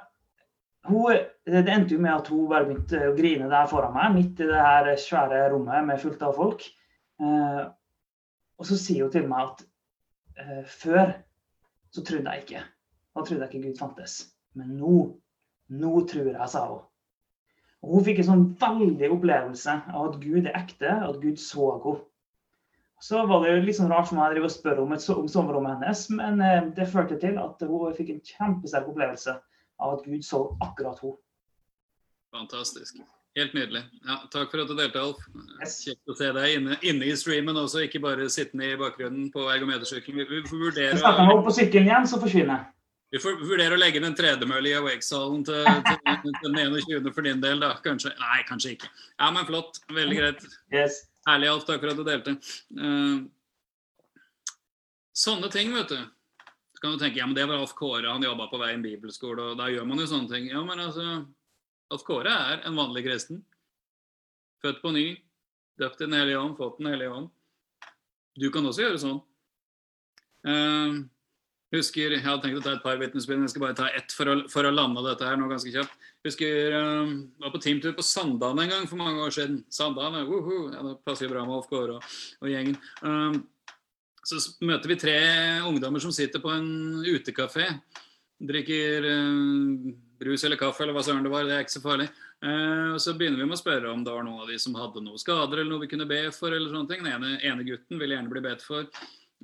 hun, 0.88 1.26
det 1.46 1.68
endte 1.68 1.94
jo 1.94 2.02
med 2.02 2.14
at 2.14 2.30
hun 2.32 2.48
bare 2.50 2.66
begynte 2.66 3.10
å 3.10 3.16
grine 3.16 3.50
der 3.50 3.68
foran 3.70 3.94
meg, 3.94 4.14
midt 4.16 4.42
i 4.42 4.48
det 4.48 4.60
her 4.60 4.88
svære 4.98 5.48
rommet 5.52 5.86
med 5.86 6.00
fullt 6.02 6.22
av 6.26 6.38
folk. 6.38 6.64
Uh, 7.20 7.68
og 8.60 8.68
så 8.68 8.78
sier 8.80 9.06
hun 9.06 9.12
til 9.12 9.28
meg 9.28 9.50
at 9.50 9.66
uh, 10.40 10.62
før 10.64 11.12
så 11.94 12.04
trodde 12.06 12.34
jeg 12.34 12.44
ikke. 12.44 12.62
Da 13.14 13.24
trodde 13.24 13.42
jeg 13.46 13.54
ikke 13.54 13.68
Gud 13.68 13.80
fantes. 13.80 14.20
Men 14.58 14.76
nå, 14.78 14.94
nå 15.74 15.92
tror 16.10 16.30
jeg, 16.30 16.48
sa 16.52 16.64
hun. 16.68 16.86
Og 17.80 17.96
hun 17.96 18.06
fikk 18.06 18.20
en 18.20 18.28
sånn 18.28 18.46
veldig 18.60 19.08
opplevelse 19.14 19.74
av 19.88 20.10
at 20.10 20.16
Gud 20.22 20.44
er 20.44 20.56
ekte, 20.58 20.92
at 21.06 21.20
Gud 21.22 21.40
så 21.40 21.72
henne. 21.80 22.00
Så 23.00 23.22
var 23.24 23.40
det 23.40 23.54
jo 23.54 23.60
litt 23.64 23.78
sånn 23.78 23.88
rart 23.88 24.10
for 24.10 24.18
meg 24.18 24.42
å 24.44 24.50
spørre 24.52 24.82
om, 24.84 24.90
et, 24.92 25.06
om 25.08 25.28
soverommet 25.32 25.78
hennes, 25.78 26.02
men 26.12 26.42
eh, 26.44 26.66
det 26.76 26.90
førte 26.92 27.16
til 27.22 27.38
at 27.40 27.62
hun 27.64 27.94
fikk 27.96 28.10
en 28.12 28.20
kjempesterk 28.20 28.90
opplevelse 28.92 29.38
av 29.80 29.94
at 29.94 30.04
Gud 30.04 30.26
så 30.26 30.42
akkurat 30.60 31.00
henne. 31.00 31.16
Fantastisk. 32.36 33.00
Helt 33.38 33.52
nydelig. 33.54 33.84
Ja, 34.02 34.16
takk 34.32 34.50
for 34.50 34.64
at 34.64 34.70
du 34.70 34.74
delte, 34.74 34.98
Alf. 34.98 35.22
Yes. 35.60 35.76
Kjekt 35.84 36.10
å 36.10 36.16
se 36.18 36.32
deg 36.34 36.56
inne, 36.56 36.76
inne 36.82 37.06
i 37.06 37.14
streamen 37.18 37.58
også, 37.60 37.84
ikke 37.86 38.02
bare 38.02 38.26
sittende 38.32 38.72
i 38.72 38.78
bakgrunnen 38.78 39.28
på 39.30 39.44
ergometersykkelen. 39.52 40.18
Vi, 40.18 40.26
vi, 40.32 40.40
får 40.48 40.56
Så 40.56 40.62
vurdere, 40.64 40.98
snakker 40.98 41.28
meg 41.28 41.42
på 41.46 41.54
sykkelen 41.60 41.90
igjen, 41.92 42.08
så 42.10 42.18
forsvinner 42.22 42.56
jeg. 42.56 42.66
vi 43.14 43.22
får 43.22 43.38
vurdere 43.44 43.78
å 43.78 43.80
legge 43.80 44.02
inn 44.02 44.08
en 44.10 44.18
tredemølle 44.18 44.72
i 44.72 44.74
Awake-salen 44.80 45.46
til, 45.46 45.62
til, 45.86 46.34
til 46.42 46.58
den 46.58 46.74
21. 46.74 47.12
for 47.14 47.30
din 47.30 47.46
del, 47.46 47.62
da. 47.62 47.70
Kanskje. 47.86 48.16
Nei, 48.18 48.42
kanskje 48.50 48.74
ikke. 48.74 48.90
Ja, 49.14 49.30
men 49.30 49.46
flott. 49.46 49.78
Veldig 49.94 50.18
greit. 50.18 50.46
Yes. 50.74 51.04
Herlig, 51.30 51.54
Alf. 51.54 51.68
Takk 51.70 51.84
for 51.84 51.94
at 51.94 52.02
du 52.02 52.06
delte. 52.10 52.38
Uh, 52.74 53.28
sånne 55.14 55.54
ting, 55.54 55.70
vet 55.78 55.94
du. 55.94 56.00
Så 56.74 56.82
kan 56.82 56.98
du 56.98 57.04
tenke 57.04 57.22
ja, 57.22 57.30
men 57.30 57.38
det 57.38 57.46
var 57.46 57.62
Alf 57.62 57.78
Kåre, 57.78 58.10
han 58.10 58.26
jobba 58.26 58.50
på 58.50 58.58
Veien 58.58 58.82
bibelskole, 58.82 59.52
og 59.52 59.60
da 59.60 59.70
gjør 59.70 59.86
man 59.86 60.02
jo 60.02 60.10
sånne 60.10 60.34
ting. 60.34 60.50
Ja, 60.50 60.66
men 60.66 60.82
altså 60.82 61.20
Alf 61.90 62.04
Kåre 62.06 62.30
er 62.30 62.66
en 62.68 62.78
vanlig 62.78 63.04
kristen. 63.08 63.42
Født 64.62 64.82
på 64.82 64.92
ny, 64.94 65.06
døpt 65.80 66.02
i 66.02 66.06
Den 66.06 66.18
hellige 66.20 66.40
ånd, 66.40 66.56
fått 66.58 66.78
Den 66.78 66.92
hellige 66.92 67.14
ånd. 67.14 67.30
Du 68.38 68.50
kan 68.54 68.66
også 68.66 68.84
gjøre 68.84 69.00
sånn. 69.02 69.18
Uh, 70.46 71.00
husker, 71.74 72.14
Jeg 72.14 72.24
hadde 72.24 72.44
tenkt 72.44 72.60
å 72.60 72.64
ta 72.64 72.76
et 72.76 72.84
par 72.84 73.00
vitnesbyrd, 73.00 73.40
men 73.40 73.48
jeg 73.48 73.54
skal 73.54 73.64
bare 73.66 73.78
ta 73.80 73.88
ett 73.96 74.14
for 74.14 74.30
å, 74.30 74.36
for 74.52 74.68
å 74.68 74.72
lande 74.72 75.02
dette 75.04 75.26
her 75.26 75.40
nå 75.40 75.48
ganske 75.50 75.72
kjapt. 75.74 75.96
Husker 76.26 76.76
uh, 76.76 77.14
var 77.42 77.54
på 77.54 77.62
teamtur 77.64 77.96
på 77.96 78.06
Sandane 78.06 78.66
en 78.66 78.74
gang 78.74 78.86
for 78.90 79.00
mange 79.00 79.24
år 79.24 79.34
siden. 79.34 79.64
Sandane, 79.72 80.22
uhu, 80.28 80.70
ja, 80.70 80.84
Det 80.86 80.98
passer 81.08 81.26
jo 81.26 81.34
bra 81.34 81.46
med 81.48 81.58
Alf 81.58 81.70
Kåre 81.72 81.98
og, 81.98 82.20
og 82.44 82.52
gjengen. 82.52 82.78
Um, 83.02 83.42
så 84.30 84.38
møter 84.62 84.92
vi 84.92 85.00
tre 85.00 85.16
ungdommer 85.66 86.02
som 86.02 86.12
sitter 86.14 86.42
på 86.44 86.52
en 86.52 87.00
utekafé. 87.02 87.66
Drikker 88.40 89.04
uh, 89.04 89.92
brus 90.20 90.44
eller 90.44 90.56
kaffe 90.60 90.84
eller 90.84 90.96
hva 90.96 91.04
søren 91.04 91.24
det 91.24 91.32
var. 91.32 91.46
Det 91.48 91.56
er 91.56 91.64
ikke 91.64 91.76
så 91.78 91.84
farlig. 91.84 92.08
Eh, 92.40 92.92
og 92.94 93.00
Så 93.00 93.12
begynner 93.16 93.40
vi 93.40 93.48
med 93.48 93.56
å 93.56 93.60
spørre 93.60 93.92
om 93.92 94.02
det 94.04 94.12
var 94.14 94.24
noen 94.24 94.44
av 94.44 94.48
de 94.48 94.58
som 94.60 94.76
hadde 94.78 95.02
noen 95.04 95.20
skader 95.20 95.60
eller 95.60 95.70
noe 95.72 95.84
vi 95.84 95.90
kunne 95.92 96.08
be 96.08 96.22
for. 96.32 96.52
eller 96.52 96.72
sånne 96.72 96.88
ting. 96.88 97.04
Den 97.04 97.12
ene, 97.16 97.38
ene 97.44 97.66
gutten 97.66 98.00
ville 98.00 98.16
gjerne 98.16 98.32
bli 98.32 98.44
bedt 98.44 98.64
for. 98.64 98.88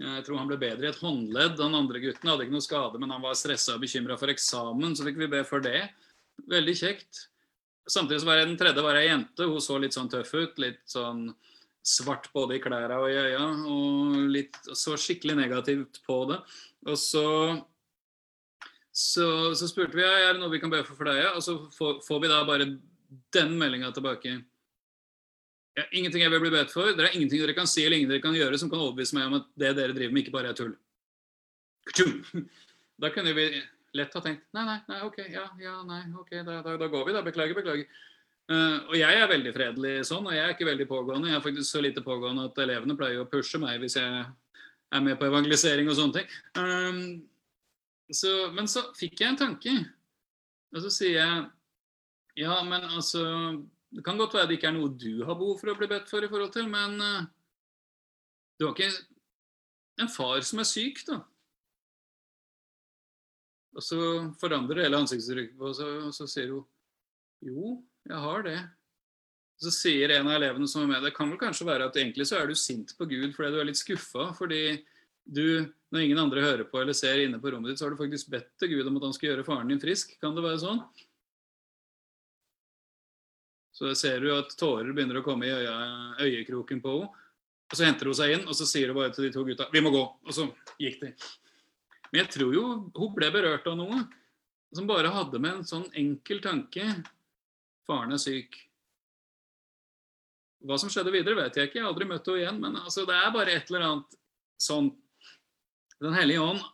Eh, 0.01 0.16
Jeg 0.16 0.24
tror 0.26 0.40
han 0.40 0.49
ble 0.49 0.61
bedre 0.61 0.88
i 0.88 0.92
et 0.92 1.01
håndledd. 1.05 1.57
Den 1.61 1.76
andre 1.76 2.01
gutten 2.01 2.28
hadde 2.32 2.47
ikke 2.47 2.57
noe 2.57 2.68
skade, 2.68 3.01
men 3.01 3.12
han 3.12 3.24
var 3.24 3.36
stressa 3.36 3.76
og 3.76 3.84
bekymra 3.84 4.18
for 4.20 4.32
eksamen, 4.32 4.97
så 4.97 5.05
fikk 5.05 5.20
vi 5.24 5.32
be 5.32 5.44
for 5.44 5.61
det. 5.64 5.88
Veldig 6.49 6.76
kjekt. 6.76 7.26
Samtidig 7.88 8.20
så 8.20 8.26
var 8.26 8.40
jeg 8.40 8.49
den 8.49 8.59
tredje 8.61 8.82
var 8.82 8.97
ei 8.99 9.07
jente. 9.07 9.47
Hun 9.47 9.61
så 9.62 9.78
litt 9.80 9.94
sånn 9.94 10.11
tøff 10.11 10.34
ut. 10.34 10.59
Litt 10.59 10.82
sånn 10.90 11.30
svart 11.86 12.32
både 12.34 12.57
i 12.57 12.61
klærne 12.61 12.97
og 12.99 13.09
i 13.12 13.16
øya. 13.16 13.44
Og 13.70 14.16
litt, 14.34 14.57
så 14.74 14.97
skikkelig 14.99 15.36
negativt 15.38 16.01
på 16.05 16.24
det. 16.32 16.40
Og 16.90 16.99
så 16.99 17.24
så, 18.97 19.28
så 19.59 19.68
spurte 19.68 19.99
vi 19.99 20.05
ja, 20.05 20.12
er 20.24 20.34
det 20.34 20.40
noe 20.40 20.53
vi 20.55 20.61
kan 20.62 20.72
be 20.72 20.80
for 20.86 20.97
for 20.97 21.09
deg, 21.11 21.20
og 21.36 21.42
så 21.44 21.59
får, 21.74 21.99
får 22.07 22.20
vi 22.22 22.30
da 22.32 22.38
bare 22.49 22.68
den 23.36 23.57
meldinga 23.61 23.90
tilbake. 23.92 24.38
Ja, 25.76 25.84
ingenting 25.90 26.22
jeg 26.24 26.32
vil 26.32 26.40
bli 26.40 26.53
bedt 26.55 26.72
for. 26.72 26.88
Dere 26.88 27.11
har 27.11 27.18
ingenting 27.18 27.42
dere 27.42 27.55
kan 27.57 27.68
si 27.68 27.84
eller 27.84 27.99
ingenting 27.99 28.14
dere 28.14 28.24
kan 28.24 28.38
gjøre 28.38 28.57
som 28.61 28.70
kan 28.72 28.80
overbevise 28.80 29.18
meg 29.18 29.28
om 29.28 29.36
at 29.42 29.51
det 29.61 29.74
dere 29.76 29.97
driver 29.97 30.16
med, 30.16 30.24
ikke 30.24 30.36
bare 30.38 30.55
er 30.55 30.61
tull. 30.61 30.76
Da 32.97 33.11
kunne 33.12 33.34
vi 33.36 33.42
lett 33.92 34.14
ha 34.16 34.20
tenkt 34.24 34.47
nei, 34.57 34.62
nei, 34.64 34.78
nei, 34.88 35.03
ok, 35.05 35.18
ja, 35.28 35.42
ja, 35.61 35.74
nei, 35.84 35.99
ok, 36.16 36.30
da, 36.47 36.62
da, 36.64 36.78
da 36.80 36.86
går 36.88 37.03
vi, 37.05 37.12
da. 37.12 37.20
Beklager, 37.26 37.59
beklager. 37.59 37.99
Uh, 38.49 38.78
og 38.86 38.94
jeg 38.97 39.20
er 39.20 39.28
veldig 39.28 39.53
fredelig 39.53 39.92
sånn, 40.09 40.24
og 40.24 40.32
jeg 40.32 40.40
er 40.47 40.55
ikke 40.55 40.70
veldig 40.70 40.86
pågående. 40.88 41.28
Jeg 41.28 41.36
er 41.36 41.44
faktisk 41.44 41.68
så 41.68 41.84
lite 41.84 42.01
pågående 42.01 42.47
at 42.49 42.64
elevene 42.64 42.97
pleier 42.97 43.20
å 43.20 43.28
pushe 43.28 43.61
meg 43.61 43.84
hvis 43.84 43.99
jeg 44.01 44.24
er 44.24 45.05
med 45.05 45.20
på 45.20 45.28
evangelisering 45.28 45.92
og 45.92 45.99
sånne 46.01 46.22
ting. 46.22 46.32
Um, 46.57 47.03
så, 48.12 48.32
men 48.54 48.68
så 48.70 48.84
fikk 48.96 49.20
jeg 49.22 49.32
en 49.32 49.40
tanke, 49.40 49.72
og 50.74 50.82
så 50.84 50.92
sier 50.94 51.16
jeg 51.18 51.46
ja, 52.36 52.59
men 52.68 52.84
altså 52.84 53.22
Det 53.88 54.02
kan 54.04 54.18
godt 54.20 54.34
være 54.36 54.50
det 54.50 54.59
ikke 54.59 54.68
er 54.68 54.74
noe 54.76 54.92
du 54.92 55.24
har 55.24 55.38
behov 55.38 55.57
for 55.61 55.72
å 55.72 55.76
bli 55.78 55.88
bedt 55.88 56.11
for 56.11 56.24
i 56.24 56.28
forhold 56.28 56.52
til, 56.52 56.66
men 56.68 56.98
uh, 57.00 57.24
du 58.59 58.66
har 58.66 58.74
ikke 58.74 58.90
en 60.02 60.11
far 60.12 60.42
som 60.44 60.61
er 60.61 60.68
syk, 60.68 61.00
da. 61.09 61.20
Og 63.76 63.84
så 63.84 63.98
forandrer 64.40 64.84
hele 64.84 65.00
ansiktsuttrykket 65.00 65.57
på 65.61 65.72
seg, 65.76 65.94
og 66.09 66.12
så 66.16 66.26
sier 66.28 66.52
hun 66.52 66.64
jo, 67.44 67.76
jeg 68.09 68.20
har 68.22 68.44
det. 68.46 68.59
Så 69.61 69.72
sier 69.72 70.12
en 70.12 70.28
av 70.28 70.36
elevene 70.38 70.68
som 70.68 70.84
er 70.84 70.90
med, 70.94 71.04
det 71.04 71.14
kan 71.16 71.30
vel 71.32 71.40
kanskje 71.40 71.68
være 71.68 71.88
at 71.88 71.96
egentlig 71.96 72.26
så 72.28 72.40
er 72.40 72.50
du 72.50 72.57
sint 72.59 72.92
på 72.96 73.09
Gud 73.09 73.32
fordi 73.36 73.52
du 73.54 73.61
er 73.61 73.68
litt 73.68 73.80
skuffa. 73.80 74.30
Fordi 74.36 74.62
du, 75.24 75.68
når 75.97 76.05
ingen 76.05 76.20
andre 76.20 76.44
hører 76.44 76.68
på 76.68 76.78
eller 76.82 76.97
ser 76.97 77.22
inne 77.24 77.40
på 77.40 77.51
rommet 77.53 77.72
ditt, 77.72 77.80
så 77.80 77.86
har 77.86 77.94
du 77.94 78.01
faktisk 78.01 78.28
bedt 78.32 78.51
til 78.61 78.74
Gud 78.74 78.88
om 78.90 78.99
at 79.01 79.07
han 79.09 79.14
skal 79.16 79.30
gjøre 79.30 79.47
faren 79.47 79.72
din 79.72 79.80
frisk. 79.80 80.12
Kan 80.20 80.36
det 80.36 80.44
være 80.44 80.61
sånn? 80.61 80.82
Så 83.76 83.92
ser 83.99 84.20
du 84.24 84.30
at 84.32 84.53
tårer 84.57 84.92
begynner 84.92 85.20
å 85.20 85.24
komme 85.24 85.49
i 85.49 85.53
øye, 85.53 85.72
øyekroken 86.24 86.84
på 86.84 86.99
henne. 86.99 87.24
Og 87.66 87.74
så 87.74 87.82
henter 87.82 88.07
hun 88.07 88.14
seg 88.14 88.30
inn, 88.36 88.44
og 88.47 88.55
så 88.55 88.62
sier 88.68 88.92
hun 88.92 89.01
bare 89.01 89.11
til 89.11 89.26
de 89.26 89.32
to 89.34 89.42
gutta 89.42 89.66
'Vi 89.72 89.80
må 89.82 89.90
gå'. 89.90 90.07
Og 90.22 90.32
så 90.32 90.47
gikk 90.78 91.01
de. 91.01 91.09
Men 92.12 92.22
jeg 92.22 92.30
tror 92.36 92.55
jo 92.55 92.62
hun 92.94 93.14
ble 93.14 93.30
berørt 93.34 93.66
av 93.66 93.76
noe 93.76 94.05
som 94.72 94.86
bare 94.86 95.11
hadde 95.11 95.40
med 95.42 95.53
en 95.55 95.66
sånn 95.66 95.90
enkel 95.94 96.40
tanke 96.40 96.84
Faren 97.86 98.12
er 98.12 98.18
syk. 98.18 98.57
Hva 100.66 100.78
som 100.78 100.90
skjedde 100.90 101.12
videre, 101.14 101.36
vet 101.38 101.55
jeg 101.55 101.68
ikke. 101.68 101.78
Jeg 101.78 101.84
har 101.84 101.92
aldri 101.92 102.09
møtt 102.11 102.26
henne 102.26 102.40
igjen. 102.40 102.61
Men 102.61 102.76
altså, 102.80 103.05
det 103.07 103.14
er 103.14 103.30
bare 103.30 103.53
et 103.55 103.68
eller 103.70 103.84
annet 103.86 104.16
sånn 104.59 104.88
Den 106.03 106.16
hellige 106.16 106.42
ånd 106.44 106.64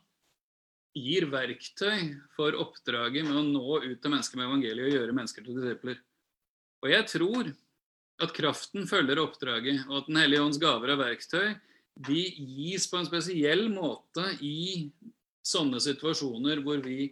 gir 0.98 1.28
verktøy 1.32 2.16
for 2.36 2.56
oppdraget 2.58 3.24
med 3.24 3.38
å 3.38 3.44
nå 3.46 3.76
ut 3.84 4.00
til 4.02 4.12
mennesker 4.12 4.40
med 4.40 4.48
evangeliet 4.48 4.88
og 4.88 4.96
gjøre 4.96 5.16
mennesker 5.16 5.46
til 5.46 5.60
disipler. 5.60 6.00
Og 6.82 6.90
jeg 6.90 7.06
tror 7.12 7.52
at 8.22 8.34
kraften 8.36 8.88
følger 8.90 9.22
oppdraget, 9.22 9.86
og 9.88 10.02
at 10.02 10.10
Den 10.10 10.20
hellige 10.20 10.42
ånds 10.42 10.60
gaver 10.60 10.94
og 10.94 11.00
verktøy 11.00 11.54
de 12.08 12.20
gis 12.56 12.86
på 12.88 12.98
en 12.98 13.08
spesiell 13.08 13.66
måte 13.72 14.24
i 14.40 14.90
sånne 15.44 15.80
situasjoner 15.82 16.62
hvor 16.64 16.80
vi 16.84 17.10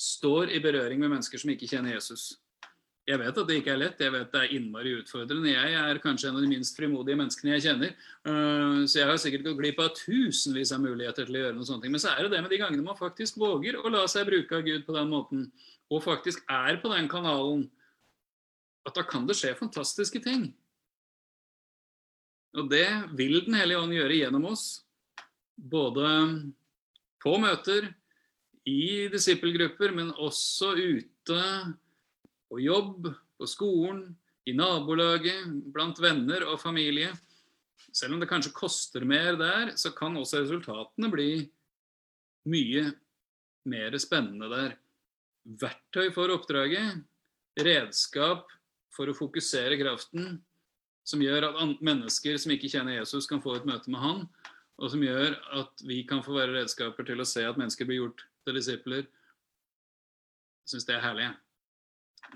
står 0.00 0.52
i 0.54 0.62
berøring 0.62 1.00
med 1.00 1.12
mennesker 1.12 1.40
som 1.40 1.52
ikke 1.52 1.68
kjenner 1.70 1.94
Jesus. 1.96 2.34
Jeg 3.10 3.18
vet 3.18 3.38
at 3.40 3.48
det 3.48 3.56
ikke 3.58 3.72
er 3.72 3.80
lett, 3.80 4.02
jeg 4.04 4.12
vet 4.14 4.28
det 4.30 4.40
er 4.40 4.52
innmari 4.54 4.92
utfordrende. 5.00 5.50
Jeg 5.50 5.74
er 5.80 5.98
kanskje 6.02 6.28
en 6.28 6.36
av 6.38 6.44
de 6.44 6.50
minst 6.52 6.76
frimodige 6.78 7.18
menneskene 7.18 7.56
jeg 7.56 7.64
kjenner. 7.64 7.96
øh, 8.30 8.84
Så 8.86 9.00
jeg 9.00 9.08
har 9.08 9.18
sikkert 9.18 9.48
gått 9.48 9.58
glipp 9.58 9.82
av 9.82 9.90
tusenvis 9.98 10.70
av 10.76 10.84
muligheter 10.84 11.26
til 11.26 11.38
å 11.38 11.42
gjøre 11.42 11.56
noe 11.56 11.66
sånt. 11.66 11.88
Men 11.90 12.02
så 12.02 12.12
er 12.12 12.22
det 12.22 12.36
det 12.36 12.42
med 12.44 12.54
de 12.54 12.60
gangene 12.60 12.86
man 12.86 12.98
faktisk 12.98 13.40
våger 13.40 13.80
å 13.80 13.90
la 13.90 14.04
seg 14.06 14.28
bruke 14.30 14.60
av 14.60 14.62
Gud 14.62 14.86
på 14.86 14.94
den 14.94 15.10
måten, 15.10 15.50
og 15.90 16.04
faktisk 16.06 16.44
er 16.46 16.78
på 16.78 16.92
den 16.94 17.10
kanalen, 17.10 17.66
at 18.86 18.94
da 18.94 19.02
kan 19.02 19.26
det 19.26 19.34
skje 19.40 19.56
fantastiske 19.58 20.22
ting. 20.22 20.52
Og 22.54 22.70
det 22.70 22.86
vil 23.18 23.44
Den 23.44 23.58
hellige 23.58 23.78
ånd 23.78 23.94
gjøre 23.94 24.22
gjennom 24.22 24.46
oss. 24.52 24.84
Både 25.58 26.06
på 27.20 27.36
møter, 27.42 27.90
i 28.68 29.08
disippelgrupper, 29.10 29.90
men 29.96 30.12
også 30.20 30.74
ute 30.76 31.42
på 32.50 32.60
jobb, 32.60 33.08
på 33.38 33.48
skolen, 33.48 34.04
i 34.48 34.54
nabolaget, 34.56 35.46
blant 35.72 36.00
venner 36.02 36.44
og 36.48 36.60
familie. 36.60 37.12
Selv 37.92 38.14
om 38.14 38.22
det 38.22 38.28
kanskje 38.30 38.54
koster 38.56 39.04
mer 39.08 39.38
der, 39.38 39.74
så 39.78 39.92
kan 39.94 40.16
også 40.18 40.42
resultatene 40.42 41.10
bli 41.12 41.30
mye 42.50 42.90
mer 43.70 43.96
spennende 44.00 44.48
der. 44.50 44.76
Verktøy 45.60 46.10
for 46.14 46.32
oppdraget, 46.34 47.02
redskap 47.60 48.48
for 48.94 49.10
å 49.10 49.16
fokusere 49.16 49.78
kraften, 49.80 50.38
som 51.06 51.22
gjør 51.22 51.48
at 51.48 51.82
mennesker 51.82 52.36
som 52.40 52.52
ikke 52.54 52.70
kjenner 52.70 52.98
Jesus, 52.98 53.28
kan 53.28 53.42
få 53.42 53.56
et 53.58 53.68
møte 53.68 53.90
med 53.92 54.02
han, 54.02 54.26
og 54.80 54.92
som 54.92 55.02
gjør 55.04 55.36
at 55.60 55.84
vi 55.84 56.02
kan 56.08 56.22
få 56.24 56.36
være 56.36 56.56
redskaper 56.60 57.06
til 57.08 57.20
å 57.20 57.28
se 57.28 57.44
at 57.44 57.58
mennesker 57.60 57.88
blir 57.88 58.02
gjort 58.02 58.24
til 58.46 58.56
disipler. 58.56 59.06
Jeg 60.64 60.74
syns 60.74 60.86
det 60.88 60.96
er 60.96 61.04
herlig. 61.04 61.30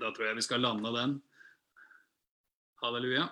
Da 0.01 0.11
tror 0.11 0.27
jeg 0.27 0.35
vi 0.35 0.43
skal 0.43 0.63
lande 0.63 0.91
den. 0.91 1.17
Halleluja. 2.83 3.29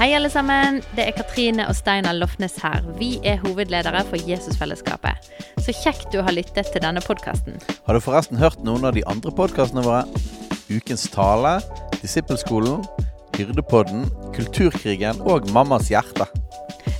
Hei, 0.00 0.08
alle 0.16 0.30
sammen. 0.32 0.80
Det 0.96 1.04
er 1.06 1.14
Katrine 1.14 1.68
og 1.70 1.76
Steinar 1.78 2.16
Lofnes 2.18 2.56
her. 2.58 2.82
Vi 2.98 3.12
er 3.22 3.38
hovedledere 3.44 4.02
for 4.08 4.18
Jesusfellesskapet. 4.26 5.30
Så 5.62 5.74
kjekt 5.84 6.08
du 6.10 6.18
har 6.26 6.34
lyttet 6.34 6.72
til 6.74 6.82
denne 6.82 7.04
podkasten. 7.06 7.60
Har 7.86 7.94
du 7.94 8.02
forresten 8.02 8.40
hørt 8.40 8.64
noen 8.66 8.88
av 8.88 8.96
de 8.98 9.06
andre 9.06 9.30
podkastene 9.30 9.86
våre? 9.86 10.02
Ukens 10.72 11.06
tale, 11.12 11.60
Disippelskolen, 12.00 12.82
Hyrdepodden, 13.36 14.08
Kulturkrigen 14.34 15.22
og 15.22 15.46
Mammas 15.54 15.92
hjerte. 15.92 16.26